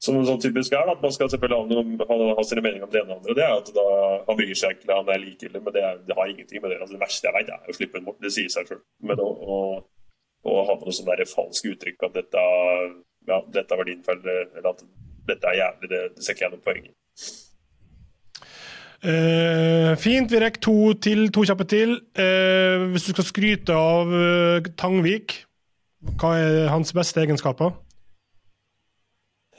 som 0.03 0.17
sånn 0.27 0.41
typisk 0.43 0.73
er, 0.75 0.89
at 0.91 1.03
man 1.03 1.13
skal 1.15 1.29
selvfølgelig 1.31 1.59
ha, 1.61 1.67
noe, 1.69 2.07
ha, 2.09 2.17
ha 2.35 2.43
sine 2.43 2.63
meninger 2.63 2.87
om 2.87 2.91
det 2.91 2.99
ene 2.99 3.13
og 3.13 3.21
andre. 3.21 3.35
Det 3.37 3.45
er 3.45 3.53
at 3.55 3.69
da, 3.75 3.85
Han 4.27 4.39
bryr 4.39 4.57
seg 4.59 4.75
ikke, 4.75 4.89
han 4.91 5.11
er 5.13 5.21
likegyldig, 5.21 5.61
men 5.63 5.75
det, 5.75 5.83
er, 5.87 6.01
det, 6.07 6.17
har 6.17 6.31
ingenting 6.31 6.63
med 6.63 6.73
det 6.73 6.79
altså, 6.81 6.97
Det 6.97 7.03
verste 7.05 7.29
jeg 7.29 7.37
vet, 7.37 7.53
er 7.53 7.71
å 7.71 7.77
slippe 7.77 7.99
en 7.99 8.09
bort. 8.09 8.19
Det 8.23 8.33
sier 8.35 8.51
seg 8.51 8.67
sjøl. 8.67 8.81
Men 9.07 9.21
å, 9.23 9.29
å, 9.29 9.61
å, 10.43 10.57
ha 10.67 10.75
noe 10.81 10.95
sånn 10.97 11.23
falsk 11.31 11.69
uttrykk 11.71 12.03
at 12.09 12.19
dette, 12.19 12.43
ja, 13.31 13.39
dette 13.55 13.79
var 13.79 13.87
din 13.87 14.03
feil, 14.03 14.19
eller 14.27 14.69
at 14.73 14.83
dette 15.29 15.53
er 15.53 15.59
jævlig, 15.61 15.91
det, 15.93 16.03
det 16.17 16.25
ser 16.25 16.35
ikke 16.35 16.47
jeg 16.49 16.55
noe 16.57 16.67
poeng 16.67 16.83
i. 16.83 16.93
Uh, 19.03 19.91
fint. 19.99 20.31
Vi 20.31 20.39
rekker 20.39 20.63
to 20.63 20.75
til, 21.03 21.25
to 21.35 21.43
kjappe 21.47 21.67
til. 21.67 21.97
Uh, 22.15 22.91
hvis 22.91 23.07
du 23.07 23.15
skal 23.15 23.27
skryte 23.27 23.75
av 23.75 24.11
uh, 24.11 24.69
Tangvik, 24.79 25.41
hva 26.19 26.35
er 26.39 26.69
hans 26.71 26.91
beste 26.95 27.23
egenskaper? 27.23 27.71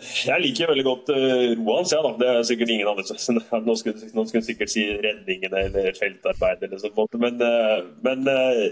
Jeg 0.02 0.42
liker 0.42 0.70
veldig 0.70 0.84
godt 0.86 1.12
uh, 1.14 1.52
roa 1.60 1.76
hans. 1.78 1.92
Ja, 1.94 2.00
da. 2.04 2.14
Det 2.18 2.30
er 2.30 2.46
sikkert 2.48 2.72
ingen 2.74 2.90
andre 2.90 3.04
som 3.06 3.38
Nå 3.64 3.76
skulle, 3.78 4.10
noen 4.16 4.46
sikkert 4.46 4.72
si 4.72 4.86
redningene 4.90 5.62
eller 5.68 5.94
feltarbeid 5.98 6.64
eller 6.66 6.82
sånt, 6.82 7.18
men, 7.20 7.38
uh, 7.38 7.84
men 8.04 8.26
uh, 8.26 8.64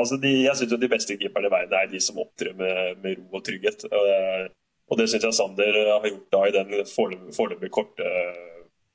altså 0.00 0.18
de, 0.22 0.32
jeg 0.46 0.58
syns 0.58 0.72
de 0.80 0.90
beste 0.90 1.18
keeperne 1.20 1.50
i 1.50 1.52
verden 1.52 1.76
er 1.78 1.92
de 1.92 2.00
som 2.02 2.22
opptrer 2.22 2.56
med, 2.58 3.02
med, 3.04 3.20
ro 3.20 3.40
og 3.40 3.44
trygghet. 3.46 3.84
og 3.92 4.98
det 4.98 5.08
syns 5.10 5.28
jeg 5.28 5.36
Sander 5.36 5.76
har 5.90 6.08
gjort 6.08 6.32
da 6.32 6.46
i 6.48 6.56
den 6.56 6.72
foreløpig 6.88 7.70
korte 7.72 8.08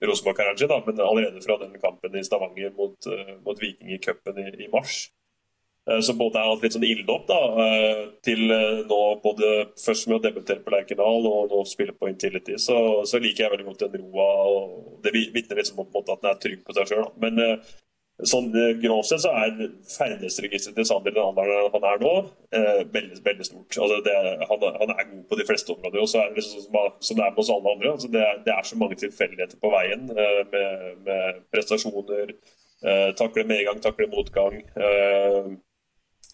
Rosenborg-karrieren 0.02 0.60
sin, 0.62 0.74
men 0.86 1.00
allerede 1.02 1.42
fra 1.42 1.58
den 1.62 1.78
kampen 1.82 2.18
i 2.18 2.26
Stavanger 2.26 2.74
mot, 2.78 3.08
mot 3.46 3.62
Viking 3.62 3.94
i 3.94 4.02
cupen 4.02 4.38
i, 4.42 4.50
i 4.66 4.68
mars. 4.74 5.08
Eh, 5.92 6.00
så 6.00 6.14
både 6.14 6.40
har 6.40 6.52
hatt 6.52 6.66
litt 6.66 6.76
sånn 6.76 6.88
ilddåp 6.88 7.26
da, 7.30 7.40
til 8.26 8.52
eh, 8.52 8.84
nå 8.90 9.00
både 9.24 9.52
først 9.80 10.10
med 10.10 10.20
å 10.20 10.24
debutere 10.26 10.64
på 10.64 10.74
Lerkendal 10.74 11.28
og 11.30 11.52
nå 11.54 11.64
spille 11.70 11.96
på 11.96 12.12
Intility, 12.12 12.58
så, 12.60 12.78
så, 13.08 13.22
liker 13.24 13.46
jeg 13.46 13.56
veldig 13.56 13.68
godt 13.72 13.88
den 13.88 14.04
roa. 14.04 14.30
og 14.52 15.04
Det 15.06 15.16
vitner 15.16 15.62
litt 15.62 15.76
om 15.76 15.86
at 15.88 16.10
den 16.14 16.32
er 16.32 16.42
trygg 16.44 16.64
på 16.66 16.76
seg 16.76 16.92
sjøl. 16.92 17.06
Men 17.24 17.40
sånn 18.28 18.50
grovt 18.82 19.12
sett 19.12 19.22
så 19.22 19.32
er 19.38 19.60
ferdighetsregisteret 19.94 20.80
til 20.80 20.88
Sander 20.90 21.14
den 21.14 21.22
alderen 21.22 21.68
han 21.76 21.84
er 21.86 22.00
nå, 22.02 22.14
veldig, 22.96 23.20
veldig 23.28 23.46
stort. 23.46 23.78
Altså 23.78 24.00
det, 24.08 24.16
han, 24.50 24.66
han, 24.82 24.94
er 24.96 25.10
god 25.12 25.22
på 25.30 25.38
de 25.38 25.46
fleste 25.46 25.76
områder. 25.76 26.02
og 26.02 26.10
så 26.10 26.24
er 26.24 26.32
det 26.32 26.42
liksom 26.42 26.66
som, 26.66 26.80
som 26.98 27.20
det 27.20 27.28
er 27.28 27.36
med 27.36 27.44
oss 27.44 27.54
alle 27.54 27.76
andre. 27.76 27.92
Altså 27.94 28.10
det, 28.16 28.26
det, 28.48 28.56
er 28.56 28.68
så 28.72 28.80
mange 28.82 28.98
tilfeldigheter 29.04 29.62
på 29.62 29.72
veien 29.76 30.10
med, 30.10 30.58
med 31.06 31.46
prestasjoner. 31.54 32.34
takle 33.22 33.46
medgang, 33.50 33.80
takle 33.86 34.10
motgang 34.10 34.60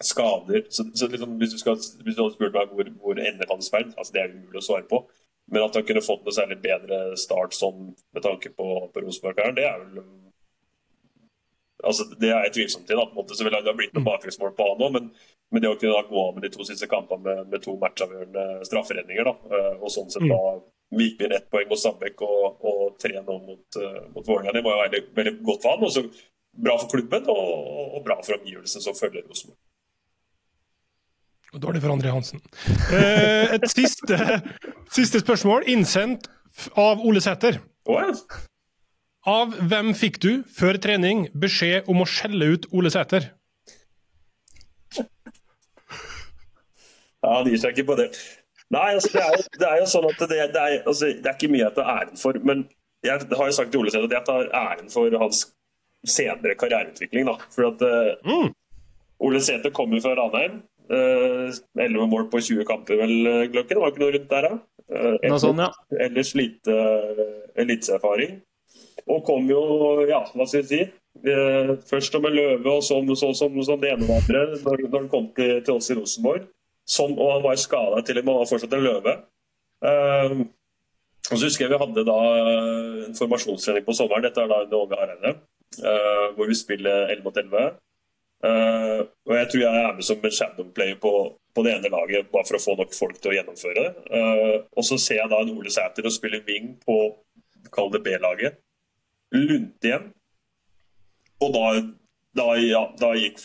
skader. 0.02 0.66
Så, 0.70 0.86
så 0.98 1.08
liksom, 1.08 1.38
hvis, 1.42 1.54
du 1.54 1.62
skal, 1.62 1.78
hvis, 1.78 2.16
du 2.16 2.24
hadde 2.24 2.34
spurt 2.36 2.56
meg 2.56 2.74
hvor, 2.74 2.90
hvor 3.04 3.20
ender 3.20 3.52
hans 3.52 3.70
ferd, 3.74 3.94
altså 3.98 4.16
det 4.16 4.24
er 4.24 4.34
umulig 4.34 4.62
å 4.62 4.66
svare 4.66 4.88
på. 4.90 5.04
Men 5.52 5.66
at 5.66 5.76
han 5.76 5.86
kunne 5.88 6.04
fått 6.04 6.24
noe 6.24 6.36
særlig 6.36 6.60
bedre 6.64 7.00
start 7.20 7.56
sånn 7.58 7.92
med 8.16 8.24
tanke 8.24 8.54
på, 8.56 8.68
på 8.94 9.04
Rosenborg-karen, 9.04 9.58
det 9.60 9.68
er 9.68 9.82
vel 9.82 10.04
altså 11.84 12.06
Det 12.16 12.30
er 12.32 12.46
jeg 12.46 12.54
tvilsom 12.56 12.86
til. 12.88 12.96
Da, 12.96 13.04
på 13.10 13.18
en 13.18 13.20
måte, 13.20 13.36
så 13.36 13.44
vil 13.44 13.52
det 13.52 13.68
ha 13.68 13.76
blitt 13.76 13.96
noen 13.96 14.06
baklengsmål 14.08 14.54
på 14.56 14.68
han 14.70 14.84
òg, 14.86 14.94
men, 14.96 15.10
men, 15.52 15.64
det 15.64 15.72
å 15.72 15.80
kunne 15.80 15.98
da 15.98 16.06
gå 16.08 16.22
av 16.22 16.38
med 16.38 16.46
de 16.46 16.52
to 16.54 16.64
siste 16.68 16.88
kampene 16.88 17.26
med, 17.26 17.50
med 17.52 17.66
to 17.66 17.74
matchavgjørende 17.82 18.46
strafferedninger, 18.70 19.28
da, 19.28 19.34
eh, 19.58 19.74
og 19.82 19.92
sånn 19.92 20.08
sett 20.14 20.24
da 20.32 20.40
gikk 21.02 21.20
vi 21.20 21.30
ett 21.36 21.50
poeng 21.52 21.68
mot 21.70 21.82
Stabæk 21.82 22.22
og, 22.24 22.64
og, 22.70 22.82
tre 23.02 23.18
nå 23.18 23.38
mot, 23.48 23.80
uh, 23.82 24.00
mot 24.14 24.28
Vålerenga, 24.28 24.54
det 24.54 24.64
må 24.64 24.74
jo 24.74 24.82
være 24.84 25.04
veldig 25.18 25.34
godt 25.42 25.64
for 25.64 25.74
han. 25.74 25.86
Også 25.88 26.04
bra 26.54 26.76
for 26.78 26.92
klubben 26.92 27.30
og, 27.34 27.54
og 27.98 28.04
bra 28.06 28.20
for 28.22 28.38
omgivelsene 28.38 28.86
som 28.86 28.98
følger 28.98 29.26
Rosenborg. 29.26 29.58
Dårlig 31.54 31.82
for 31.84 31.94
André 31.94 32.10
Hansen. 32.10 32.42
Eh, 32.94 33.54
et 33.54 33.68
siste, 33.70 34.18
siste, 34.92 35.22
spørsmål, 35.22 35.68
innsendt 35.70 36.28
av 36.80 37.04
Ole 37.06 37.22
Sæter. 37.22 37.60
Av 39.30 39.54
hvem 39.70 39.94
fikk 39.98 40.20
du, 40.24 40.32
før 40.50 40.80
trening, 40.82 41.28
beskjed 41.38 41.90
om 41.92 42.02
å 42.04 42.10
skjelle 42.10 42.54
ut 42.56 42.68
Ole 42.74 42.92
Sæter? 42.94 43.30
Ja, 47.24 47.38
han 47.38 47.48
gir 47.48 47.62
seg 47.62 47.78
ikke 47.78 47.94
på 47.94 48.00
det. 48.02 48.10
Nei, 48.74 48.90
altså, 48.98 49.14
det, 49.14 49.22
er 49.22 49.38
jo, 49.38 49.44
det, 49.60 49.68
er 49.70 49.78
jo, 49.80 49.86
sånn 49.94 50.08
at 50.10 50.24
det, 50.24 50.40
det, 50.56 50.64
er, 50.64 50.80
altså, 50.82 51.12
det 51.14 51.30
er 51.30 51.38
ikke 51.38 51.52
mye 51.54 51.64
jeg 51.64 51.76
tar 51.78 51.92
æren 51.94 52.20
for. 52.20 52.40
Men 52.50 52.66
jeg 53.06 53.28
har 53.30 53.52
jo 53.52 53.56
sagt 53.56 53.72
til 53.72 53.84
Ole 53.84 53.94
Sæter 53.94 54.10
at 54.10 54.18
jeg 54.18 54.28
tar 54.28 54.50
æren 54.58 54.92
for 54.92 55.18
hans 55.22 55.46
senere 56.04 56.58
karriereutvikling. 56.60 57.30
Da. 57.30 57.38
For 57.54 57.70
at 57.70 57.84
uh, 57.86 58.18
mm. 58.28 58.52
Ole 59.24 59.42
Sæter 59.46 59.72
kommer 59.76 60.02
fra 60.04 60.16
Ranheim. 60.20 60.64
Eh, 60.92 61.54
elleve 61.80 62.08
mål 62.12 62.26
på 62.32 62.42
20 62.42 62.66
kamper, 62.68 62.98
vel, 63.00 63.14
eh, 63.28 63.46
Gløkken? 63.52 63.80
Var 63.80 63.92
ikke 63.92 64.02
noe 64.04 64.16
rundt 64.16 64.30
der, 64.30 64.48
da? 64.48 64.56
Uh, 64.92 65.16
ellers, 65.24 65.44
sånn, 65.46 65.62
ja. 65.64 65.70
ellers 66.04 66.34
lite 66.36 66.74
eliteserfaring. 67.56 68.42
Og 69.08 69.22
kom 69.24 69.48
jo, 69.48 69.62
ja, 70.10 70.20
hva 70.36 70.46
skal 70.48 70.64
vi 70.64 70.68
si 70.68 70.80
uh, 70.84 71.72
Først 71.88 72.18
med 72.20 72.34
en 72.34 72.36
løve, 72.36 72.74
og 72.74 72.84
så 72.84 73.00
som 73.36 73.80
det 73.80 73.94
ene 73.94 74.08
og 74.10 74.18
andre 74.18 74.42
når, 74.58 74.84
når 74.90 74.98
han 74.98 75.08
kom 75.12 75.30
til, 75.38 75.56
til, 75.64 75.78
oss 75.78 75.90
i 75.90 75.98
Rosenborg. 75.98 76.50
Som, 76.84 77.16
og 77.16 77.32
han 77.38 77.46
var 77.46 77.56
skada 77.62 78.04
til 78.04 78.20
og 78.20 78.26
med, 78.26 78.34
han 78.34 78.44
var 78.44 78.52
fortsatt 78.52 78.76
en 78.76 78.84
løve. 78.84 79.16
Uh, 79.84 80.44
og 81.32 81.38
så 81.38 81.46
husker 81.48 81.64
jeg 81.64 81.72
vi 81.72 81.80
hadde 81.80 82.04
da 82.12 82.20
en 83.08 83.16
formasjonstrening 83.16 83.88
på 83.88 83.96
sommeren. 83.96 84.28
Dette 84.28 84.44
er 84.44 84.52
da 84.52 84.66
under 84.66 84.84
Åge 84.84 85.00
Hareide. 85.00 85.36
hvor 86.36 86.46
vi 86.46 86.56
spiller 86.60 87.08
11 87.08 87.24
mot 87.24 87.38
11. 87.40 87.72
Uh, 88.44 89.08
og 89.24 89.38
Jeg 89.38 89.48
tror 89.52 89.62
jeg 89.62 89.82
er 89.82 89.94
med 89.96 90.04
som 90.04 90.26
en 90.28 90.36
shadowplayer 90.36 90.98
på, 91.00 91.12
på 91.56 91.64
det 91.64 91.78
ene 91.78 91.92
laget, 91.94 92.28
bare 92.32 92.44
for 92.50 92.58
å 92.58 92.64
få 92.64 92.76
nok 92.76 92.92
folk 92.96 93.22
til 93.22 93.32
å 93.32 93.38
gjennomføre 93.38 93.86
det. 93.86 93.92
Uh, 94.12 94.58
og 94.76 94.88
Så 94.88 95.00
ser 95.00 95.22
jeg 95.22 95.32
da 95.32 95.40
en 95.40 95.54
Ole 95.54 95.72
Sæter 95.72 96.10
og 96.10 96.16
spiller 96.16 96.44
wing 96.48 96.74
på 96.84 96.98
kall 97.74 97.94
det 97.94 98.04
B-laget. 98.04 98.60
Lunte 99.34 99.88
igjen. 99.88 100.12
Og 101.44 101.56
da, 101.56 101.64
da, 102.36 102.50
ja, 102.60 102.84
da, 103.00 103.14
gikk, 103.16 103.40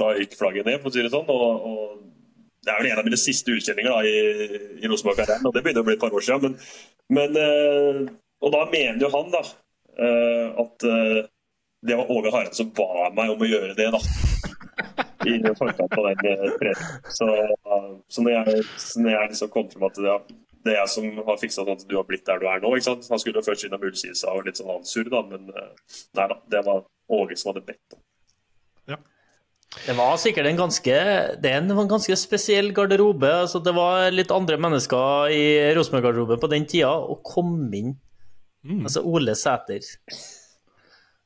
da 0.00 0.12
gikk 0.20 0.36
flagget 0.36 0.68
ned, 0.68 0.78
for 0.82 0.92
å 0.92 0.94
si 0.94 1.04
det 1.04 1.12
sånn. 1.14 1.32
Og, 1.32 1.66
og 1.72 2.62
det 2.62 2.74
er 2.74 2.82
vel 2.82 2.92
en 2.92 3.00
av 3.00 3.08
mine 3.08 3.18
siste 3.20 3.56
utkjenninger 3.56 4.08
i, 4.08 4.16
i 4.84 4.88
Rosenborg-karrieren, 4.88 5.48
og 5.48 5.56
det 5.56 5.64
begynner 5.64 5.82
å 5.82 5.88
bli 5.88 5.96
et 5.96 6.04
par 6.04 6.14
år 6.14 6.28
siden. 6.28 6.60
Men, 7.08 7.32
men 7.32 7.40
uh, 7.40 8.16
og 8.44 8.52
da 8.52 8.66
mener 8.68 9.00
jo 9.00 9.14
han 9.16 9.32
da 9.32 9.46
at 9.92 10.84
det 11.82 11.96
var 11.98 12.10
Åge 12.10 12.30
Hareide 12.30 12.54
som 12.54 12.70
ba 12.76 13.10
meg 13.14 13.32
om 13.32 13.42
å 13.42 13.48
gjøre 13.48 13.74
det, 13.78 13.88
da. 13.90 14.00
I 15.30 15.38
forkant 15.58 15.96
av 15.98 16.08
den 16.08 16.28
eh, 16.30 16.54
treningen. 16.60 17.00
Så, 17.10 17.26
så, 18.08 18.22
når 18.22 18.32
jeg, 18.36 18.64
når 19.02 19.14
jeg 19.14 19.30
liksom 19.32 19.50
kom 19.54 19.68
frem 19.70 19.86
at 19.88 19.98
det, 19.98 20.16
det 20.62 20.74
er 20.74 20.78
jeg 20.80 20.92
som 20.94 21.08
har 21.26 21.40
fiksa 21.40 21.64
sånn 21.64 21.74
at 21.74 21.84
du 21.90 21.96
har 21.98 22.06
blitt 22.06 22.24
der 22.28 22.38
du 22.38 22.46
er 22.46 22.62
nå. 22.62 22.70
ikke 22.76 22.86
sant? 22.86 23.08
Han 23.10 23.22
skulle 23.22 23.42
først 23.42 23.66
innom 23.66 23.82
Ullkisa 23.82 24.34
og 24.34 24.46
litt 24.46 24.60
sånn 24.60 24.70
ansur, 24.76 25.10
da, 25.10 25.22
men 25.26 25.50
eh, 25.50 25.96
nei 26.18 26.26
da. 26.30 26.38
Det 26.54 26.62
var 26.68 26.84
Åge 27.12 27.38
som 27.38 27.50
hadde 27.50 27.64
bedt 27.66 27.96
om. 27.96 28.02
Ja. 28.92 28.98
Det 29.72 29.96
var 29.98 30.14
sikkert 30.20 30.46
en 30.50 30.60
ganske, 30.60 30.98
det 31.42 31.54
en 31.56 31.74
ganske 31.90 32.16
spesiell 32.20 32.70
garderobe. 32.76 33.30
altså 33.42 33.58
Det 33.58 33.74
var 33.74 34.06
litt 34.14 34.30
andre 34.34 34.58
mennesker 34.60 35.34
i 35.34 35.42
Rosenborg-garderoben 35.74 36.40
på 36.42 36.52
den 36.52 36.68
tida. 36.70 36.92
Å 36.92 37.18
komme 37.26 37.72
inn 37.74 37.90
mm. 38.62 38.84
Altså 38.84 39.02
Ole 39.08 39.34
Sæter 39.38 39.82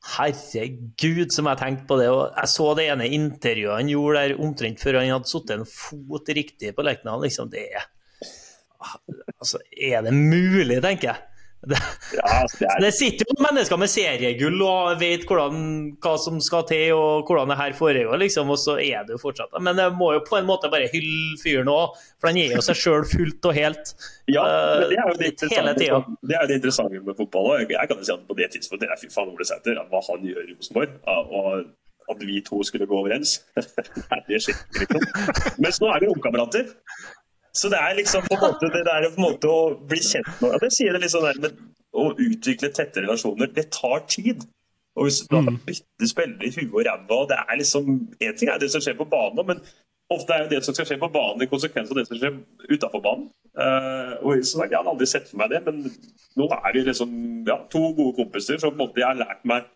Herregud, 0.07 1.33
som 1.35 1.49
jeg 1.51 1.59
tenkte 1.59 1.87
på 1.89 1.97
det. 1.99 2.07
Og 2.13 2.23
jeg 2.31 2.51
så 2.53 2.67
det 2.79 2.87
ene 2.93 3.09
intervjuet 3.17 3.81
han 3.81 3.91
gjorde 3.91 4.23
der 4.23 4.41
omtrent 4.43 4.81
før 4.83 5.01
han 5.01 5.11
hadde 5.11 5.31
satt 5.31 5.53
en 5.55 5.67
fot 5.67 6.31
riktig 6.37 6.73
på 6.75 6.85
Lerkendal. 6.85 7.23
Liksom, 7.27 7.51
det 7.53 7.67
er 7.73 7.87
Altså, 9.37 9.57
er 9.73 10.03
det 10.05 10.13
mulig, 10.13 10.77
tenker 10.85 11.09
jeg? 11.09 11.36
Det, 11.65 11.77
ja, 12.13 12.45
det, 12.59 12.65
er... 12.67 12.81
det, 12.83 12.91
sitter 12.93 13.25
jo 13.25 13.35
mennesker 13.41 13.79
med 13.81 13.89
seriegull 13.89 14.61
og 14.61 14.99
vet 15.01 15.23
hvordan, 15.25 15.63
hva 16.03 16.13
som 16.21 16.37
skal 16.43 16.67
til 16.69 16.93
og 16.93 17.25
hvordan 17.27 17.49
det 17.49 17.57
her 17.57 17.73
foregår, 17.75 18.13
liksom, 18.21 18.51
og 18.53 18.59
så 18.61 18.75
er 18.77 19.07
det 19.07 19.15
jo 19.15 19.21
fortsatt 19.23 19.57
Men 19.65 19.81
jeg 19.81 19.95
må 19.97 20.11
jo 20.13 20.21
på 20.27 20.37
en 20.37 20.45
måte 20.47 20.69
bare 20.71 20.89
hylle 20.93 21.33
fyren 21.41 21.71
òg, 21.73 21.97
for 22.21 22.29
han 22.29 22.37
gir 22.37 22.53
jo 22.53 22.61
seg 22.67 22.77
sjøl 22.77 23.07
fullt 23.09 23.49
og 23.49 23.57
helt. 23.57 23.93
Ja, 24.27 24.43
men 24.43 24.89
det 24.91 24.97
er 24.99 25.05
jo 25.07 25.15
det 25.15 25.27
interessante, 25.31 25.89
det 26.27 26.35
er 26.35 26.47
det 26.49 26.55
interessante 26.59 26.99
med 26.99 27.15
fotball. 27.15 27.45
òg. 27.53 27.69
jeg 27.71 27.89
kan 27.89 27.99
jo 28.01 28.03
si 28.03 28.11
at 28.11 28.25
på 28.27 28.35
det 28.35 28.49
tidspunktet 28.51 28.91
er 28.91 28.99
fy 28.99 29.07
faen 29.13 29.29
Ole 29.31 29.47
Sæter, 29.47 29.79
hva 29.87 30.01
han 30.09 30.25
gjør 30.27 30.49
i 30.49 30.55
Rosenborg. 30.57 30.97
Og 31.07 31.61
at 32.11 32.25
vi 32.27 32.41
to 32.43 32.59
skulle 32.67 32.87
gå 32.87 32.97
overens. 32.97 33.37
Nei, 33.55 34.19
det 34.27 34.41
skjer 34.43 34.83
ikke. 34.83 34.99
Mens 35.63 35.79
nå 35.79 35.91
er 35.93 36.03
vi 36.03 36.11
romkamerater. 36.11 36.75
Så 37.57 37.71
det 37.73 37.79
er 37.81 37.97
liksom 37.97 38.25
på 38.27 38.37
en 38.37 38.43
måte 38.43 38.69
det 38.73 38.83
der 38.85 39.07
på 39.09 39.17
en 39.17 39.25
måte 39.25 39.49
å 39.49 39.61
bli 39.89 39.99
kjent 40.03 40.29
med 40.43 40.59
Det 40.61 40.69
sier 40.75 40.93
det 40.93 41.01
litt 41.03 41.13
sånn 41.13 41.25
der 41.25 41.41
men 41.41 41.57
å 41.97 42.11
utvikle 42.13 42.69
tette 42.75 43.01
relasjoner. 43.01 43.49
Det 43.55 43.69
tar 43.73 44.03
tid. 44.11 44.45
Og 44.97 45.07
hvis 45.07 45.23
du 45.29 45.35
mm. 45.37 45.59
bytter 45.65 46.09
spillere 46.09 46.47
i 46.47 46.53
huet 46.53 46.73
og 46.73 46.85
ræva 46.85 47.19
det 47.29 47.37
er 47.37 47.59
liksom, 47.59 47.89
En 48.21 48.37
ting 48.37 48.49
er 48.49 48.61
det 48.61 48.71
som 48.73 48.81
skjer 48.81 48.97
på 48.97 49.05
banen, 49.09 49.45
men 49.45 49.61
ofte 50.13 50.33
er 50.33 50.45
jo 50.45 50.51
det 50.53 50.61
som 50.65 50.75
skal 50.75 50.87
skje 50.89 50.97
på 51.01 51.09
banen, 51.13 51.43
en 51.43 51.51
konsekvens 51.51 51.91
av 51.91 51.99
det 51.99 52.05
som 52.07 52.19
skjer 52.19 52.37
utafor 52.71 53.03
banen. 53.03 53.27
Uh, 53.57 54.13
og 54.23 54.45
så 54.45 54.63
Jeg 54.63 54.77
hadde 54.77 54.93
aldri 54.93 55.09
sett 55.09 55.29
for 55.29 55.41
meg 55.41 55.51
det, 55.53 55.63
men 55.65 55.83
nå 56.37 56.49
er 56.53 56.69
det 56.75 56.85
liksom 56.87 57.13
ja, 57.49 57.59
to 57.73 57.83
gode 57.97 58.15
kompiser 58.21 58.61
som 58.61 58.73
på 58.73 58.77
en 58.77 58.83
måte 58.85 59.01
jeg 59.01 59.09
har 59.09 59.19
lært 59.19 59.43
meg 59.49 59.67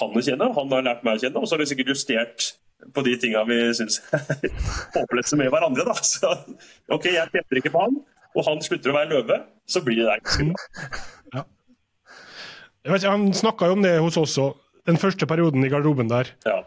han 0.00 0.16
å 0.16 0.22
kjenne, 0.26 0.50
han 0.56 0.72
har 0.74 0.86
lært 0.88 1.04
meg 1.06 1.18
å 1.18 1.22
kjenne. 1.22 1.42
Og 1.42 1.46
så 1.46 1.54
har 1.54 1.62
vi 1.62 1.70
sikkert 1.70 1.92
justert 1.94 2.48
på 2.94 3.04
de 3.06 3.14
tinga 3.20 3.44
vi 3.48 3.58
syns 3.76 4.00
er 4.16 4.50
håpløse 4.96 5.38
med 5.40 5.52
hverandre. 5.54 5.86
da. 5.88 5.96
Så 6.04 6.32
OK, 6.94 7.08
jeg 7.12 7.30
tjener 7.32 7.60
ikke 7.60 7.72
på 7.74 7.86
han, 7.86 7.96
og 8.34 8.48
han 8.48 8.62
slutter 8.64 8.92
å 8.92 8.98
være 8.98 9.12
løve, 9.14 9.40
så 9.70 9.82
blir 9.84 10.02
det 10.02 10.10
der 10.10 10.24
ganske 10.24 10.50
bra. 10.50 10.92
Ja. 11.34 11.46
Han 13.08 13.30
snakka 13.32 13.70
jo 13.70 13.78
om 13.78 13.84
det 13.84 13.96
hos 14.02 14.18
oss 14.20 14.36
òg, 14.42 14.58
den 14.84 15.00
første 15.00 15.26
perioden 15.28 15.64
i 15.64 15.70
garderoben 15.72 16.10
der. 16.10 16.34
Ja. 16.44 16.60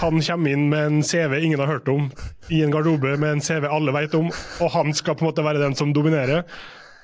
Han 0.00 0.20
kommer 0.24 0.52
inn 0.52 0.68
med 0.72 0.88
en 0.88 1.02
CV 1.04 1.38
ingen 1.40 1.60
har 1.60 1.68
hørt 1.68 1.88
om, 1.92 2.10
i 2.52 2.62
en 2.64 2.72
garderobe 2.72 3.16
med 3.20 3.38
en 3.38 3.44
CV 3.44 3.66
alle 3.68 3.92
vet 3.96 4.14
om, 4.16 4.30
og 4.32 4.70
han 4.72 4.92
skal 4.96 5.16
på 5.16 5.24
en 5.24 5.30
måte 5.30 5.44
være 5.44 5.60
den 5.60 5.76
som 5.76 5.92
dominerer. 5.96 6.46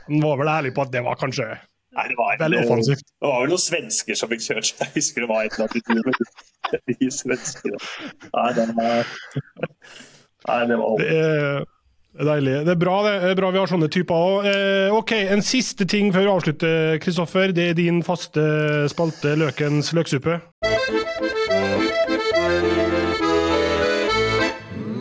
Han 0.09 0.23
var 0.25 0.41
vel 0.41 0.53
ærlig 0.53 0.75
på 0.77 0.85
at 0.85 0.93
det 0.93 1.05
var 1.05 1.19
kanskje 1.21 1.51
Nei, 1.99 2.07
det 2.11 2.17
var, 2.19 2.43
offensivt. 2.63 3.03
Det 3.19 3.27
var 3.27 3.41
vel 3.43 3.51
noen 3.51 3.63
svensker 3.63 4.19
som 4.19 4.31
fikk 4.31 4.45
kjørt 4.45 4.69
seg. 4.69 4.85
Jeg 4.85 4.95
husker 5.01 5.25
det 5.25 5.31
var 5.31 5.49
et 5.49 5.57
eller 5.57 5.67
annet 5.67 6.95
de 7.01 7.09
svenskene. 7.21 7.81
Nei, 8.29 8.53
det 8.55 8.69
var 8.77 9.11
Nei, 10.49 10.61
det 10.71 10.79
var 10.79 11.03
det 11.03 11.09
er, 11.17 11.67
Deilig. 12.19 12.55
Det 12.67 12.73
er 12.73 12.79
bra, 12.81 12.95
det 13.07 13.33
er 13.33 13.37
bra 13.39 13.51
vi 13.55 13.61
har 13.61 13.71
sånne 13.71 13.91
typer 13.95 14.29
òg. 14.29 14.47
Eh, 14.51 14.95
OK, 14.95 15.13
en 15.35 15.45
siste 15.45 15.87
ting 15.91 16.11
før 16.15 16.25
vi 16.25 16.33
avslutter, 16.33 16.97
Kristoffer. 17.03 17.55
Det 17.55 17.71
er 17.73 17.79
din 17.79 18.03
faste 18.07 18.43
spalte 18.91 19.37
Løkens 19.39 19.93
løksuppe. 19.95 20.41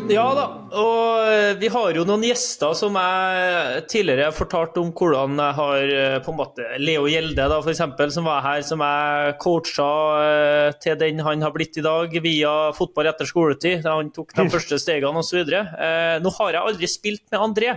Ja 0.07 0.25
da, 0.31 0.43
og 0.79 1.25
eh, 1.27 1.53
vi 1.59 1.67
har 1.71 1.95
jo 1.97 2.03
noen 2.07 2.23
gjester 2.23 2.71
som 2.77 2.95
jeg 2.95 3.81
tidligere 3.91 4.29
har 4.29 4.35
fortalt 4.35 4.77
om 4.79 4.93
hvordan 4.95 5.35
jeg 5.41 5.55
har 5.57 5.91
eh, 5.97 6.15
på 6.23 6.31
en 6.31 6.37
måte 6.39 6.67
Leo 6.79 7.09
Gjelde, 7.11 7.47
da, 7.51 7.57
eksempel, 7.59 8.11
som 8.13 8.27
var 8.29 8.45
her, 8.45 8.63
som 8.63 8.83
jeg 8.83 9.35
coacha 9.43 9.89
eh, 10.21 10.69
til 10.83 10.95
den 11.01 11.19
han 11.25 11.43
har 11.43 11.51
blitt 11.55 11.79
i 11.81 11.83
dag, 11.83 12.15
via 12.23 12.53
fotball 12.77 13.11
etter 13.11 13.27
skoletid. 13.27 13.83
Da 13.83 13.97
han 13.99 14.13
tok 14.15 14.31
de 14.37 14.47
første 14.55 14.79
stegene 14.79 15.23
osv. 15.23 15.43
Nå 15.43 16.35
har 16.39 16.55
jeg 16.55 16.63
aldri 16.63 16.91
spilt 16.91 17.25
med 17.33 17.43
André, 17.43 17.75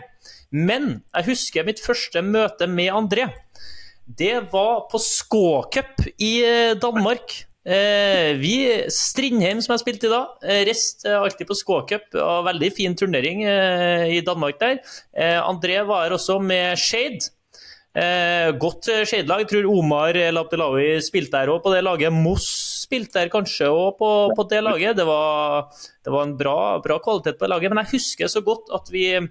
men 0.54 0.90
jeg 1.02 1.30
husker 1.32 1.66
mitt 1.66 1.82
første 1.82 2.22
møte 2.22 2.70
med 2.70 2.94
André. 2.94 3.26
Det 4.06 4.36
var 4.54 4.86
på 4.90 5.02
Skåcup 5.02 6.06
i 6.18 6.34
Danmark. 6.78 7.40
Eh, 7.60 8.32
vi, 8.40 8.54
Strindheim, 8.88 9.60
som 9.60 9.74
jeg 9.74 9.82
spilte 9.82 10.08
i 10.08 10.12
dag, 10.12 10.46
rest 10.68 11.04
alltid 11.04 11.48
på 11.48 11.56
Skåcup. 11.58 12.08
Veldig 12.46 12.70
fin 12.76 12.96
turnering 12.96 13.44
eh, 13.44 14.06
i 14.16 14.22
Danmark 14.24 14.60
der. 14.62 14.80
Eh, 15.12 15.36
André 15.42 15.82
var 15.86 16.16
også 16.16 16.38
med 16.40 16.78
Shade. 16.80 17.30
Eh, 17.90 18.50
godt 18.56 18.86
Shade-lag. 19.04 19.44
Tror 19.50 19.66
Omar 19.66 20.16
El 20.16 20.38
Abdelawi 20.38 20.92
spilte 21.02 21.36
der 21.36 21.52
òg 21.52 21.62
på 21.64 21.72
det 21.74 21.82
laget. 21.84 22.14
Moss 22.14 22.48
spilte 22.84 23.18
der 23.18 23.32
kanskje 23.32 23.68
òg 23.70 23.96
på, 23.98 24.10
på, 24.36 24.46
det 24.50 24.62
laget. 24.64 24.96
Det 24.98 25.06
var, 25.06 25.70
det 26.04 26.14
var 26.14 26.26
en 26.26 26.36
bra, 26.38 26.58
bra, 26.82 27.00
kvalitet 27.02 27.38
på 27.38 27.46
det 27.46 27.52
laget. 27.54 27.72
Men 27.72 27.82
jeg 27.84 27.96
husker 27.98 28.30
så 28.30 28.44
godt 28.46 28.70
at 28.76 28.92
vi 28.94 29.08
eh, 29.18 29.28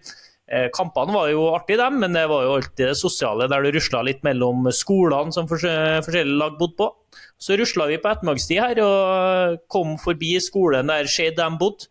Kampene 0.74 1.14
var 1.14 1.28
jo 1.30 1.44
artige, 1.54 1.78
dem, 1.78 2.00
men 2.02 2.16
det 2.18 2.24
var 2.32 2.42
jo 2.46 2.56
alltid 2.58 2.88
det 2.88 2.98
sosiale 2.98 3.46
der 3.52 3.62
du 3.62 3.70
rusla 3.76 4.02
litt 4.08 4.24
mellom 4.26 4.66
skolene 4.74 5.36
som 5.36 5.50
forskjellige 5.50 6.40
lag 6.40 6.56
bodde 6.58 6.78
på. 6.80 6.88
Så 7.40 7.56
rusla 7.60 7.86
vi 7.92 8.00
på 8.02 8.10
ettermiddagstid 8.10 8.60
her 8.60 8.82
og 8.84 9.60
kom 9.72 9.94
forbi 10.02 10.34
skolen 10.42 10.90
der 10.90 11.08
Shade 11.12 11.38
de 11.38 11.62
bodde. 11.62 11.88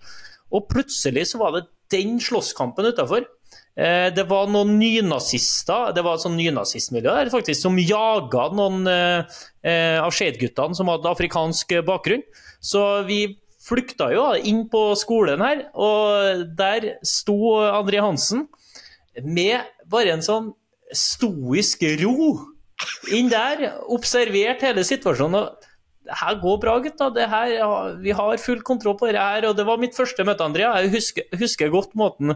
Og 0.51 0.69
plutselig 0.71 1.29
så 1.31 1.41
var 1.41 1.55
det 1.55 1.69
den 1.93 2.19
slåsskampen 2.21 2.91
utafor. 2.91 3.25
Eh, 3.79 4.09
det 4.15 4.25
var 4.27 4.49
noen 4.51 4.75
nynazister 4.81 5.93
det 5.95 6.03
var 6.03 6.17
et 6.19 6.25
sånn 6.25 6.35
nynazistmiljø 6.35 7.13
der 7.15 7.31
faktisk, 7.31 7.61
som 7.63 7.79
jaga 7.79 8.49
noen 8.59 8.89
eh, 8.91 9.37
eh, 9.63 9.99
av 10.03 10.11
Shade-guttene 10.15 10.75
som 10.75 10.91
hadde 10.91 11.13
afrikansk 11.13 11.77
bakgrunn. 11.87 12.25
Så 12.59 12.83
vi 13.07 13.23
flykta 13.69 14.11
jo 14.15 14.27
inn 14.49 14.65
på 14.73 14.83
skolen 14.99 15.43
her, 15.45 15.67
og 15.77 16.45
der 16.59 16.95
sto 17.07 17.59
André 17.69 18.03
Hansen 18.05 18.47
med 19.25 19.67
bare 19.91 20.15
en 20.17 20.25
sånn 20.25 20.53
stoisk 20.95 21.83
ro 22.01 22.31
inn 23.13 23.29
der, 23.33 23.81
observert 23.91 24.63
hele 24.65 24.85
situasjonen. 24.87 25.43
og 25.43 25.69
det 26.09 26.17
her 26.17 26.39
går 26.41 26.61
bra, 26.63 26.79
gutta. 26.81 27.11
Her, 27.29 27.51
vi 28.01 28.15
har 28.17 28.41
full 28.41 28.63
kontroll 28.65 28.97
på 28.97 29.11
det 29.11 29.21
her. 29.21 29.45
og 29.51 29.57
Det 29.59 29.67
var 29.69 29.81
mitt 29.81 29.97
første 29.97 30.25
møte, 30.25 30.45
Andrea. 30.45 30.71
Jeg 30.81 30.95
husker, 30.95 31.27
husker 31.37 31.73
godt 31.75 31.93
måten 31.99 32.33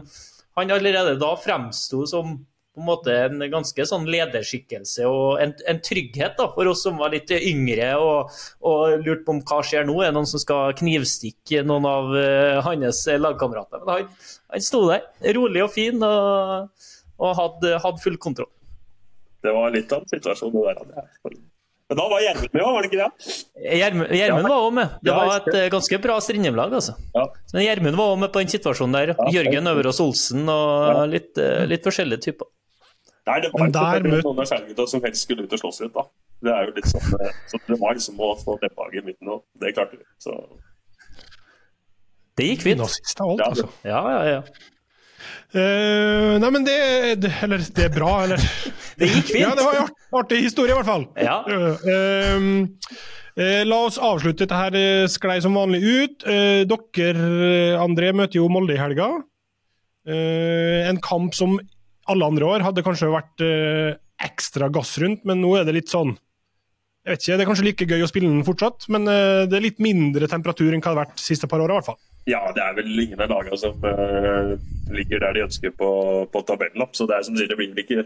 han 0.53 0.69
allerede 0.69 1.15
da 1.17 1.31
fremsto 1.41 2.03
som 2.05 2.35
på 2.73 2.81
en 2.81 2.87
måte 2.87 3.13
en 3.27 3.43
ganske 3.51 3.85
sånn 3.85 4.07
lederskikkelse 4.09 5.05
og 5.09 5.43
en, 5.43 5.53
en 5.69 5.81
trygghet 5.85 6.39
da, 6.39 6.47
for 6.55 6.71
oss 6.71 6.81
som 6.87 6.97
var 7.01 7.13
litt 7.13 7.29
yngre 7.35 7.91
og, 8.01 8.33
og 8.65 8.97
lurte 9.03 9.27
på 9.27 9.35
om 9.35 9.43
hva 9.45 9.59
skjer 9.65 9.85
nå. 9.85 9.99
Er 10.01 10.09
det 10.09 10.17
noen 10.17 10.29
som 10.29 10.41
skal 10.41 10.73
knivstikke 10.79 11.61
noen 11.69 11.85
av 11.89 12.09
uh, 12.17 12.63
hans 12.65 13.05
lagkamerater? 13.21 13.85
Men 13.85 13.93
han, 13.93 14.25
han 14.55 14.65
sto 14.65 14.87
der, 14.89 15.05
rolig 15.37 15.63
og 15.67 15.71
fin, 15.75 16.01
og, 16.01 16.89
og 17.21 17.39
hadde, 17.39 17.77
hadde 17.85 18.03
full 18.03 18.17
kontroll 18.21 18.51
det 19.43 19.51
var 19.51 19.73
litt 19.75 19.91
av 19.91 20.03
en 20.03 20.07
situasjon. 20.09 20.53
det 20.55 20.75
der. 20.95 21.41
Men 21.91 21.99
da 21.99 22.05
var 22.09 22.23
Gjermund 22.23 22.53
med 22.55 22.63
òg, 22.63 22.73
var 22.73 22.85
det 22.85 22.89
ikke 22.89 23.01
det? 23.03 23.33
Gjermund 23.75 24.13
ja. 24.15 24.37
var 24.39 24.55
òg 24.55 24.75
med. 24.77 24.93
Det 25.03 25.15
var 25.17 25.33
et 25.35 25.49
uh, 25.51 25.65
ganske 25.73 25.99
bra 26.05 26.15
Strindheim-lag. 26.23 26.75
altså. 26.79 26.95
Ja. 27.13 27.25
Gjermund 27.59 27.99
var 27.99 28.13
òg 28.13 28.21
med 28.23 28.31
på 28.33 28.43
den 28.43 28.53
situasjonen 28.53 28.95
der. 28.95 29.13
Jørgen 29.35 29.71
Øverås 29.73 29.99
Olsen 30.03 30.47
og 30.49 31.03
litt, 31.11 31.33
uh, 31.37 31.65
litt, 31.69 31.83
forskjellige 31.85 32.29
typer. 32.29 32.49
Nei, 33.23 33.39
det 33.39 33.53
var 33.53 33.69
ikke 33.69 34.09
møt... 34.09 34.25
noen 34.25 34.43
av 34.43 34.49
skjermgutta 34.49 34.85
som 34.91 35.03
helst 35.05 35.23
skulle 35.23 35.45
ut 35.45 35.55
og 35.55 35.61
slåss 35.61 35.79
litt. 35.85 35.95
da. 35.95 36.03
Det 36.43 36.51
er 36.51 36.67
jo 36.67 36.75
litt 36.75 36.89
sånn, 36.91 37.07
eh, 37.23 37.39
så 37.47 37.59
Det 37.69 37.79
var 37.79 37.95
liksom 37.95 38.19
å 38.19 38.33
få 38.41 38.57
Lepphage 38.59 38.99
i 38.99 39.05
midten, 39.05 39.31
og 39.31 39.45
det 39.63 39.73
klarte 39.77 39.99
vi. 39.99 40.05
så... 40.23 40.35
Det 42.33 42.47
gikk 42.49 42.63
fint. 42.65 42.81
Nazist 42.81 43.19
av 43.21 43.31
alt, 43.31 43.43
altså. 43.45 43.67
Ja, 43.85 44.01
ja, 44.09 44.21
ja. 44.31 44.69
Uh, 45.53 46.39
nei, 46.41 46.49
men 46.49 46.63
det, 46.65 46.77
det, 47.21 47.29
Eller 47.45 47.61
det 47.61 47.83
er 47.85 47.91
bra, 47.93 48.23
eller 48.25 48.41
Det 48.99 49.07
gikk 49.11 49.27
fint. 49.29 49.43
Ja, 49.43 49.51
det 49.55 49.67
var 49.67 49.77
en 49.83 50.17
artig 50.17 50.39
historie, 50.41 50.73
i 50.73 50.79
hvert 50.79 50.89
fall. 50.89 51.05
Ja. 51.21 51.37
Uh, 51.45 52.65
uh, 53.37 53.61
la 53.69 53.77
oss 53.85 53.99
avslutte 54.01 54.43
dette 54.43 54.57
her 54.57 55.07
sklei 55.13 55.37
som 55.45 55.55
vanlig 55.57 55.83
ut. 55.85 56.25
dere, 56.25 57.29
André, 57.81 58.11
møter 58.17 58.41
jo 58.41 58.49
Molde 58.51 58.75
i 58.75 58.81
helga. 58.81 59.07
en 60.05 60.99
kamp 61.01 61.33
som 61.33 61.55
alle 62.11 62.27
andre 62.27 62.47
år 62.49 62.65
hadde 62.65 62.83
kanskje 62.85 63.11
vært 63.13 63.43
ekstra 64.23 64.69
gass 64.73 64.95
rundt, 65.01 65.23
men 65.27 65.41
nå 65.43 65.53
er 65.59 65.67
det 65.67 65.75
litt 65.77 65.91
sånn 65.91 66.15
jeg 67.03 67.11
vet 67.11 67.23
ikke, 67.23 67.35
Det 67.35 67.43
er 67.43 67.49
kanskje 67.49 67.65
like 67.67 67.87
gøy 67.89 68.03
å 68.05 68.07
spille 68.07 68.29
den 68.31 68.45
fortsatt, 68.47 68.85
men 68.95 69.07
det 69.07 69.57
er 69.57 69.65
litt 69.65 69.81
mindre 69.83 70.29
temperatur 70.31 70.69
enn 70.71 70.79
hva 70.79 70.93
det 70.93 70.93
har 70.93 71.01
vært 71.01 71.17
de 71.19 71.25
siste 71.25 71.49
par 71.51 71.59
åra. 71.59 71.81
Ja, 72.29 72.39
det 72.55 72.63
er 72.63 72.75
vel 72.77 72.99
ingen 73.03 73.19
av 73.19 73.31
lagene 73.31 73.57
som 73.59 73.79
uh, 73.83 74.53
ligger 74.95 75.23
der 75.25 75.35
de 75.35 75.43
ønsker 75.43 75.73
på, 75.75 75.89
på 76.31 76.43
tabellen. 76.47 76.85
Så 76.95 77.07
det 77.09 77.17
er 77.17 77.25
som 77.27 77.35
sier, 77.35 77.49
det 77.51 77.57
blir 77.59 77.73
ikke 77.83 78.05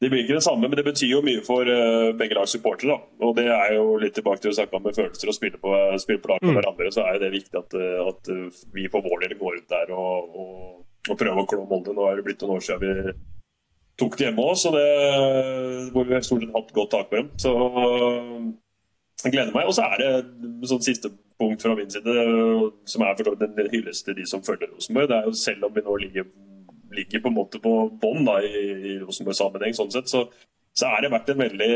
det 0.00 0.08
blir 0.08 0.22
ikke 0.22 0.38
det 0.38 0.44
samme, 0.46 0.64
men 0.64 0.78
det 0.78 0.86
betyr 0.86 1.10
jo 1.10 1.24
mye 1.24 1.42
for 1.44 1.68
uh, 1.68 2.14
begge 2.16 2.36
lags 2.38 2.54
supportere. 2.54 2.94
Og 3.20 3.34
det 3.36 3.48
er 3.52 3.74
jo 3.74 3.98
litt 4.00 4.14
tilbake 4.16 4.40
til 4.44 4.52
å 4.52 4.56
snakke 4.56 4.78
om 4.78 4.86
med 4.86 4.96
følelser 4.96 5.32
og 5.32 5.36
spille 5.36 5.60
på, 5.60 5.74
spille 6.00 6.22
på 6.22 6.30
lag 6.30 6.44
med 6.44 6.54
mm. 6.54 6.60
hverandre. 6.60 6.92
Så 6.94 7.04
er 7.04 7.18
det 7.20 7.34
viktig 7.34 7.58
at, 7.58 7.76
eh, 7.76 7.98
at, 8.06 8.30
vi 8.72 8.86
for 8.92 9.04
vår 9.04 9.26
del 9.26 9.36
går 9.42 9.58
ut 9.58 9.74
der 9.74 9.92
og, 9.92 10.38
og, 10.40 10.62
og 11.08 11.18
prøve 11.18 11.42
å 11.42 11.48
klå 11.48 11.64
Molde. 11.68 11.94
Nå 11.96 12.08
er 12.08 12.18
det 12.18 12.26
blitt 12.26 12.42
noen 12.44 12.58
år 12.58 12.64
siden 12.64 12.82
vi 12.84 13.14
tok 14.00 14.16
det 14.16 14.28
hjemme 14.28 14.44
òg, 14.48 14.66
hvor 15.92 16.08
vi 16.08 16.20
stort 16.24 16.44
sett 16.44 16.54
hatt 16.56 16.74
godt 16.76 16.92
tak 16.94 17.10
på 17.10 17.20
dem. 17.20 17.32
Så 17.40 17.54
jeg 19.24 19.34
gleder 19.34 19.52
meg. 19.54 19.68
Og 19.68 19.76
så 19.76 19.88
er 19.88 20.00
det 20.00 20.68
sånn 20.68 20.84
siste 20.84 21.10
punkt 21.40 21.64
fra 21.64 21.74
min 21.76 21.90
side, 21.92 22.14
som 22.88 23.04
er 23.04 23.18
for 23.18 23.40
den 23.40 23.72
hyllest 23.72 24.06
til 24.06 24.16
de 24.18 24.26
som 24.28 24.44
følger 24.44 24.72
Rosenborg. 24.72 25.10
Det 25.10 25.18
er 25.18 25.28
jo 25.28 25.36
Selv 25.40 25.68
om 25.68 25.74
vi 25.76 25.84
nå 25.84 25.96
ligger, 26.04 26.30
ligger 26.96 27.24
på 27.24 27.32
en 27.32 27.36
måte 27.36 27.60
på 27.62 27.74
bånn 28.02 28.28
i, 28.40 28.54
i 28.92 28.96
Rosenborg-sammenheng, 29.02 29.76
sånn 29.76 29.92
sett, 29.94 30.10
så, 30.12 30.26
så 30.76 30.90
er 30.94 31.04
det 31.04 31.12
vært 31.14 31.32
en 31.32 31.44
veldig, 31.44 31.74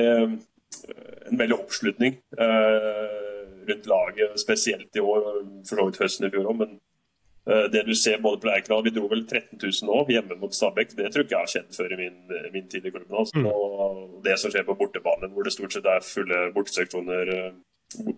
en 1.30 1.40
veldig 1.40 1.58
oppslutning 1.58 2.18
eh, 2.38 3.20
rundt 3.68 3.86
laget, 3.88 4.40
spesielt 4.40 4.96
i 4.96 5.04
år. 5.04 5.30
For 5.68 5.80
så 5.80 5.88
vidt 5.88 6.02
høsten 6.02 6.28
i 6.28 6.32
fjor 6.34 6.50
òg, 6.52 6.60
men 6.60 6.76
det 7.44 7.82
du 7.84 7.92
ser 7.94 8.22
både 8.24 8.40
på 8.40 8.48
Lerkendal 8.48 8.86
Vi 8.86 8.92
dro 8.96 9.08
vel 9.10 9.26
13 9.26 9.58
000 9.60 9.88
nå, 9.88 9.98
hjemme 10.08 10.38
mot 10.40 10.54
Stabæk. 10.54 10.94
Det 10.96 11.10
tror 11.12 11.20
jeg 11.22 11.26
ikke 11.28 11.34
jeg 11.34 11.42
har 11.42 11.52
kjent 11.52 11.76
før 11.76 11.92
i 11.92 11.98
min, 11.98 12.14
min 12.54 12.70
tid 12.72 12.86
i 12.86 12.92
klubben. 12.94 13.18
Altså. 13.20 13.36
Mm. 13.36 13.50
Og 13.52 14.22
det 14.24 14.38
som 14.40 14.54
skjer 14.54 14.64
på 14.64 14.76
bortebanen, 14.80 15.32
hvor 15.34 15.44
det 15.44 15.52
stort 15.52 15.76
sett 15.76 15.88
er 15.90 16.06
fulle 16.06 16.40
borteseksjoner 16.56 17.34
eh, 17.34 17.52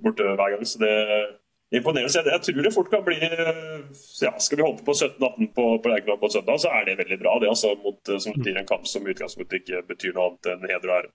borte 0.04 0.28
hver 0.28 0.54
gang. 0.54 0.62
Så 0.62 0.78
det 0.82 0.92
er 0.92 1.26
imponerende. 1.74 2.22
Jeg, 2.30 2.40
tror 2.44 2.62
det 2.68 2.74
fort 2.76 2.92
kan 2.92 3.02
bli 3.06 3.18
ja, 3.18 4.32
Skal 4.38 4.60
vi 4.60 4.66
holde 4.66 4.86
på 4.86 4.94
17-18 4.94 5.50
på, 5.58 5.66
på 5.82 5.90
Lerkendal 5.90 6.22
på 6.22 6.30
søndag, 6.36 6.62
så 6.62 6.70
er 6.78 6.86
det 6.86 6.98
veldig 7.02 7.18
bra. 7.24 7.34
Det 7.42 7.50
altså, 7.50 7.74
mot, 7.82 8.14
som 8.22 8.38
betyr 8.38 8.62
en 8.62 8.70
kamp 8.70 8.86
som 8.86 9.10
utgangspunktet 9.10 9.62
ikke 9.62 9.82
betyr 9.90 10.14
noe 10.14 10.30
annet 10.30 10.52
enn 10.54 10.70
heder 10.70 10.92
og 10.92 10.98
ære. 11.00 11.12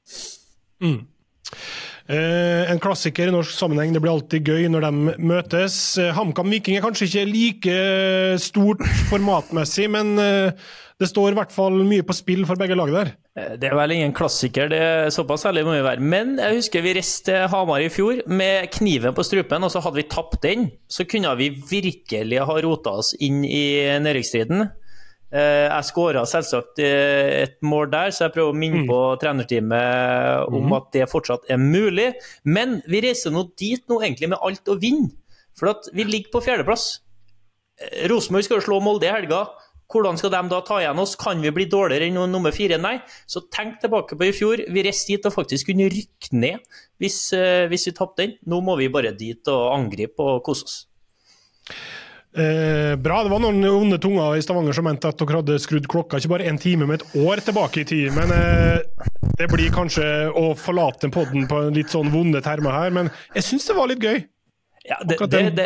Mm. 0.84 1.02
Eh, 2.10 2.72
en 2.72 2.80
klassiker 2.82 3.30
i 3.30 3.34
norsk 3.34 3.54
sammenheng. 3.54 3.94
Det 3.94 4.02
blir 4.04 4.14
alltid 4.14 4.48
gøy 4.48 4.70
når 4.74 4.88
de 4.88 5.18
møtes. 5.32 5.80
Eh, 6.02 6.14
HamKam 6.16 6.50
Viking 6.52 6.78
er 6.78 6.86
kanskje 6.86 7.08
ikke 7.10 7.26
like 7.30 7.82
stort 8.42 8.82
formatmessig, 9.12 9.88
men 9.94 10.16
eh, 10.22 10.70
det 11.02 11.10
står 11.10 11.32
i 11.32 11.38
hvert 11.40 11.54
fall 11.54 11.82
mye 11.88 12.06
på 12.06 12.16
spill 12.18 12.46
for 12.50 12.60
begge 12.60 12.78
lag 12.78 12.92
der. 12.94 13.14
Det 13.58 13.70
er 13.70 13.78
vel 13.78 13.94
ingen 13.96 14.12
klassiker, 14.14 14.68
det 14.70 14.80
er 14.84 15.14
såpass 15.14 15.46
ærlig 15.48 15.64
må 15.64 15.78
vi 15.78 15.86
være. 15.86 16.04
Men 16.04 16.36
jeg 16.42 16.58
husker 16.60 16.84
vi 16.84 16.94
reiste 16.98 17.32
til 17.32 17.48
Hamar 17.54 17.82
i 17.82 17.88
fjor 17.90 18.20
med 18.30 18.68
kniven 18.76 19.16
på 19.16 19.24
strupen, 19.26 19.64
og 19.64 19.72
så 19.72 19.82
hadde 19.86 20.02
vi 20.02 20.10
tapt 20.12 20.42
den. 20.44 20.68
Så 20.92 21.08
kunne 21.10 21.32
vi 21.40 21.54
virkelig 21.56 22.44
ha 22.44 22.58
rota 22.66 22.98
oss 23.02 23.16
inn 23.24 23.46
i 23.48 23.64
nedrykksstriden. 24.04 24.68
Eh, 25.32 25.70
jeg 25.70 25.88
skåra 25.88 26.26
selvsagt 26.28 26.82
eh, 26.84 27.46
et 27.46 27.54
mål 27.64 27.88
der, 27.94 28.12
så 28.12 28.26
jeg 28.26 28.34
prøver 28.36 28.52
å 28.52 28.58
minne 28.58 28.82
mm. 28.84 28.90
på 28.90 28.98
trenerteamet 29.22 30.52
om 30.52 30.66
mm. 30.68 30.74
at 30.76 30.90
det 30.98 31.08
fortsatt 31.08 31.48
er 31.54 31.62
mulig. 31.62 32.10
Men 32.44 32.82
vi 32.92 33.00
reiser 33.06 33.32
nå 33.32 33.46
dit 33.60 33.84
nå 33.88 34.02
egentlig 34.02 34.34
med 34.34 34.44
alt 34.44 34.68
å 34.68 34.76
vinne, 34.82 35.14
for 35.56 35.72
at 35.72 35.88
vi 35.96 36.04
ligger 36.08 36.34
på 36.34 36.44
fjerdeplass. 36.50 36.90
Eh, 37.80 38.04
Rosenborg 38.12 38.48
skal 38.48 38.60
jo 38.60 38.66
slå 38.68 38.82
Molde 38.84 39.08
i 39.08 39.14
helga. 39.14 39.46
Hvordan 39.92 40.20
skal 40.20 40.34
de 40.36 40.44
da 40.52 40.60
ta 40.68 40.82
igjen 40.84 41.00
oss? 41.04 41.16
Kan 41.20 41.40
vi 41.44 41.52
bli 41.56 41.70
dårligere 41.72 42.12
enn 42.12 42.20
nummer 42.32 42.52
fire? 42.56 42.80
Nei. 42.80 42.98
Så 43.28 43.46
tenk 43.52 43.80
tilbake 43.80 44.20
på 44.20 44.28
i 44.28 44.36
fjor. 44.36 44.64
Vi 44.72 44.84
reiste 44.88 45.16
dit 45.16 45.28
og 45.28 45.36
faktisk 45.36 45.68
kunne 45.72 45.90
rykke 45.92 46.36
ned 46.36 46.64
hvis, 47.00 47.26
hvis 47.68 47.90
vi 47.90 47.96
tapte 47.96 48.24
den. 48.24 48.38
Nå 48.48 48.62
må 48.64 48.78
vi 48.80 48.88
bare 48.92 49.12
dit 49.16 49.52
og 49.52 49.66
angripe 49.76 50.24
og 50.24 50.46
kose 50.48 50.68
oss. 50.68 50.78
Eh, 52.32 52.96
bra. 52.96 53.24
Det 53.24 53.30
var 53.30 53.42
noen 53.44 53.66
onde 53.68 53.98
tunger 54.00 54.38
i 54.40 54.44
Stavanger 54.44 54.76
som 54.76 54.86
mente 54.88 55.10
at 55.12 55.20
dere 55.20 55.42
hadde 55.42 55.58
skrudd 55.60 55.88
klokka 55.92 56.20
ikke 56.20 56.32
bare 56.32 56.48
en 56.48 56.60
time, 56.62 56.88
men 56.88 57.00
et 57.00 57.16
år 57.20 57.44
tilbake 57.44 57.84
i 57.84 57.88
tid. 57.88 58.12
Men 58.16 58.32
eh, 58.36 58.80
det 59.40 59.50
blir 59.52 59.74
kanskje 59.76 60.06
å 60.32 60.52
forlate 60.56 61.12
podden 61.12 61.50
på 61.52 61.66
en 61.66 61.76
litt 61.76 61.92
sånn 61.92 62.12
vonde 62.14 62.44
termer 62.46 62.78
her, 62.78 62.94
men 62.96 63.12
jeg 63.36 63.50
syns 63.50 63.68
det 63.68 63.76
var 63.76 63.92
litt 63.92 64.06
gøy. 64.06 64.24
Ja, 64.88 64.96
det, 65.06 65.20
det, 65.30 65.42
det, 65.54 65.66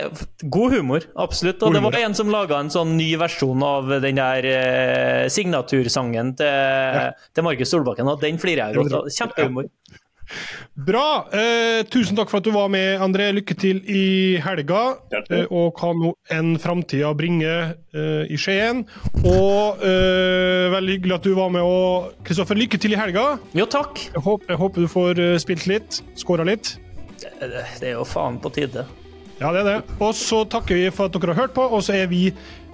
God 0.52 0.74
humor, 0.76 1.06
absolutt. 1.16 1.62
Og 1.64 1.72
det 1.72 1.80
var 1.86 1.96
en 2.02 2.18
som 2.18 2.28
laga 2.34 2.58
en 2.60 2.72
sånn 2.74 2.98
ny 2.98 3.14
versjon 3.18 3.62
av 3.64 3.94
den 4.04 4.20
der 4.20 4.48
eh, 4.50 5.22
signatursangen 5.32 6.34
til, 6.36 6.50
ja. 6.50 7.06
til 7.32 7.48
Markus 7.48 7.72
Solbakken, 7.72 8.10
og 8.12 8.20
den 8.26 8.42
flirer 8.42 8.74
jeg 8.74 8.82
godt 8.82 8.98
av. 9.00 9.08
Kjempehumor. 9.16 9.70
Bra. 10.88 11.28
Eh, 11.32 11.84
tusen 11.92 12.18
takk 12.18 12.32
for 12.32 12.42
at 12.42 12.48
du 12.48 12.52
var 12.56 12.70
med, 12.74 13.00
André. 13.04 13.30
Lykke 13.36 13.56
til 13.60 13.82
i 13.88 14.36
helga. 14.44 14.82
Eh, 15.30 15.46
og 15.50 15.80
hva 15.80 15.92
nå 15.96 16.14
enn 16.34 16.56
framtida 16.62 17.14
bringer 17.18 17.76
eh, 17.96 18.26
i 18.34 18.40
Skien. 18.40 18.84
Og 19.24 19.84
eh, 19.86 20.68
veldig 20.74 20.98
hyggelig 20.98 21.18
at 21.20 21.30
du 21.30 21.34
var 21.38 21.54
med. 21.56 21.64
Og 21.66 22.12
Kristoffer, 22.28 22.60
lykke 22.60 22.80
til 22.82 22.96
i 22.96 23.00
helga. 23.00 23.36
Jo, 23.58 23.68
takk. 23.70 24.02
Jeg 24.14 24.26
håper, 24.26 24.54
jeg 24.54 24.62
håper 24.64 24.86
du 24.86 24.92
får 24.92 25.24
eh, 25.24 25.38
spilt 25.42 25.68
litt, 25.72 26.02
skåra 26.20 26.48
litt. 26.48 26.76
Det, 27.22 27.34
det 27.50 27.90
er 27.94 27.98
jo 27.98 28.06
faen 28.08 28.42
på 28.44 28.52
tide. 28.56 28.86
Ja, 29.40 29.52
det 29.52 29.64
er 29.64 29.68
det. 29.68 29.80
Og 30.00 30.14
så 30.16 30.44
takker 30.48 30.78
vi 30.78 30.92
for 30.96 31.10
at 31.10 31.16
dere 31.18 31.34
har 31.36 31.46
hørt 31.46 31.56
på, 31.56 31.64
og 31.68 31.84
så 31.84 31.96
er 31.98 32.08
vi 32.12 32.30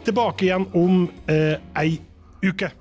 tilbake 0.06 0.47
igjen 0.47 0.68
om 0.78 1.04
eh, 1.30 1.58
ei 1.78 1.99
uke. 2.45 2.72